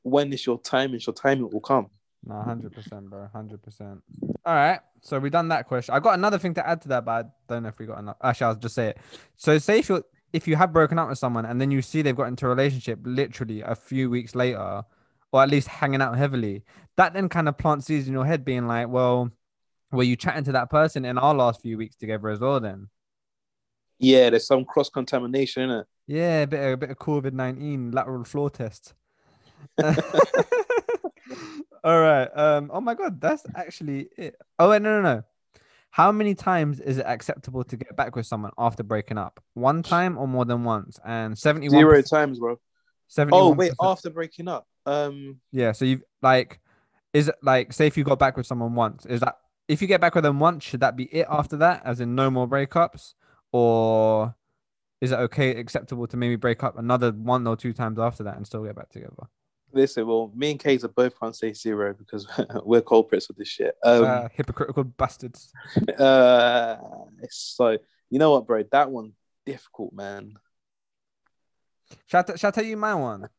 when 0.03 0.31
it's 0.31 0.45
your 0.45 0.59
time, 0.59 0.93
it's 0.93 1.07
your 1.07 1.13
time, 1.13 1.39
it 1.39 1.51
will 1.51 1.61
come. 1.61 1.89
No, 2.27 2.41
hundred 2.41 2.73
percent, 2.73 3.09
bro, 3.09 3.27
hundred 3.31 3.61
percent. 3.61 4.01
All 4.45 4.55
right, 4.55 4.79
so 5.01 5.19
we 5.19 5.29
done 5.29 5.49
that 5.49 5.67
question. 5.67 5.93
I 5.93 5.99
got 5.99 6.15
another 6.15 6.39
thing 6.39 6.55
to 6.55 6.67
add 6.67 6.81
to 6.81 6.87
that, 6.89 7.05
but 7.05 7.11
I 7.11 7.29
don't 7.47 7.63
know 7.63 7.69
if 7.69 7.77
we 7.77 7.85
got 7.85 7.99
enough. 7.99 8.17
Actually, 8.23 8.45
I'll 8.45 8.55
just 8.55 8.73
say 8.73 8.89
it. 8.89 8.97
So, 9.37 9.57
say 9.59 9.79
if 9.79 9.89
you 9.89 10.03
if 10.33 10.47
you 10.47 10.55
have 10.55 10.73
broken 10.73 10.97
up 10.97 11.07
with 11.07 11.17
someone 11.17 11.45
and 11.45 11.61
then 11.61 11.71
you 11.71 11.81
see 11.81 12.01
they've 12.01 12.15
got 12.15 12.27
into 12.27 12.45
a 12.45 12.49
relationship 12.49 12.99
literally 13.03 13.61
a 13.61 13.75
few 13.75 14.09
weeks 14.09 14.33
later, 14.33 14.83
or 15.31 15.43
at 15.43 15.49
least 15.49 15.67
hanging 15.67 16.01
out 16.01 16.17
heavily, 16.17 16.63
that 16.97 17.13
then 17.13 17.29
kind 17.29 17.47
of 17.47 17.57
plants 17.57 17.85
seeds 17.85 18.07
in 18.07 18.13
your 18.13 18.25
head, 18.25 18.43
being 18.43 18.67
like, 18.67 18.89
well, 18.89 19.31
were 19.91 20.03
you 20.03 20.15
chatting 20.15 20.43
to 20.45 20.51
that 20.53 20.69
person 20.69 21.05
in 21.05 21.17
our 21.17 21.33
last 21.33 21.61
few 21.61 21.77
weeks 21.77 21.95
together 21.95 22.29
as 22.29 22.39
well? 22.39 22.59
Then, 22.59 22.89
Yeah, 23.99 24.29
there's 24.29 24.47
some 24.47 24.65
cross 24.65 24.89
contamination 24.89 25.63
in 25.63 25.71
it. 25.71 25.87
yeah, 26.07 26.41
a 26.41 26.47
bit 26.47 26.73
a 26.73 26.77
bit 26.77 26.89
of 26.91 26.97
COVID 26.97 27.33
nineteen 27.33 27.91
lateral 27.91 28.23
flow 28.23 28.49
test. 28.49 28.93
All 31.83 31.99
right. 31.99 32.25
Um. 32.35 32.71
Oh 32.73 32.81
my 32.81 32.93
God, 32.95 33.21
that's 33.21 33.43
actually 33.55 34.09
it. 34.17 34.35
Oh 34.57 34.69
wait, 34.71 34.81
no, 34.81 35.01
no, 35.01 35.15
no. 35.15 35.23
How 35.91 36.11
many 36.11 36.35
times 36.35 36.79
is 36.79 36.97
it 36.97 37.05
acceptable 37.05 37.63
to 37.63 37.77
get 37.77 37.95
back 37.95 38.15
with 38.15 38.25
someone 38.25 38.51
after 38.57 38.83
breaking 38.83 39.17
up? 39.17 39.39
One 39.53 39.81
time 39.81 40.17
or 40.17 40.27
more 40.27 40.43
than 40.45 40.63
once? 40.63 40.99
And 41.05 41.37
seventy-one. 41.37 41.79
Zero 41.79 42.01
times, 42.01 42.39
bro. 42.39 42.59
71%. 43.15 43.29
Oh 43.31 43.51
wait, 43.53 43.71
after 43.79 44.09
breaking 44.09 44.47
up. 44.47 44.67
Um, 44.85 45.39
Yeah. 45.51 45.71
So 45.71 45.85
you 45.85 46.01
like, 46.21 46.59
is 47.13 47.27
it 47.29 47.35
like, 47.43 47.71
say 47.71 47.85
if 47.87 47.97
you 47.97 48.03
got 48.03 48.19
back 48.19 48.35
with 48.35 48.45
someone 48.47 48.73
once, 48.75 49.05
is 49.05 49.19
that 49.21 49.37
if 49.67 49.81
you 49.81 49.87
get 49.87 50.01
back 50.01 50.15
with 50.15 50.23
them 50.23 50.39
once, 50.39 50.63
should 50.63 50.79
that 50.81 50.95
be 50.95 51.05
it 51.05 51.27
after 51.29 51.57
that, 51.57 51.81
as 51.85 51.99
in 51.99 52.15
no 52.15 52.29
more 52.29 52.47
breakups, 52.47 53.13
or 53.51 54.35
is 55.01 55.11
it 55.11 55.19
okay, 55.19 55.51
acceptable 55.51 56.07
to 56.07 56.17
maybe 56.17 56.35
break 56.35 56.63
up 56.63 56.77
another 56.77 57.11
one 57.11 57.45
or 57.47 57.55
two 57.55 57.73
times 57.73 57.99
after 57.99 58.23
that 58.23 58.37
and 58.37 58.45
still 58.45 58.63
get 58.63 58.75
back 58.75 58.89
together? 58.89 59.27
listen, 59.75 60.07
well, 60.07 60.31
me 60.33 60.51
and 60.51 60.59
Kate 60.59 60.83
are 60.83 60.87
both 60.87 61.19
can't 61.19 61.35
say 61.35 61.53
zero 61.53 61.93
because 61.93 62.25
we're 62.63 62.81
culprits 62.81 63.29
of 63.29 63.35
this 63.35 63.49
shit. 63.49 63.75
Um, 63.83 64.05
uh, 64.05 64.27
hypocritical 64.33 64.85
bastards. 64.85 65.51
uh, 65.99 66.77
so 67.29 67.77
you 68.09 68.17
know 68.19 68.31
what, 68.31 68.47
bro? 68.47 68.63
That 68.71 68.89
one 68.89 69.11
difficult, 69.45 69.93
man. 69.93 70.33
Shall 72.07 72.21
I, 72.21 72.23
t- 72.23 72.37
shall 72.37 72.47
I 72.47 72.51
tell 72.51 72.65
you 72.65 72.77
my 72.77 72.95
one? 72.95 73.29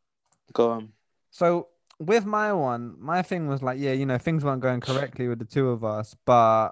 Go 0.53 0.71
on. 0.71 0.93
So 1.31 1.69
with 1.98 2.26
my 2.26 2.52
one, 2.52 2.94
my 2.98 3.22
thing 3.22 3.48
was 3.48 3.62
like, 3.62 3.78
yeah, 3.78 3.92
you 3.92 4.06
know, 4.06 4.18
things 4.18 4.44
weren't 4.44 4.61
going 4.61 4.80
correctly 4.80 5.28
with 5.28 5.38
the 5.38 5.44
two 5.44 5.70
of 5.70 5.85
us, 5.85 6.14
but 6.24 6.70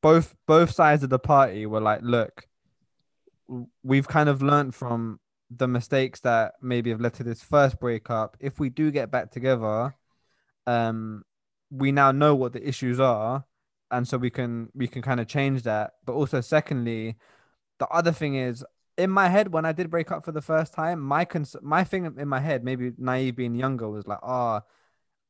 both 0.00 0.34
both 0.46 0.70
sides 0.70 1.02
of 1.02 1.10
the 1.10 1.18
party 1.18 1.66
were 1.66 1.80
like, 1.80 2.00
look, 2.02 2.46
we've 3.82 4.08
kind 4.08 4.28
of 4.28 4.42
learned 4.42 4.74
from 4.74 5.20
the 5.50 5.68
mistakes 5.68 6.20
that 6.20 6.54
maybe 6.62 6.90
have 6.90 7.00
led 7.00 7.14
to 7.14 7.22
this 7.22 7.42
first 7.42 7.78
breakup. 7.78 8.36
If 8.40 8.58
we 8.58 8.70
do 8.70 8.90
get 8.90 9.10
back 9.10 9.30
together, 9.30 9.94
um, 10.66 11.22
we 11.70 11.92
now 11.92 12.12
know 12.12 12.34
what 12.34 12.52
the 12.52 12.66
issues 12.66 12.98
are, 12.98 13.44
and 13.90 14.08
so 14.08 14.18
we 14.18 14.30
can 14.30 14.70
we 14.74 14.88
can 14.88 15.02
kind 15.02 15.20
of 15.20 15.28
change 15.28 15.62
that. 15.62 15.92
But 16.04 16.14
also, 16.14 16.40
secondly, 16.40 17.16
the 17.78 17.86
other 17.88 18.12
thing 18.12 18.34
is 18.34 18.64
in 18.96 19.10
my 19.10 19.28
head 19.28 19.52
when 19.52 19.64
I 19.64 19.72
did 19.72 19.90
break 19.90 20.10
up 20.12 20.24
for 20.24 20.32
the 20.32 20.42
first 20.42 20.72
time, 20.72 21.00
my 21.00 21.24
cons- 21.24 21.56
my 21.62 21.84
thing 21.84 22.14
in 22.18 22.28
my 22.28 22.40
head, 22.40 22.64
maybe 22.64 22.92
naive 22.98 23.36
being 23.36 23.54
younger, 23.54 23.88
was 23.88 24.06
like, 24.06 24.20
ah, 24.22 24.62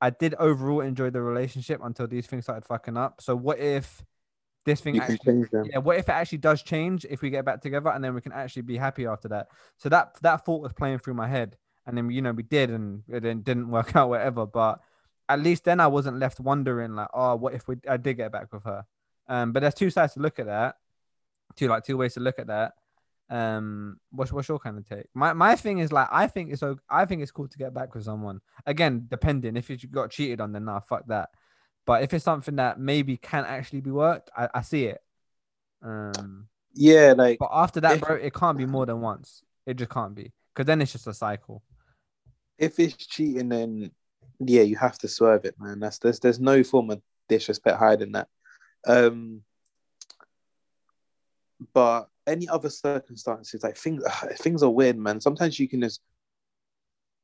I 0.01 0.11
did 0.11 0.35
overall 0.39 0.81
enjoy 0.81 1.11
the 1.11 1.23
relationship 1.23 1.81
until 1.83 2.07
these 2.07 2.27
things 2.27 2.45
started 2.45 2.67
fucking 2.67 2.97
up. 2.97 3.21
So 3.21 3.35
what 3.35 3.59
if 3.59 4.05
this 4.67 4.81
thing 4.81 4.97
You 4.97 5.01
actually, 5.01 5.19
change 5.19 5.51
them. 5.51 5.67
yeah, 5.71 5.79
what 5.79 5.97
if 5.97 6.09
it 6.09 6.13
actually 6.13 6.39
does 6.39 6.63
change 6.63 7.07
if 7.09 7.23
we 7.23 7.31
get 7.31 7.45
back 7.45 7.61
together 7.61 7.91
and 7.91 8.03
then 8.03 8.15
we 8.15 8.21
can 8.21 8.33
actually 8.33 8.63
be 8.63 8.77
happy 8.77 9.07
after 9.07 9.29
that? 9.29 9.49
So 9.79 9.89
that 9.89 10.17
that 10.23 10.45
thought 10.45 10.63
was 10.63 10.73
playing 10.73 10.99
through 10.99 11.15
my 11.15 11.29
head, 11.29 11.57
and 11.87 11.97
then 11.97 12.11
you 12.11 12.23
know 12.23 12.33
we 12.33 12.43
did, 12.43 12.71
and 12.71 13.03
it 13.09 13.21
didn't, 13.21 13.45
didn't 13.45 13.71
work 13.71 13.97
out, 13.97 14.09
whatever. 14.11 14.47
But 14.47 14.81
at 15.29 15.41
least 15.41 15.65
then 15.65 15.81
I 15.81 15.87
wasn't 15.87 16.19
left 16.19 16.39
wondering 16.41 16.95
like, 16.95 17.09
oh, 17.15 17.37
what 17.37 17.55
if 17.55 17.67
we 17.67 17.77
I 17.89 17.97
did 17.97 18.15
get 18.15 18.33
back 18.33 18.53
with 18.53 18.65
her? 18.65 18.85
Um, 19.27 19.53
but 19.53 19.61
there's 19.61 19.75
two 19.75 19.89
sides 19.89 20.15
to 20.15 20.21
look 20.21 20.39
at 20.39 20.47
that, 20.47 20.77
two 21.57 21.69
like 21.69 21.85
two 21.85 21.97
ways 21.97 22.15
to 22.15 22.21
look 22.21 22.39
at 22.39 22.49
that. 22.49 22.75
Um, 23.35 23.99
what's 24.13 24.33
what's 24.33 24.49
your 24.49 24.61
kind 24.61 24.79
of 24.79 24.89
take? 24.89 25.07
My 25.13 25.33
my 25.33 25.57
thing 25.57 25.79
is 25.79 25.91
like 25.91 26.07
I 26.13 26.29
think 26.29 26.53
it's 26.53 26.61
so 26.61 26.77
I 26.89 27.05
think 27.05 27.21
it's 27.21 27.33
cool 27.33 27.49
to 27.49 27.59
get 27.59 27.75
back 27.75 27.93
with 27.95 28.05
someone. 28.05 28.41
Again, 28.65 29.07
depending 29.11 29.57
if 29.57 29.69
you 29.69 29.77
got 29.91 30.11
cheated 30.11 30.41
on, 30.41 30.53
then 30.53 30.67
nah, 30.67 30.79
fuck 30.81 31.07
that. 31.09 31.31
But 31.85 32.03
if 32.05 32.15
it's 32.15 32.25
something 32.25 32.57
that 32.57 32.79
maybe 32.79 33.17
can 33.17 33.45
actually 33.45 33.81
be 33.81 33.91
worked, 33.91 34.31
I, 34.37 34.49
I 34.55 34.63
see 34.63 34.85
it. 34.85 35.01
Um, 35.83 36.49
Yeah, 36.75 37.15
like 37.17 37.39
but 37.41 37.51
after 37.53 37.81
that, 37.81 37.97
If- 37.97 38.01
bro, 38.03 38.15
it 38.17 38.35
can't 38.35 38.57
be 38.57 38.67
more 38.67 38.87
than 38.87 39.01
once. 39.01 39.43
It 39.67 39.75
just 39.79 39.91
can't 39.91 40.15
be 40.15 40.33
because 40.55 40.67
then 40.67 40.81
it's 40.81 40.93
just 40.93 41.07
a 41.09 41.15
cycle. 41.15 41.63
if 42.57 42.79
it's 42.79 42.95
cheating, 42.95 43.49
then 43.49 43.91
yeah, 44.39 44.63
you 44.63 44.77
have 44.77 44.97
to 44.99 45.09
swerve 45.09 45.45
it, 45.45 45.57
man. 45.59 45.81
That's 45.81 45.99
there's 45.99 46.21
there's 46.21 46.39
no 46.41 46.63
form 46.63 46.91
of 46.91 47.03
disrespect 47.29 47.79
hiding 47.79 48.13
that. 48.13 48.29
Um, 48.87 49.43
but 51.73 52.09
any 52.27 52.49
other 52.49 52.71
circumstances, 52.71 53.63
like 53.63 53.77
things, 53.77 54.03
things 54.39 54.63
are 54.63 54.71
weird, 54.71 54.99
man. 54.99 55.21
Sometimes 55.21 55.59
you 55.59 55.69
can 55.69 55.81
just. 55.81 56.01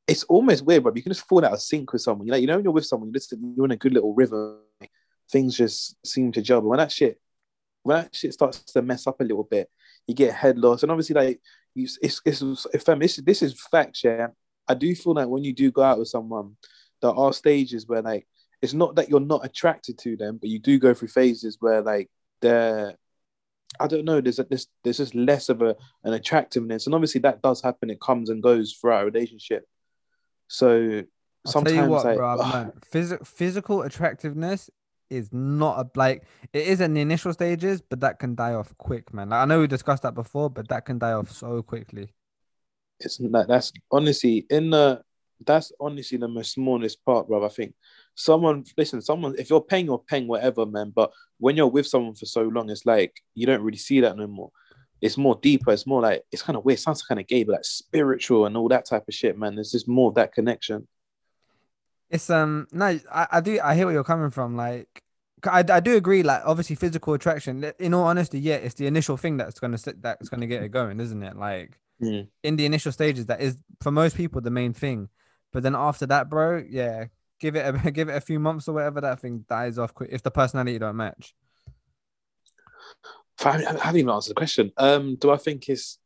It's 0.09 0.25
almost 0.25 0.65
weird, 0.65 0.83
but 0.83 0.97
you 0.97 1.03
can 1.03 1.13
just 1.13 1.29
fall 1.29 1.45
out 1.45 1.53
of 1.53 1.61
sync 1.61 1.93
with 1.93 2.03
someone. 2.03 2.27
You 2.27 2.33
know, 2.33 2.39
you 2.39 2.47
know, 2.49 2.57
when 2.57 2.65
you're 2.65 2.73
with 2.73 2.87
someone, 2.87 3.13
you're 3.57 3.65
in 3.65 3.71
a 3.71 3.77
good 3.77 3.95
little 3.95 4.13
rhythm. 4.13 4.59
Things 5.31 5.57
just 5.57 5.95
seem 6.05 6.33
to. 6.33 6.43
But 6.43 6.63
when 6.63 6.79
that 6.79 6.91
shit 6.91 7.21
when 7.83 8.03
that 8.03 8.15
shit 8.15 8.33
starts 8.33 8.63
to 8.63 8.83
mess 8.83 9.07
up 9.07 9.21
a 9.21 9.25
little 9.25 9.45
bit, 9.45 9.69
you 10.07 10.15
get 10.15 10.35
head 10.35 10.59
loss, 10.59 10.83
and 10.83 10.91
obviously 10.91 11.15
like 11.15 11.41
you, 11.75 11.89
it's 12.03 12.21
it's, 12.25 12.67
it's 12.73 12.85
fam, 12.85 12.99
this, 12.99 13.17
this 13.17 13.43
is 13.43 13.61
facts, 13.71 14.05
yeah. 14.05 14.29
I 14.69 14.75
do 14.75 14.95
feel 14.95 15.15
like 15.15 15.29
when 15.29 15.45
you 15.45 15.53
do 15.53 15.71
go 15.71 15.83
out 15.83 15.99
with 15.99 16.09
someone, 16.09 16.57
there 17.03 17.11
are 17.11 17.33
stages 17.33 17.87
where 17.87 18.03
like 18.03 18.27
it's 18.63 18.75
not 18.75 18.97
that 18.97 19.09
you're 19.09 19.21
not 19.21 19.45
attracted 19.45 19.99
to 19.99 20.17
them, 20.17 20.39
but 20.41 20.51
you 20.51 20.59
do 20.59 20.79
go 20.79 20.95
through 20.95 21.09
phases 21.09 21.57
where 21.61 21.83
like 21.83 22.11
they're 22.41 22.95
I 23.79 23.87
don't 23.87 24.05
know. 24.05 24.21
There's 24.21 24.39
a, 24.39 24.45
there's 24.45 24.67
there's 24.83 24.97
just 24.99 25.15
less 25.15 25.49
of 25.49 25.63
a 25.63 25.77
an 26.05 26.13
attractiveness, 26.13 26.87
and 26.87 26.95
obviously 26.95 27.21
that 27.23 27.43
does 27.43 27.63
happen. 27.63 27.91
It 27.91 28.01
comes 28.01 28.31
and 28.31 28.43
goes 28.43 28.73
throughout 28.73 29.03
a 29.03 29.07
relationship. 29.07 29.67
So 30.49 31.03
I'll 31.47 31.53
sometimes, 31.53 31.89
what, 31.89 32.05
like, 32.05 32.19
man, 32.55 32.73
phys- 32.93 33.27
physical 33.27 33.83
attractiveness 33.83 34.71
is 35.09 35.33
not 35.33 35.79
a 35.79 35.91
like 35.99 36.25
it 36.53 36.67
is 36.67 36.81
in 36.81 36.95
the 36.95 37.01
initial 37.01 37.33
stages, 37.33 37.81
but 37.81 38.01
that 38.01 38.19
can 38.19 38.35
die 38.35 38.55
off 38.55 38.77
quick, 38.79 39.13
man. 39.15 39.31
Like, 39.31 39.43
I 39.43 39.45
know 39.45 39.61
we 39.61 39.67
discussed 39.67 40.03
that 40.03 40.15
before, 40.15 40.51
but 40.51 40.69
that 40.69 40.85
can 40.85 40.99
die 40.99 41.13
off 41.13 41.31
so 41.31 41.63
quickly. 41.63 42.15
it's 43.01 43.21
not 43.21 43.49
that's 43.49 43.73
honestly 43.91 44.47
in 44.51 44.71
the 44.71 45.03
that's 45.47 45.73
honestly 45.81 46.19
the 46.19 46.29
most 46.29 46.53
smallest 46.53 47.05
part, 47.05 47.29
bro. 47.29 47.45
I 47.45 47.49
think 47.49 47.75
someone 48.15 48.65
listen, 48.77 49.01
someone 49.01 49.35
if 49.39 49.51
you're 49.51 49.61
paying, 49.61 49.87
you're 49.87 49.99
paying 49.99 50.27
whatever, 50.29 50.67
man. 50.67 50.93
But 50.95 51.11
when 51.39 51.57
you're 51.57 51.67
with 51.67 51.87
someone 51.87 52.15
for 52.15 52.27
so 52.27 52.43
long, 52.43 52.71
it's 52.71 52.87
like 52.87 53.21
you 53.35 53.47
don't 53.47 53.63
really 53.63 53.79
see 53.79 54.01
that 54.01 54.17
no 54.17 54.27
more. 54.27 54.51
It's 55.01 55.17
more 55.17 55.39
deeper. 55.41 55.73
It's 55.73 55.87
more 55.87 56.03
like 56.03 56.23
it's 56.31 56.43
kind 56.43 56.57
of 56.57 56.65
weird. 56.65 56.79
It 56.79 56.83
sounds 56.83 57.03
kind 57.03 57.21
of 57.21 57.27
gay, 57.27 57.45
but 57.45 57.53
like 57.53 57.65
spiritual 57.65 58.45
and 58.47 58.57
all 58.57 58.69
that 58.69 58.85
type 58.87 59.05
of 59.09 59.15
shit, 59.15 59.39
man. 59.39 59.55
There's 59.55 59.73
just 59.73 59.89
more 59.89 60.09
of 60.11 60.15
that 60.17 60.33
connection. 60.35 60.87
It's 62.11 62.29
um 62.29 62.67
no, 62.73 62.99
I, 63.13 63.27
I 63.33 63.41
do 63.41 63.61
I 63.63 63.75
hear 63.75 63.87
where 63.87 63.95
you're 63.95 64.05
coming 64.05 64.31
from. 64.31 64.57
Like 64.57 64.89
I, 65.45 65.65
I 65.69 65.81
do 65.81 65.97
agree. 65.97 66.23
Like 66.23 66.43
obviously 66.45 66.77
physical 66.77 67.15
attraction. 67.15 67.65
In 67.79 67.95
all 67.95 68.05
honesty, 68.05 68.41
yeah, 68.41 68.57
it's 68.57 68.75
the 68.75 68.87
initial 68.87 69.17
thing 69.17 69.37
that's 69.37 69.61
gonna 69.61 69.79
sit 69.79 70.03
that's 70.03 70.29
gonna 70.29 70.47
get 70.47 70.63
it 70.63 70.71
going, 70.71 71.01
isn't 71.01 71.23
it? 71.23 71.37
Like 71.37 71.79
Mm. 72.03 72.29
in 72.43 72.57
the 72.57 72.65
initial 72.65 72.93
stages, 72.93 73.27
that 73.27 73.43
is 73.43 73.59
for 73.83 73.91
most 73.91 74.17
people 74.17 74.41
the 74.41 74.51
main 74.51 74.73
thing. 74.73 75.11
But 75.53 75.63
then 75.63 75.75
after 75.77 76.07
that, 76.07 76.31
bro, 76.31 76.65
yeah, 76.67 77.09
give 77.41 77.57
it 77.57 77.75
a 77.75 77.91
give 77.93 78.09
it 78.09 78.17
a 78.17 78.21
few 78.21 78.39
months 78.39 78.69
or 78.69 78.75
whatever, 78.75 79.01
that 79.01 79.21
thing 79.21 79.45
dies 79.49 79.79
off 79.79 79.95
quick 79.95 80.11
if 80.13 80.23
the 80.23 80.31
personality 80.31 80.79
don't 80.79 80.97
match. 80.97 81.35
I 83.43 83.59
haven't 83.59 83.97
even 83.97 84.11
answered 84.11 84.33
the 84.33 84.35
question. 84.35 84.71
Um, 84.77 85.17
do 85.17 85.31
I 85.31 85.39
think 85.39 85.69
it's 85.69 85.99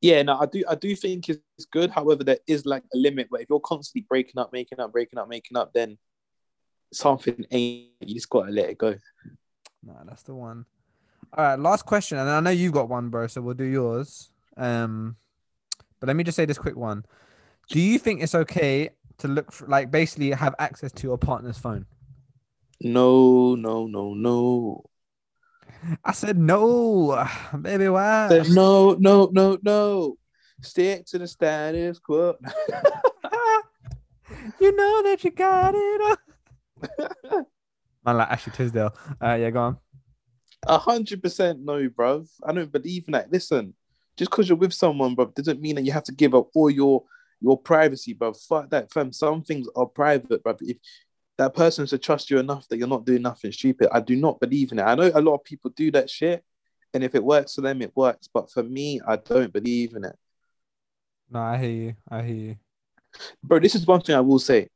yeah, 0.00 0.22
no, 0.22 0.38
I 0.38 0.46
do 0.46 0.62
I 0.68 0.74
do 0.74 0.94
think 0.96 1.28
it's 1.28 1.66
good. 1.70 1.90
However, 1.90 2.24
there 2.24 2.38
is 2.46 2.64
like 2.64 2.84
a 2.94 2.96
limit 2.96 3.26
where 3.30 3.40
if 3.40 3.48
you're 3.50 3.60
constantly 3.60 4.06
breaking 4.08 4.38
up, 4.40 4.52
making 4.52 4.80
up, 4.80 4.92
breaking 4.92 5.18
up, 5.18 5.28
making 5.28 5.56
up, 5.56 5.72
then 5.72 5.98
something 6.92 7.44
ain't 7.50 7.88
you 8.00 8.14
just 8.14 8.28
gotta 8.28 8.50
let 8.50 8.70
it 8.70 8.78
go. 8.78 8.96
No, 9.84 9.96
that's 10.04 10.22
the 10.22 10.34
one. 10.34 10.66
All 11.32 11.44
right, 11.44 11.58
last 11.58 11.86
question, 11.86 12.18
and 12.18 12.28
I 12.28 12.40
know 12.40 12.50
you've 12.50 12.72
got 12.72 12.88
one, 12.88 13.08
bro. 13.08 13.26
So 13.26 13.40
we'll 13.40 13.54
do 13.54 13.64
yours. 13.64 14.30
Um, 14.56 15.16
but 15.98 16.08
let 16.08 16.16
me 16.16 16.24
just 16.24 16.36
say 16.36 16.44
this 16.44 16.58
quick 16.58 16.76
one: 16.76 17.04
Do 17.68 17.80
you 17.80 17.98
think 17.98 18.22
it's 18.22 18.34
okay 18.34 18.90
to 19.22 19.28
look 19.28 19.50
for, 19.52 19.66
like 19.66 19.90
basically 19.90 20.30
have 20.32 20.54
access 20.58 20.92
to 20.92 21.06
your 21.06 21.18
partner's 21.18 21.58
phone? 21.58 21.86
No, 22.80 23.54
no, 23.54 23.86
no, 23.86 24.14
no. 24.14 24.84
I 26.04 26.12
said 26.12 26.36
no, 26.36 27.26
baby. 27.60 27.88
Why? 27.88 28.28
Said, 28.28 28.50
no, 28.50 28.94
no, 28.98 29.30
no, 29.32 29.58
no. 29.62 30.16
Stick 30.60 31.06
to 31.06 31.18
the 31.18 31.26
status 31.26 31.98
quo. 31.98 32.36
you 34.60 34.76
know 34.76 35.02
that 35.02 35.24
you 35.24 35.30
got 35.30 35.74
it. 35.76 36.18
Man, 38.04 38.16
like 38.16 38.28
Ashley 38.28 38.52
Tisdale. 38.52 38.94
Uh, 39.20 39.34
yeah, 39.34 39.50
go 39.50 39.60
on. 39.60 39.78
A 40.66 40.78
hundred 40.78 41.22
percent 41.22 41.60
no, 41.60 41.88
bruv. 41.88 42.28
I 42.44 42.52
don't 42.52 42.70
believe 42.70 43.04
in 43.06 43.12
that. 43.12 43.30
Listen, 43.32 43.74
just 44.16 44.30
because 44.30 44.48
you're 44.48 44.58
with 44.58 44.72
someone, 44.72 45.16
bruv, 45.16 45.34
doesn't 45.34 45.60
mean 45.60 45.76
that 45.76 45.84
you 45.84 45.92
have 45.92 46.04
to 46.04 46.12
give 46.12 46.34
up 46.34 46.48
all 46.54 46.70
your 46.70 47.04
your 47.42 47.58
privacy, 47.58 48.14
bruv. 48.14 48.36
Fuck 48.46 48.70
that, 48.70 48.92
fam. 48.92 49.12
Some 49.12 49.42
things 49.42 49.66
are 49.76 49.86
private, 49.86 50.42
bruv. 50.44 50.58
If 50.62 50.76
that 51.38 51.54
person 51.54 51.86
should 51.86 52.02
trust 52.02 52.30
you 52.30 52.38
enough 52.38 52.68
that 52.68 52.76
you're 52.78 52.88
not 52.88 53.04
doing 53.04 53.22
nothing 53.22 53.52
stupid, 53.52 53.88
I 53.92 54.00
do 54.00 54.16
not 54.16 54.38
believe 54.40 54.72
in 54.72 54.78
it. 54.78 54.82
I 54.82 54.94
know 54.94 55.10
a 55.14 55.20
lot 55.20 55.34
of 55.34 55.44
people 55.44 55.70
do 55.74 55.90
that 55.92 56.08
shit, 56.08 56.44
and 56.94 57.02
if 57.02 57.14
it 57.14 57.24
works 57.24 57.54
for 57.54 57.62
them, 57.62 57.82
it 57.82 57.96
works. 57.96 58.28
But 58.32 58.50
for 58.50 58.62
me, 58.62 59.00
I 59.06 59.16
don't 59.16 59.52
believe 59.52 59.94
in 59.94 60.04
it, 60.04 60.16
No, 61.30 61.40
I 61.40 61.56
hear 61.58 61.70
you. 61.70 61.94
I 62.10 62.22
hear 62.22 62.36
you. 62.36 62.56
bro. 63.42 63.58
This 63.58 63.74
is 63.74 63.86
one 63.86 64.00
thing 64.02 64.14
I 64.14 64.20
will 64.20 64.38
say. 64.38 64.68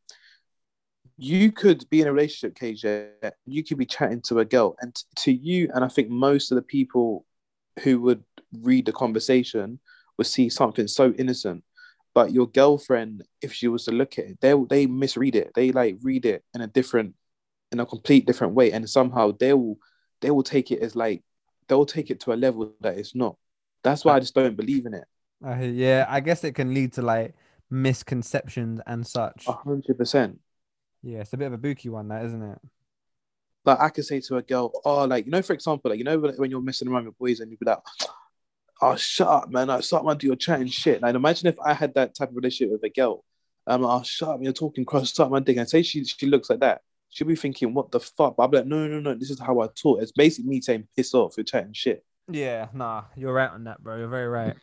You 1.18 1.50
could 1.50 1.88
be 1.88 2.02
in 2.02 2.08
a 2.08 2.12
relationship, 2.12 2.54
KJ. 2.58 3.32
You 3.46 3.64
could 3.64 3.78
be 3.78 3.86
chatting 3.86 4.20
to 4.22 4.40
a 4.40 4.44
girl, 4.44 4.76
and 4.80 4.94
to 5.24 5.32
you, 5.32 5.70
and 5.74 5.84
I 5.84 5.88
think 5.88 6.08
most 6.10 6.50
of 6.50 6.56
the 6.56 6.62
people 6.62 7.24
who 7.82 8.00
would 8.02 8.22
read 8.60 8.86
the 8.86 8.92
conversation 8.92 9.78
would 10.18 10.26
see 10.26 10.48
something 10.48 10.86
so 10.88 11.12
innocent. 11.18 11.62
But 12.16 12.32
your 12.32 12.46
girlfriend, 12.46 13.24
if 13.42 13.52
she 13.52 13.68
was 13.68 13.84
to 13.84 13.92
look 13.92 14.18
at 14.18 14.24
it, 14.24 14.40
they 14.40 14.54
they 14.70 14.86
misread 14.86 15.36
it. 15.36 15.52
They 15.54 15.70
like 15.70 15.98
read 16.00 16.24
it 16.24 16.42
in 16.54 16.62
a 16.62 16.66
different, 16.66 17.14
in 17.70 17.78
a 17.78 17.84
complete 17.84 18.26
different 18.26 18.54
way, 18.54 18.72
and 18.72 18.88
somehow 18.88 19.32
they 19.38 19.52
will 19.52 19.76
they 20.22 20.30
will 20.30 20.42
take 20.42 20.70
it 20.70 20.80
as 20.80 20.96
like 20.96 21.22
they'll 21.68 21.84
take 21.84 22.10
it 22.10 22.20
to 22.20 22.32
a 22.32 22.34
level 22.34 22.72
that 22.80 22.96
it's 22.96 23.14
not. 23.14 23.36
That's 23.84 24.02
why 24.02 24.14
I 24.14 24.20
just 24.20 24.34
don't 24.34 24.56
believe 24.56 24.86
in 24.86 24.94
it. 24.94 25.04
Hear, 25.44 25.70
yeah, 25.70 26.06
I 26.08 26.20
guess 26.20 26.42
it 26.42 26.54
can 26.54 26.72
lead 26.72 26.94
to 26.94 27.02
like 27.02 27.34
misconceptions 27.68 28.80
and 28.86 29.06
such. 29.06 29.44
Hundred 29.44 29.98
percent. 29.98 30.40
Yeah, 31.02 31.18
it's 31.18 31.34
a 31.34 31.36
bit 31.36 31.48
of 31.48 31.52
a 31.52 31.58
booky 31.58 31.90
one, 31.90 32.08
that 32.08 32.24
isn't 32.24 32.42
it? 32.42 32.58
Like 33.66 33.78
I 33.78 33.90
could 33.90 34.06
say 34.06 34.20
to 34.20 34.38
a 34.38 34.42
girl, 34.42 34.72
oh, 34.86 35.04
like 35.04 35.26
you 35.26 35.32
know, 35.32 35.42
for 35.42 35.52
example, 35.52 35.90
like 35.90 35.98
you 35.98 36.04
know 36.04 36.18
when, 36.18 36.34
when 36.36 36.50
you're 36.50 36.62
messing 36.62 36.88
around 36.88 37.04
with 37.04 37.18
boys 37.18 37.40
and 37.40 37.50
you 37.50 37.58
be 37.58 37.66
like, 37.66 37.80
oh, 38.80 38.96
shut 38.96 39.28
up, 39.28 39.50
man, 39.50 39.70
up, 39.70 40.04
man, 40.04 40.16
do 40.16 40.26
your 40.26 40.36
chatting 40.36 40.66
shit. 40.68 41.02
Like 41.02 41.14
imagine 41.14 41.48
if 41.48 41.58
I 41.60 41.74
had 41.74 41.94
that 41.94 42.14
type 42.14 42.30
of 42.30 42.36
relationship 42.36 42.72
with 42.72 42.84
a 42.84 42.90
girl. 42.90 43.24
I'm 43.66 43.82
like, 43.82 44.00
oh, 44.00 44.04
shut 44.04 44.28
up, 44.28 44.38
you're 44.42 44.52
talking 44.52 44.84
cross, 44.84 45.18
up, 45.18 45.30
my 45.30 45.40
dick. 45.40 45.56
And 45.56 45.68
say 45.68 45.82
she 45.82 46.04
she 46.04 46.26
looks 46.26 46.48
like 46.48 46.60
that. 46.60 46.82
She'll 47.10 47.26
be 47.26 47.36
thinking, 47.36 47.74
what 47.74 47.90
the 47.90 48.00
fuck? 48.00 48.36
But 48.36 48.42
I'll 48.42 48.48
be 48.48 48.58
like, 48.58 48.66
no, 48.66 48.86
no, 48.86 49.00
no, 49.00 49.14
this 49.14 49.30
is 49.30 49.40
how 49.40 49.60
I 49.60 49.68
talk. 49.74 50.02
It's 50.02 50.12
basically 50.12 50.50
me 50.50 50.60
saying, 50.60 50.86
piss 50.96 51.14
off, 51.14 51.34
you're 51.36 51.44
chatting 51.44 51.72
shit. 51.72 52.04
Yeah, 52.30 52.68
nah, 52.72 53.04
you're 53.16 53.32
right 53.32 53.50
on 53.50 53.64
that, 53.64 53.82
bro. 53.82 53.98
You're 53.98 54.08
very 54.08 54.28
right. 54.28 54.54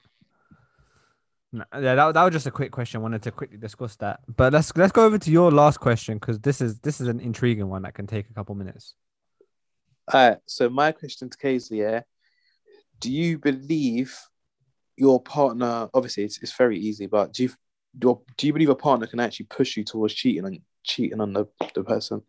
Nah, 1.52 1.66
yeah, 1.76 1.96
that, 1.96 2.14
that 2.14 2.24
was 2.24 2.34
just 2.34 2.48
a 2.48 2.52
quick 2.52 2.72
question. 2.72 3.00
I 3.00 3.04
wanted 3.04 3.22
to 3.24 3.32
quickly 3.32 3.58
discuss 3.58 3.96
that. 3.98 4.22
But 4.28 4.54
let's 4.54 4.76
let's 4.76 4.92
go 4.92 5.06
over 5.06 5.20
to 5.20 5.32
your 5.32 5.52
last 5.52 5.80
question 5.80 6.18
because 6.18 6.40
this 6.40 6.62
is 6.62 6.80
this 6.80 7.00
is 7.00 7.08
an 7.08 7.20
intriguing 7.20 7.70
one 7.70 7.84
that 7.84 7.94
can 7.94 8.08
take 8.08 8.30
a 8.30 8.34
couple 8.34 8.56
minutes. 8.56 8.96
All 10.12 10.30
right. 10.30 10.38
So 10.46 10.70
my 10.70 10.92
question 10.92 11.30
to 11.30 11.38
Casey, 11.38 11.78
yeah, 11.78 12.02
do 13.00 13.12
you 13.12 13.38
believe 13.38 14.18
your 14.96 15.22
partner? 15.22 15.90
Obviously, 15.94 16.24
it's, 16.24 16.42
it's 16.42 16.56
very 16.56 16.80
easy, 16.80 17.08
but 17.08 17.34
do 17.34 17.44
you 17.44 17.50
do, 17.98 18.22
do 18.38 18.48
you 18.48 18.54
believe 18.54 18.70
a 18.70 18.76
partner 18.76 19.08
can 19.08 19.20
actually 19.20 19.46
push 19.48 19.78
you 19.78 19.84
towards 19.84 20.14
cheating 20.14 20.46
and 20.46 20.60
cheating 20.84 21.22
on 21.22 21.34
the, 21.34 21.46
the 21.76 21.84
person? 21.84 22.22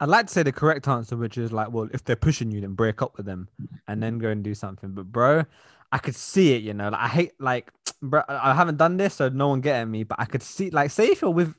I'd 0.00 0.08
like 0.08 0.26
to 0.26 0.32
say 0.32 0.42
the 0.44 0.52
correct 0.52 0.86
answer, 0.86 1.16
which 1.16 1.36
is 1.36 1.52
like, 1.52 1.72
well, 1.72 1.88
if 1.92 2.04
they're 2.04 2.16
pushing 2.16 2.50
you, 2.52 2.60
then 2.60 2.74
break 2.74 3.02
up 3.02 3.16
with 3.16 3.26
them 3.26 3.48
and 3.88 4.02
then 4.02 4.18
go 4.18 4.28
and 4.28 4.44
do 4.44 4.54
something. 4.54 4.92
But 4.92 5.10
bro, 5.10 5.44
I 5.90 5.98
could 5.98 6.14
see 6.14 6.54
it, 6.54 6.62
you 6.62 6.74
know. 6.74 6.90
Like 6.90 7.00
I 7.00 7.08
hate 7.08 7.32
like 7.38 7.72
bro, 8.02 8.22
I 8.28 8.54
haven't 8.54 8.76
done 8.76 8.96
this, 8.96 9.14
so 9.14 9.28
no 9.28 9.48
one 9.48 9.60
getting 9.60 9.90
me, 9.90 10.04
but 10.04 10.20
I 10.20 10.24
could 10.26 10.42
see 10.42 10.70
like 10.70 10.90
say 10.90 11.08
if 11.08 11.22
you're 11.22 11.30
with 11.30 11.54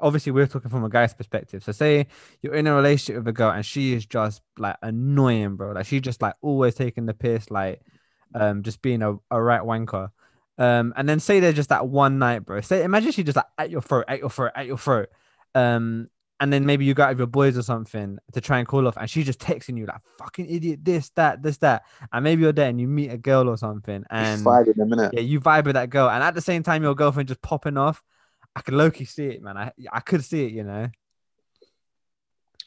obviously 0.00 0.32
we're 0.32 0.46
talking 0.46 0.70
from 0.70 0.84
a 0.84 0.88
guy's 0.88 1.14
perspective. 1.14 1.62
So 1.64 1.72
say 1.72 2.06
you're 2.42 2.54
in 2.54 2.66
a 2.66 2.74
relationship 2.74 3.16
with 3.16 3.28
a 3.28 3.32
girl 3.32 3.50
and 3.50 3.64
she 3.64 3.92
is 3.94 4.06
just 4.06 4.42
like 4.58 4.76
annoying, 4.82 5.56
bro. 5.56 5.72
Like 5.72 5.86
she's 5.86 6.02
just 6.02 6.22
like 6.22 6.34
always 6.40 6.74
taking 6.74 7.06
the 7.06 7.14
piss, 7.14 7.50
like 7.50 7.80
um 8.34 8.62
just 8.62 8.82
being 8.82 9.02
a, 9.02 9.16
a 9.30 9.42
right 9.42 9.62
wanker. 9.62 10.10
Um 10.58 10.94
and 10.96 11.08
then 11.08 11.20
say 11.20 11.40
they're 11.40 11.52
just 11.52 11.68
that 11.68 11.88
one 11.88 12.18
night, 12.18 12.40
bro. 12.40 12.60
Say 12.60 12.84
imagine 12.84 13.12
she 13.12 13.22
just 13.22 13.36
like 13.36 13.46
at 13.58 13.70
your 13.70 13.82
throat, 13.82 14.06
at 14.08 14.18
your 14.18 14.30
throat, 14.30 14.52
at 14.54 14.66
your 14.66 14.78
throat. 14.78 15.08
Um 15.54 16.08
and 16.40 16.52
then 16.52 16.66
maybe 16.66 16.84
you 16.84 16.94
got 16.94 17.10
with 17.10 17.18
your 17.18 17.26
boys 17.26 17.56
or 17.56 17.62
something 17.62 18.18
to 18.32 18.40
try 18.40 18.58
and 18.58 18.66
call 18.68 18.86
off, 18.88 18.96
and 18.96 19.08
she's 19.08 19.26
just 19.26 19.38
texting 19.38 19.78
you 19.78 19.86
like 19.86 20.00
"fucking 20.18 20.48
idiot," 20.48 20.80
this, 20.82 21.10
that, 21.10 21.42
this, 21.42 21.58
that, 21.58 21.84
and 22.12 22.24
maybe 22.24 22.42
you're 22.42 22.52
there 22.52 22.68
and 22.68 22.80
you 22.80 22.88
meet 22.88 23.10
a 23.10 23.16
girl 23.18 23.48
or 23.48 23.56
something, 23.56 24.04
and 24.10 24.42
Five 24.42 24.66
in 24.68 24.80
a 24.80 24.86
minute. 24.86 25.12
yeah, 25.14 25.20
you 25.20 25.40
vibe 25.40 25.64
with 25.66 25.74
that 25.74 25.90
girl, 25.90 26.10
and 26.10 26.22
at 26.22 26.34
the 26.34 26.40
same 26.40 26.62
time 26.62 26.82
your 26.82 26.94
girlfriend 26.94 27.28
just 27.28 27.42
popping 27.42 27.76
off. 27.76 28.02
I 28.56 28.60
could 28.60 28.74
low-key 28.74 29.04
see 29.04 29.26
it, 29.26 29.42
man. 29.42 29.56
I 29.56 29.72
I 29.92 30.00
could 30.00 30.24
see 30.24 30.44
it, 30.46 30.52
you 30.52 30.62
know. 30.64 30.88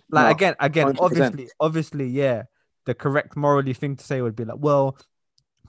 Like 0.10 0.26
No, 0.26 0.32
again, 0.32 0.56
again, 0.60 0.88
100%. 0.88 1.00
obviously, 1.00 1.50
obviously, 1.60 2.08
yeah. 2.08 2.44
The 2.86 2.94
correct 2.94 3.36
morally 3.36 3.74
thing 3.74 3.98
to 3.98 4.04
say 4.04 4.22
would 4.22 4.36
be 4.36 4.46
like, 4.46 4.60
well, 4.60 4.98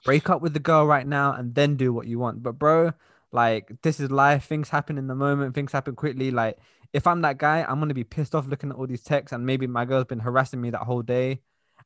break 0.04 0.30
up 0.30 0.40
with 0.40 0.54
the 0.54 0.60
girl 0.60 0.86
right 0.86 1.06
now 1.06 1.32
and 1.32 1.54
then 1.54 1.74
do 1.76 1.92
what 1.92 2.06
you 2.06 2.18
want. 2.18 2.42
But 2.42 2.52
bro, 2.52 2.92
like 3.32 3.72
this 3.82 3.98
is 3.98 4.10
life. 4.10 4.44
Things 4.44 4.68
happen 4.68 4.98
in 4.98 5.08
the 5.08 5.16
moment. 5.16 5.54
Things 5.54 5.72
happen 5.72 5.96
quickly. 5.96 6.30
Like 6.30 6.58
if 6.92 7.06
I'm 7.06 7.22
that 7.22 7.38
guy, 7.38 7.64
I'm 7.68 7.80
gonna 7.80 7.94
be 7.94 8.04
pissed 8.04 8.34
off 8.34 8.46
looking 8.46 8.70
at 8.70 8.76
all 8.76 8.86
these 8.86 9.02
texts, 9.02 9.32
and 9.32 9.44
maybe 9.44 9.66
my 9.66 9.84
girl's 9.84 10.06
been 10.06 10.20
harassing 10.20 10.60
me 10.60 10.70
that 10.70 10.82
whole 10.82 11.02
day, 11.02 11.40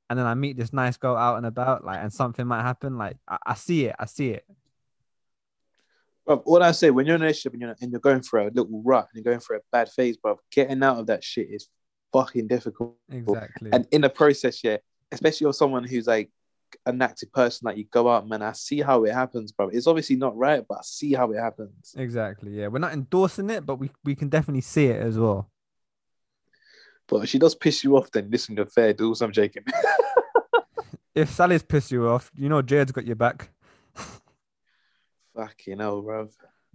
and 0.08 0.18
then 0.18 0.26
I 0.26 0.34
meet 0.34 0.56
this 0.56 0.72
nice 0.72 0.96
girl 0.96 1.16
out 1.16 1.36
and 1.36 1.46
about, 1.46 1.84
like, 1.84 1.98
and 2.00 2.12
something 2.12 2.46
might 2.46 2.62
happen. 2.62 2.98
Like 2.98 3.16
I, 3.26 3.38
I 3.46 3.54
see 3.54 3.86
it. 3.86 3.96
I 3.98 4.06
see 4.06 4.30
it. 4.30 4.44
Bro, 6.24 6.36
all 6.46 6.62
I 6.62 6.72
say 6.72 6.90
when 6.90 7.06
you're 7.06 7.16
in 7.16 7.22
a 7.22 7.24
relationship 7.24 7.52
and 7.54 7.62
you're, 7.62 7.76
and 7.80 7.90
you're 7.90 8.00
going 8.00 8.22
through 8.22 8.42
a 8.42 8.50
little 8.54 8.82
rut 8.84 9.08
and 9.12 9.24
you're 9.24 9.32
going 9.32 9.40
through 9.40 9.56
a 9.56 9.60
bad 9.72 9.88
phase, 9.88 10.16
bro, 10.16 10.38
getting 10.52 10.82
out 10.82 10.98
of 10.98 11.06
that 11.08 11.24
shit 11.24 11.48
is 11.50 11.68
fucking 12.12 12.46
difficult. 12.46 12.96
Exactly. 13.10 13.70
And 13.72 13.86
in 13.90 14.02
the 14.02 14.10
process, 14.10 14.62
yeah, 14.62 14.76
especially 15.10 15.48
of 15.48 15.56
someone 15.56 15.84
who's 15.84 16.06
like 16.06 16.30
an 16.86 17.00
active 17.02 17.32
person, 17.32 17.66
like 17.66 17.76
you 17.76 17.84
go 17.90 18.08
out, 18.08 18.28
man. 18.28 18.42
I 18.42 18.52
see 18.52 18.80
how 18.80 19.04
it 19.04 19.14
happens, 19.14 19.52
bro. 19.52 19.68
It's 19.68 19.86
obviously 19.86 20.16
not 20.16 20.36
right, 20.36 20.64
but 20.66 20.78
I 20.78 20.82
see 20.82 21.12
how 21.12 21.30
it 21.32 21.38
happens. 21.38 21.94
Exactly. 21.96 22.52
Yeah, 22.52 22.68
we're 22.68 22.78
not 22.78 22.92
endorsing 22.92 23.50
it, 23.50 23.66
but 23.66 23.76
we 23.76 23.90
we 24.04 24.14
can 24.14 24.28
definitely 24.28 24.62
see 24.62 24.86
it 24.86 25.00
as 25.00 25.18
well. 25.18 25.50
But 27.08 27.24
if 27.24 27.30
she 27.30 27.38
does 27.38 27.54
piss 27.54 27.84
you 27.84 27.96
off, 27.96 28.10
then 28.10 28.30
listen, 28.30 28.56
you're 28.56 28.66
fair 28.66 28.92
dudes. 28.92 29.22
I'm 29.22 29.32
joking. 29.32 29.64
If 31.14 31.30
Sally's 31.30 31.62
pissed 31.62 31.90
you 31.90 32.08
off, 32.08 32.30
you 32.34 32.48
know 32.48 32.62
Jared's 32.62 32.92
got 32.92 33.06
your 33.06 33.16
back. 33.16 33.50
Fucking 35.36 35.78
hell, 35.78 36.00
bro. 36.00 36.28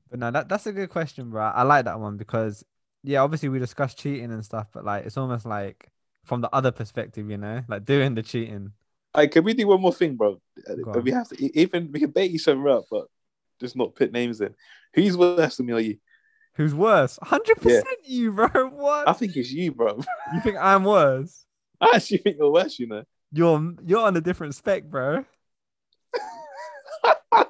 But 0.10 0.20
no, 0.20 0.32
that 0.32 0.48
that's 0.48 0.68
a 0.68 0.72
good 0.72 0.90
question, 0.90 1.32
bro. 1.32 1.44
I 1.44 1.64
like 1.64 1.86
that 1.86 2.00
one 2.00 2.18
because 2.18 2.64
yeah, 3.04 3.22
obviously 3.22 3.50
we 3.50 3.60
discussed 3.60 3.98
cheating 3.98 4.32
and 4.32 4.46
stuff, 4.46 4.68
but 4.74 4.86
like 4.86 5.06
it's 5.06 5.18
almost 5.18 5.46
like 5.46 5.90
from 6.24 6.42
the 6.42 6.54
other 6.54 6.72
perspective, 6.72 7.30
you 7.30 7.38
know, 7.38 7.64
like 7.68 7.86
doing 7.86 8.14
the 8.14 8.22
cheating. 8.22 8.74
Hey, 9.16 9.28
can 9.28 9.44
we 9.44 9.54
do 9.54 9.68
one 9.68 9.82
more 9.82 9.94
thing, 9.94 10.16
bro? 10.16 10.40
Go 10.84 11.00
We 11.00 11.12
have 11.12 11.30
to 11.30 11.60
even 11.60 11.92
we 11.92 12.00
can 12.00 12.12
bait 12.12 12.32
each 12.32 12.48
other 12.48 12.68
up, 12.70 12.86
but 12.90 13.08
just 13.60 13.76
not 13.76 13.96
put 13.96 14.12
names 14.12 14.42
in. 14.42 14.54
Who's 14.94 15.18
worse 15.18 15.58
than 15.58 15.66
me 15.66 15.74
or 15.74 15.80
you? 15.80 15.98
Who's 16.56 16.74
worse? 16.74 17.20
Hundred 17.22 17.62
percent 17.62 18.00
you, 18.04 18.32
bro. 18.32 18.48
What? 18.70 19.08
I 19.08 19.14
think 19.14 19.36
it's 19.36 19.52
you, 19.52 19.72
bro. 19.72 20.00
You 20.34 20.42
think 20.42 20.58
I'm 20.58 20.84
worse? 20.84 21.46
I 21.82 21.92
actually 21.96 22.18
think 22.18 22.38
you're 22.40 22.52
worse, 22.52 22.80
you 22.80 22.88
know. 22.88 23.04
You're 23.32 23.74
you're 23.86 24.02
on 24.02 24.18
a 24.18 24.22
different 24.22 24.56
spec, 24.56 24.86
bro. 24.86 25.24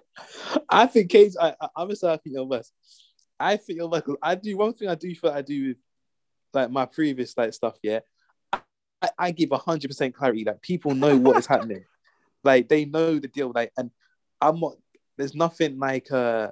I 0.70 0.88
think 0.88 1.10
Kate, 1.10 1.34
I, 1.40 1.56
I 1.60 1.70
honestly, 1.76 2.10
I 2.10 2.18
think 2.18 2.36
you're 2.36 2.44
worse. 2.44 2.72
I 3.40 3.56
think 3.58 3.78
you're 3.78 3.88
worse. 3.88 4.04
I 4.22 4.36
do 4.36 4.58
one 4.58 4.74
thing 4.74 4.90
I 4.90 4.96
do 4.96 5.14
feel 5.16 5.32
I 5.32 5.42
do 5.42 5.70
with 5.70 5.78
like 6.54 6.72
my 6.72 6.86
previous 6.86 7.38
like 7.38 7.54
stuff, 7.54 7.78
yeah. 7.82 8.00
I, 9.02 9.10
I 9.18 9.32
give 9.32 9.50
hundred 9.52 9.88
percent 9.90 10.16
clarity. 10.16 10.44
Like 10.44 10.62
people 10.62 10.94
know 10.96 11.16
what 11.18 11.38
is 11.38 11.46
happening. 11.48 11.84
Like 12.44 12.70
they 12.70 12.86
know 12.86 13.18
the 13.20 13.28
deal. 13.28 13.52
Like, 13.54 13.74
and 13.78 13.90
I'm 14.40 14.60
not. 14.60 14.74
There's 15.18 15.36
nothing 15.36 15.80
like 15.80 16.10
uh. 16.12 16.50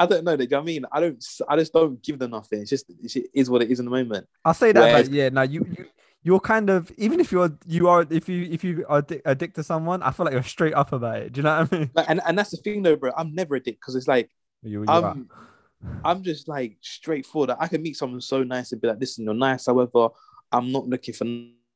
I 0.00 0.06
don't 0.06 0.24
know. 0.24 0.36
Do 0.36 0.42
you 0.42 0.48
know 0.48 0.58
I 0.58 0.62
mean? 0.62 0.84
I 0.90 1.00
don't. 1.00 1.24
I 1.48 1.56
just 1.56 1.72
don't 1.72 2.02
give 2.02 2.18
them 2.18 2.32
nothing. 2.32 2.62
It's 2.62 2.70
just 2.70 2.86
it 2.90 3.26
is 3.32 3.48
what 3.48 3.62
it 3.62 3.70
is 3.70 3.78
in 3.78 3.84
the 3.84 3.90
moment. 3.90 4.26
I'll 4.44 4.54
say 4.54 4.72
that, 4.72 4.80
Whereas- 4.80 5.08
but 5.10 5.14
yeah, 5.14 5.28
now 5.28 5.42
you 5.42 5.64
you 5.78 5.86
you're 6.24 6.40
kind 6.40 6.70
of 6.70 6.90
even 6.96 7.20
if 7.20 7.30
you're 7.30 7.52
you 7.66 7.88
are 7.88 8.04
if 8.10 8.28
you 8.28 8.48
if 8.50 8.64
you 8.64 8.84
are 8.88 9.02
addic- 9.02 9.20
addicted 9.24 9.60
to 9.60 9.62
someone, 9.64 10.02
I 10.02 10.10
feel 10.10 10.24
like 10.24 10.32
you're 10.32 10.42
straight 10.42 10.74
up 10.74 10.92
about 10.92 11.18
it. 11.18 11.34
Do 11.34 11.40
you 11.40 11.42
know 11.44 11.60
what 11.60 11.72
I 11.72 11.76
mean? 11.78 11.90
Like, 11.94 12.06
and 12.08 12.20
and 12.26 12.36
that's 12.38 12.50
the 12.50 12.56
thing 12.56 12.82
though, 12.82 12.96
bro. 12.96 13.12
I'm 13.16 13.32
never 13.34 13.54
addicted 13.54 13.78
because 13.80 13.94
it's 13.94 14.08
like 14.08 14.30
You, 14.62 14.80
you 14.80 14.86
I'm. 14.88 15.04
are. 15.04 15.16
I'm 16.04 16.22
just 16.22 16.48
like 16.48 16.78
straightforward. 16.80 17.50
I 17.60 17.68
can 17.68 17.82
meet 17.82 17.96
someone 17.96 18.20
so 18.22 18.42
nice 18.42 18.72
and 18.72 18.80
be 18.80 18.88
like, 18.88 18.98
listen, 18.98 19.24
you're 19.24 19.34
nice. 19.34 19.66
However, 19.66 20.08
I'm 20.50 20.72
not 20.72 20.88
looking 20.88 21.14
for 21.14 21.24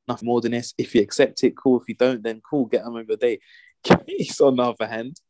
nothing 0.09 0.27
more 0.27 0.41
than 0.41 0.53
this. 0.53 0.75
If 0.79 0.95
you 0.95 1.03
accept 1.03 1.43
it, 1.45 1.57
cool. 1.57 1.81
If 1.81 1.89
you 1.89 1.95
don't, 1.95 2.23
then 2.23 2.41
cool. 2.49 2.67
Get 2.67 2.85
on 2.85 2.95
with 2.95 3.09
your 3.09 3.17
day. 3.17 3.41
Case 3.85 4.41
on 4.41 4.57
the 4.57 4.63
other 4.65 4.87
hand, 4.87 5.21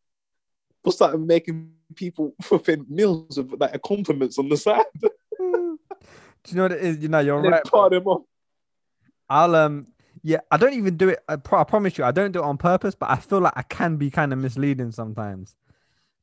we'll 0.84 0.92
start 0.92 1.18
making 1.20 1.72
people 1.94 2.34
flipping 2.42 2.86
meals 2.88 3.38
of 3.38 3.54
like 3.58 3.80
compliments 3.82 4.38
on 4.38 4.48
the 4.48 4.56
side. 4.56 4.84
Do 5.38 6.52
you 6.52 6.56
know 6.56 6.62
what 6.62 6.72
it 6.72 6.80
is? 6.80 6.98
You 6.98 7.08
know, 7.08 7.18
you're 7.18 7.38
and 7.38 7.50
right. 7.50 7.64
part 7.64 7.90
them 7.92 8.06
off. 8.06 8.22
I'll 9.28 9.54
um 9.56 9.88
yeah, 10.22 10.40
I 10.50 10.56
don't 10.56 10.74
even 10.74 10.96
do 10.96 11.10
it. 11.10 11.22
I, 11.28 11.36
pro- 11.36 11.60
I 11.60 11.64
promise 11.64 11.98
you, 11.98 12.04
I 12.04 12.10
don't 12.10 12.32
do 12.32 12.40
it 12.40 12.44
on 12.44 12.56
purpose, 12.56 12.96
but 12.96 13.10
I 13.10 13.16
feel 13.16 13.40
like 13.40 13.52
I 13.54 13.62
can 13.62 13.96
be 13.96 14.10
kind 14.10 14.32
of 14.32 14.40
misleading 14.40 14.90
sometimes. 14.90 15.54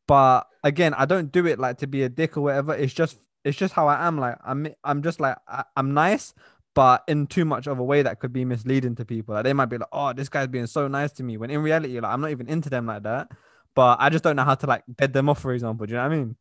But 0.07 0.47
again, 0.63 0.93
I 0.93 1.05
don't 1.05 1.31
do 1.31 1.47
it 1.47 1.57
like 1.59 1.77
to 1.77 1.87
be 1.87 2.03
a 2.03 2.09
dick 2.09 2.35
or 2.35 2.41
whatever. 2.41 2.73
It's 2.75 2.93
just 2.93 3.17
it's 3.45 3.57
just 3.57 3.73
how 3.73 3.87
I 3.87 4.05
am. 4.05 4.17
Like 4.17 4.37
I'm 4.43 4.67
I'm 4.83 5.03
just 5.03 5.19
like 5.19 5.37
I, 5.47 5.63
I'm 5.77 5.93
nice, 5.93 6.33
but 6.75 7.03
in 7.07 7.27
too 7.27 7.45
much 7.45 7.67
of 7.67 7.79
a 7.79 7.83
way 7.83 8.01
that 8.01 8.19
could 8.19 8.33
be 8.33 8.45
misleading 8.45 8.95
to 8.95 9.05
people. 9.05 9.35
Like 9.35 9.43
they 9.43 9.53
might 9.53 9.67
be 9.67 9.77
like, 9.77 9.89
oh, 9.91 10.13
this 10.13 10.29
guy's 10.29 10.47
being 10.47 10.67
so 10.67 10.87
nice 10.87 11.11
to 11.13 11.23
me, 11.23 11.37
when 11.37 11.49
in 11.51 11.61
reality, 11.61 11.99
like 11.99 12.11
I'm 12.11 12.21
not 12.21 12.31
even 12.31 12.47
into 12.47 12.69
them 12.69 12.85
like 12.85 13.03
that. 13.03 13.29
But 13.75 13.97
I 13.99 14.09
just 14.09 14.23
don't 14.23 14.35
know 14.35 14.43
how 14.43 14.55
to 14.55 14.67
like 14.67 14.83
bed 14.87 15.13
them 15.13 15.29
off, 15.29 15.39
for 15.41 15.53
example. 15.53 15.85
Do 15.85 15.91
you 15.93 15.97
know 15.97 16.07
what 16.07 16.13
I 16.13 16.17
mean? 16.17 16.35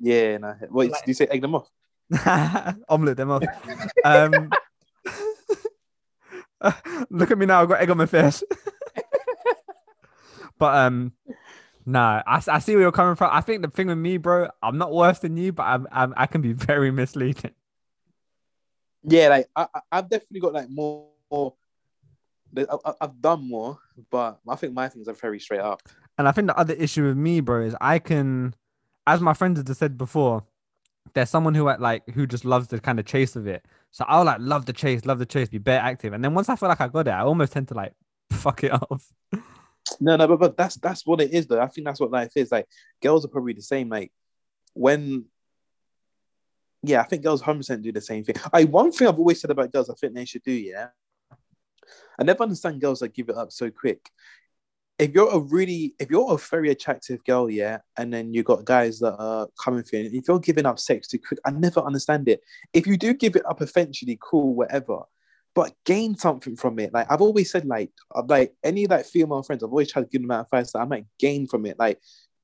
Yeah, 0.00 0.38
no. 0.38 0.54
Wait, 0.70 0.90
Like- 0.92 1.02
did 1.02 1.08
you 1.08 1.14
say 1.14 1.26
egg 1.26 1.42
them 1.42 1.54
off? 1.54 1.68
Omelette 2.88 3.16
them 3.16 3.30
off. 3.30 3.42
Um, 4.04 4.50
look 7.10 7.30
at 7.30 7.38
me 7.38 7.46
now. 7.46 7.62
I've 7.62 7.68
got 7.68 7.80
egg 7.80 7.90
on 7.90 7.96
my 7.98 8.06
face. 8.06 8.42
but 10.58 10.74
um, 10.74 11.12
no, 11.86 12.00
I, 12.00 12.42
I 12.48 12.58
see 12.58 12.74
where 12.74 12.82
you're 12.82 12.92
coming 12.92 13.14
from. 13.14 13.30
I 13.32 13.40
think 13.40 13.62
the 13.62 13.68
thing 13.68 13.88
with 13.88 13.98
me, 13.98 14.16
bro, 14.16 14.48
I'm 14.62 14.78
not 14.78 14.92
worse 14.92 15.18
than 15.20 15.36
you, 15.36 15.52
but 15.52 15.64
I'm, 15.64 15.86
I'm 15.92 16.14
I 16.16 16.26
can 16.26 16.40
be 16.40 16.52
very 16.52 16.90
misleading. 16.90 17.52
Yeah, 19.08 19.28
like 19.28 19.48
I, 19.56 19.66
I've 19.90 20.08
definitely 20.08 20.40
got 20.40 20.52
like 20.52 20.70
more. 20.70 21.08
more 21.30 21.54
I- 22.56 22.94
I've 23.00 23.20
done 23.20 23.48
more, 23.48 23.78
but 24.10 24.40
I 24.48 24.56
think 24.56 24.72
my 24.72 24.88
things 24.88 25.06
are 25.08 25.12
very 25.12 25.38
straight 25.38 25.60
up. 25.60 25.82
And 26.16 26.26
I 26.26 26.32
think 26.32 26.46
the 26.48 26.58
other 26.58 26.74
issue 26.74 27.06
with 27.06 27.16
me, 27.16 27.40
bro, 27.40 27.62
is 27.62 27.76
I 27.80 27.98
can, 27.98 28.54
as 29.06 29.20
my 29.20 29.34
friends 29.34 29.58
have 29.58 29.76
said 29.76 29.98
before, 29.98 30.44
there's 31.14 31.30
someone 31.30 31.54
who 31.54 31.68
at 31.68 31.80
like 31.80 32.08
who 32.10 32.26
just 32.26 32.44
loves 32.44 32.68
the 32.68 32.80
kind 32.80 32.98
of 32.98 33.06
chase 33.06 33.36
of 33.36 33.46
it. 33.46 33.64
So 33.90 34.04
I'll 34.08 34.24
like 34.24 34.38
love 34.40 34.66
the 34.66 34.72
chase, 34.72 35.04
love 35.06 35.18
the 35.18 35.26
chase, 35.26 35.48
be 35.48 35.58
bare 35.58 35.80
active, 35.80 36.12
and 36.12 36.22
then 36.22 36.34
once 36.34 36.48
I 36.48 36.56
feel 36.56 36.68
like 36.68 36.80
I 36.80 36.88
got 36.88 37.06
it, 37.06 37.12
I 37.12 37.20
almost 37.20 37.52
tend 37.52 37.68
to 37.68 37.74
like 37.74 37.92
fuck 38.30 38.64
it 38.64 38.72
off. 38.72 39.10
No, 40.00 40.16
no, 40.16 40.26
but, 40.28 40.38
but 40.38 40.56
that's 40.56 40.76
that's 40.76 41.06
what 41.06 41.20
it 41.20 41.32
is 41.32 41.46
though. 41.46 41.60
I 41.60 41.66
think 41.66 41.86
that's 41.86 42.00
what 42.00 42.10
life 42.10 42.32
is. 42.36 42.52
Like 42.52 42.66
girls 43.02 43.24
are 43.24 43.28
probably 43.28 43.54
the 43.54 43.62
same. 43.62 43.88
Like 43.88 44.12
when 44.74 45.26
yeah, 46.82 47.00
I 47.00 47.04
think 47.04 47.22
girls 47.22 47.42
100% 47.42 47.82
do 47.82 47.92
the 47.92 48.00
same 48.00 48.24
thing. 48.24 48.36
I 48.52 48.64
one 48.64 48.92
thing 48.92 49.08
I've 49.08 49.18
always 49.18 49.40
said 49.40 49.50
about 49.50 49.72
girls, 49.72 49.90
I 49.90 49.94
think 49.94 50.14
they 50.14 50.24
should 50.24 50.42
do, 50.42 50.52
yeah. 50.52 50.88
I 52.18 52.24
never 52.24 52.42
understand 52.42 52.80
girls 52.80 53.00
that 53.00 53.14
give 53.14 53.28
it 53.28 53.36
up 53.36 53.52
so 53.52 53.70
quick. 53.70 54.10
If 54.98 55.12
you're 55.12 55.30
a 55.30 55.38
really, 55.38 55.94
if 56.00 56.10
you're 56.10 56.32
a 56.32 56.36
very 56.36 56.70
attractive 56.70 57.24
girl, 57.24 57.48
yeah, 57.48 57.78
and 57.96 58.12
then 58.12 58.34
you 58.34 58.42
got 58.42 58.64
guys 58.64 58.98
that 58.98 59.14
are 59.16 59.46
coming 59.62 59.84
for 59.84 59.96
you, 59.96 60.10
if 60.12 60.26
you're 60.26 60.40
giving 60.40 60.66
up 60.66 60.80
sex 60.80 61.06
too 61.06 61.20
quick, 61.20 61.38
I 61.46 61.52
never 61.52 61.80
understand 61.80 62.28
it. 62.28 62.40
If 62.72 62.86
you 62.86 62.96
do 62.96 63.14
give 63.14 63.36
it 63.36 63.46
up 63.46 63.62
eventually, 63.62 64.18
cool, 64.20 64.54
whatever, 64.54 65.02
but 65.54 65.72
gain 65.84 66.16
something 66.16 66.56
from 66.56 66.80
it. 66.80 66.92
Like 66.92 67.10
I've 67.10 67.20
always 67.20 67.50
said, 67.50 67.64
like, 67.64 67.92
uh, 68.12 68.22
like 68.28 68.54
any 68.64 68.86
like 68.88 69.06
female 69.06 69.44
friends, 69.44 69.62
I've 69.62 69.70
always 69.70 69.92
tried 69.92 70.02
to 70.02 70.08
give 70.08 70.22
them 70.22 70.32
advice 70.32 70.72
that 70.72 70.80
I 70.80 70.84
might 70.84 71.06
gain 71.20 71.46
from 71.46 71.64
it. 71.66 71.78
Like, 71.78 72.00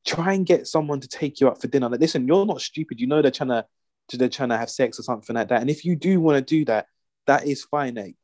try 0.06 0.34
and 0.34 0.46
get 0.46 0.68
someone 0.68 1.00
to 1.00 1.08
take 1.08 1.40
you 1.40 1.48
out 1.48 1.60
for 1.60 1.66
dinner. 1.66 1.88
Like, 1.88 2.00
listen, 2.00 2.26
you're 2.26 2.46
not 2.46 2.60
stupid. 2.60 3.00
You 3.00 3.08
know 3.08 3.20
they're 3.20 3.30
trying 3.32 3.48
to 3.48 3.66
they're 4.12 4.28
trying 4.28 4.50
to 4.50 4.56
have 4.56 4.70
sex 4.70 4.98
or 4.98 5.02
something 5.02 5.34
like 5.34 5.48
that. 5.48 5.60
And 5.60 5.70
if 5.70 5.84
you 5.84 5.96
do 5.96 6.20
want 6.20 6.36
to 6.36 6.42
do 6.42 6.64
that, 6.66 6.86
that 7.26 7.46
is 7.46 7.64
fine. 7.64 7.94
Like, 7.94 8.16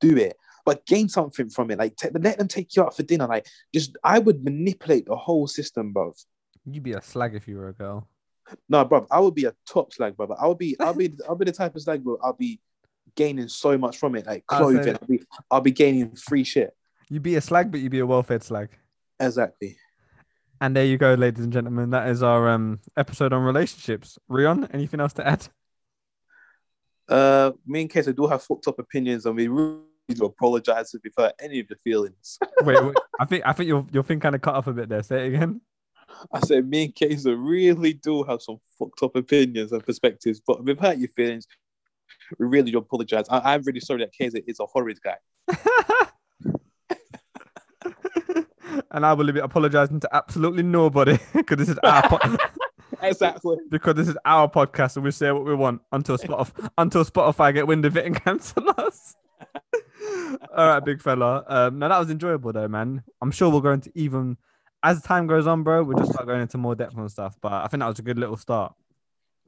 do 0.00 0.16
it, 0.16 0.36
but 0.64 0.84
gain 0.84 1.08
something 1.08 1.48
from 1.48 1.70
it. 1.70 1.78
Like, 1.78 1.96
t- 1.96 2.08
let 2.12 2.38
them 2.38 2.48
take 2.48 2.74
you 2.74 2.82
out 2.82 2.96
for 2.96 3.04
dinner. 3.04 3.26
Like, 3.26 3.46
just 3.72 3.96
I 4.02 4.18
would 4.18 4.44
manipulate 4.44 5.06
the 5.06 5.16
whole 5.16 5.46
system, 5.46 5.92
bro. 5.92 6.14
You'd 6.64 6.82
be 6.82 6.92
a 6.92 7.02
slag 7.02 7.34
if 7.34 7.46
you 7.48 7.56
were 7.56 7.68
a 7.68 7.72
girl. 7.72 8.08
No, 8.68 8.84
bro, 8.84 9.06
I 9.10 9.20
would 9.20 9.34
be 9.34 9.44
a 9.44 9.54
top 9.66 9.92
slag, 9.92 10.16
brother. 10.16 10.34
I 10.40 10.46
would 10.46 10.58
be, 10.58 10.76
I'll 10.80 10.94
be, 10.94 11.14
I'll 11.28 11.36
be 11.36 11.44
the 11.44 11.52
type 11.52 11.74
of 11.76 11.82
slag, 11.82 12.02
bro. 12.02 12.18
I'll 12.22 12.32
be 12.32 12.60
gaining 13.14 13.48
so 13.48 13.78
much 13.78 13.96
from 13.96 14.16
it, 14.16 14.26
like 14.26 14.46
clothing. 14.46 14.96
I'll 15.00 15.08
be, 15.08 15.22
I'll 15.50 15.60
be 15.60 15.70
gaining 15.70 16.16
free 16.16 16.44
shit. 16.44 16.74
You'd 17.08 17.22
be 17.22 17.36
a 17.36 17.40
slag, 17.40 17.70
but 17.70 17.80
you'd 17.80 17.92
be 17.92 18.00
a 18.00 18.06
well-fed 18.06 18.42
slag. 18.42 18.70
Exactly. 19.20 19.76
And 20.62 20.76
there 20.76 20.84
you 20.84 20.96
go, 20.96 21.14
ladies 21.14 21.42
and 21.42 21.52
gentlemen. 21.52 21.90
That 21.90 22.06
is 22.06 22.22
our 22.22 22.48
um 22.48 22.78
episode 22.96 23.32
on 23.32 23.42
relationships. 23.42 24.16
Reon, 24.28 24.68
anything 24.72 25.00
else 25.00 25.12
to 25.14 25.26
add? 25.26 25.48
Uh, 27.08 27.50
me 27.66 27.80
and 27.80 27.90
Kayser 27.90 28.14
do 28.14 28.28
have 28.28 28.44
fucked 28.44 28.68
up 28.68 28.78
opinions, 28.78 29.26
and 29.26 29.34
we 29.34 29.48
really 29.48 29.80
do 30.08 30.24
apologize 30.24 30.94
if 30.94 31.00
we've 31.02 31.12
hurt 31.18 31.34
any 31.40 31.58
of 31.58 31.66
your 31.68 31.78
feelings. 31.82 32.38
Wait, 32.60 32.80
wait 32.80 32.94
I 33.18 33.24
think 33.24 33.42
I 33.44 33.52
think 33.52 33.66
your 33.66 33.84
your 33.90 34.04
thing 34.04 34.20
kind 34.20 34.36
of 34.36 34.40
cut 34.40 34.54
off 34.54 34.68
a 34.68 34.72
bit 34.72 34.88
there. 34.88 35.02
Say 35.02 35.26
it 35.26 35.34
again. 35.34 35.60
I 36.32 36.38
said, 36.38 36.68
me 36.68 36.84
and 36.84 36.94
Kayser 36.94 37.36
really 37.36 37.94
do 37.94 38.22
have 38.22 38.40
some 38.40 38.58
fucked 38.78 39.02
up 39.02 39.16
opinions 39.16 39.72
and 39.72 39.84
perspectives, 39.84 40.40
but 40.46 40.60
if 40.60 40.64
we've 40.64 40.78
hurt 40.78 40.98
your 40.98 41.08
feelings. 41.08 41.48
We 42.38 42.46
really 42.46 42.70
do 42.70 42.78
apologize. 42.78 43.26
I- 43.28 43.54
I'm 43.54 43.62
really 43.62 43.80
sorry 43.80 44.00
that 44.04 44.12
Kayser 44.14 44.44
is 44.46 44.60
a 44.60 44.66
horrid 44.66 45.00
guy. 45.02 45.16
and 48.92 49.04
I 49.04 49.12
will 49.14 49.30
be 49.32 49.40
apologizing 49.40 50.00
to 50.00 50.08
absolutely 50.14 50.62
nobody 50.62 51.18
because 51.34 51.58
this 51.58 51.68
is 51.68 51.78
our 51.78 52.08
po- 52.08 52.36
Exactly. 53.02 53.56
because 53.70 53.94
this 53.94 54.08
is 54.08 54.16
our 54.24 54.48
podcast 54.48 54.96
and 54.96 55.04
we 55.04 55.10
say 55.10 55.32
what 55.32 55.44
we 55.44 55.54
want 55.54 55.80
until 55.90 56.16
Spotify 56.18 56.68
until 56.78 57.04
Spotify 57.04 57.52
get 57.52 57.66
wind 57.66 57.84
of 57.84 57.96
it 57.96 58.06
and 58.06 58.22
cancel 58.22 58.62
us. 58.78 59.16
All 60.56 60.68
right, 60.68 60.84
big 60.84 61.00
fella. 61.00 61.44
Um, 61.48 61.78
now 61.78 61.88
that 61.88 61.98
was 61.98 62.10
enjoyable 62.10 62.52
though, 62.52 62.68
man. 62.68 63.02
I'm 63.20 63.32
sure 63.32 63.50
we'll 63.50 63.60
go 63.60 63.72
into 63.72 63.90
even 63.94 64.36
as 64.82 65.02
time 65.02 65.26
goes 65.26 65.46
on, 65.46 65.62
bro. 65.62 65.82
We'll 65.82 65.98
just 65.98 66.12
start 66.12 66.26
going 66.26 66.42
into 66.42 66.58
more 66.58 66.74
depth 66.74 66.96
on 66.96 67.08
stuff. 67.08 67.36
But 67.40 67.52
I 67.52 67.66
think 67.66 67.80
that 67.80 67.88
was 67.88 67.98
a 67.98 68.02
good 68.02 68.18
little 68.18 68.36
start. 68.36 68.74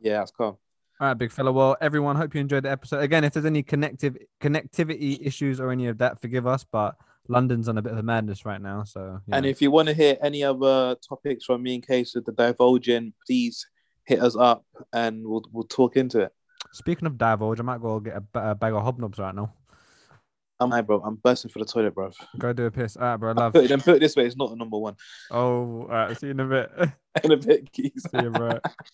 Yeah, 0.01 0.18
that's 0.18 0.30
cool. 0.30 0.59
All 1.01 1.09
right, 1.09 1.14
big 1.14 1.32
fella. 1.32 1.53
Well, 1.53 1.76
everyone, 1.80 2.16
hope 2.16 2.34
you 2.34 2.40
enjoyed 2.40 2.62
the 2.64 2.70
episode. 2.70 3.01
Again, 3.01 3.24
if 3.24 3.32
there's 3.32 3.47
any 3.47 3.62
connective 3.62 4.16
connectivity 4.40 5.18
issues 5.24 5.61
or 5.61 5.70
any 5.70 5.86
of 5.88 5.99
that, 5.99 6.20
forgive 6.20 6.47
us. 6.47 6.64
But 6.64 6.97
London's 7.29 7.68
on 7.68 7.79
a 7.79 7.83
bit 7.83 7.93
of 7.93 7.99
a 7.99 8.03
madness 8.03 8.45
right 8.45 8.61
now, 8.61 8.85
so 8.85 9.20
yeah. 9.27 9.37
And 9.37 9.47
if 9.47 9.62
you 9.62 9.70
want 9.70 9.89
to 9.89 9.95
hear 9.95 10.16
any 10.22 10.45
other 10.45 10.97
topics 11.07 11.45
from 11.45 11.62
me 11.62 11.75
and 11.75 11.87
Case 11.87 12.14
with 12.14 12.27
the 12.27 12.33
divulging, 12.33 13.12
please 13.27 13.66
hit 14.05 14.20
us 14.20 14.37
up 14.37 14.64
and 14.93 15.27
we'll 15.27 15.45
we'll 15.53 15.64
talk 15.64 15.97
into 15.97 16.20
it. 16.20 16.33
speaking 16.72 17.07
of 17.07 17.16
divulge, 17.16 17.61
I 17.61 17.62
might 17.62 17.81
go 17.81 18.01
get 18.01 18.16
a, 18.16 18.51
a 18.51 18.55
bag 18.55 18.75
of 18.75 18.83
hobnobs 18.83 19.18
right 19.18 19.35
now. 19.35 19.53
I'm 20.61 20.70
high, 20.70 20.83
bro. 20.83 21.01
I'm 21.01 21.16
bursting 21.16 21.51
for 21.51 21.59
the 21.59 21.64
toilet, 21.64 21.95
bro. 21.95 22.12
Go 22.39 22.53
do 22.53 22.66
a 22.66 22.70
piss. 22.70 22.97
All 22.97 23.03
right, 23.03 23.16
bro. 23.16 23.33
Love. 23.33 23.55
Put 23.55 23.64
it, 23.64 23.68
then 23.68 23.81
put 23.81 23.97
it 23.97 24.01
this 24.01 24.14
way, 24.14 24.25
it's 24.25 24.37
not 24.37 24.51
the 24.51 24.57
number 24.57 24.79
one. 24.79 24.95
Oh, 25.31 25.83
all 25.83 25.87
right. 25.89 26.16
See 26.16 26.29
you 26.29 26.31
in 26.31 26.41
a 26.41 26.47
bit. 26.47 26.70
In 27.25 27.31
a 27.31 27.37
bit, 27.37 27.70
keys. 27.70 28.07
See 28.11 28.18
you, 28.20 28.31
bro. 28.31 28.59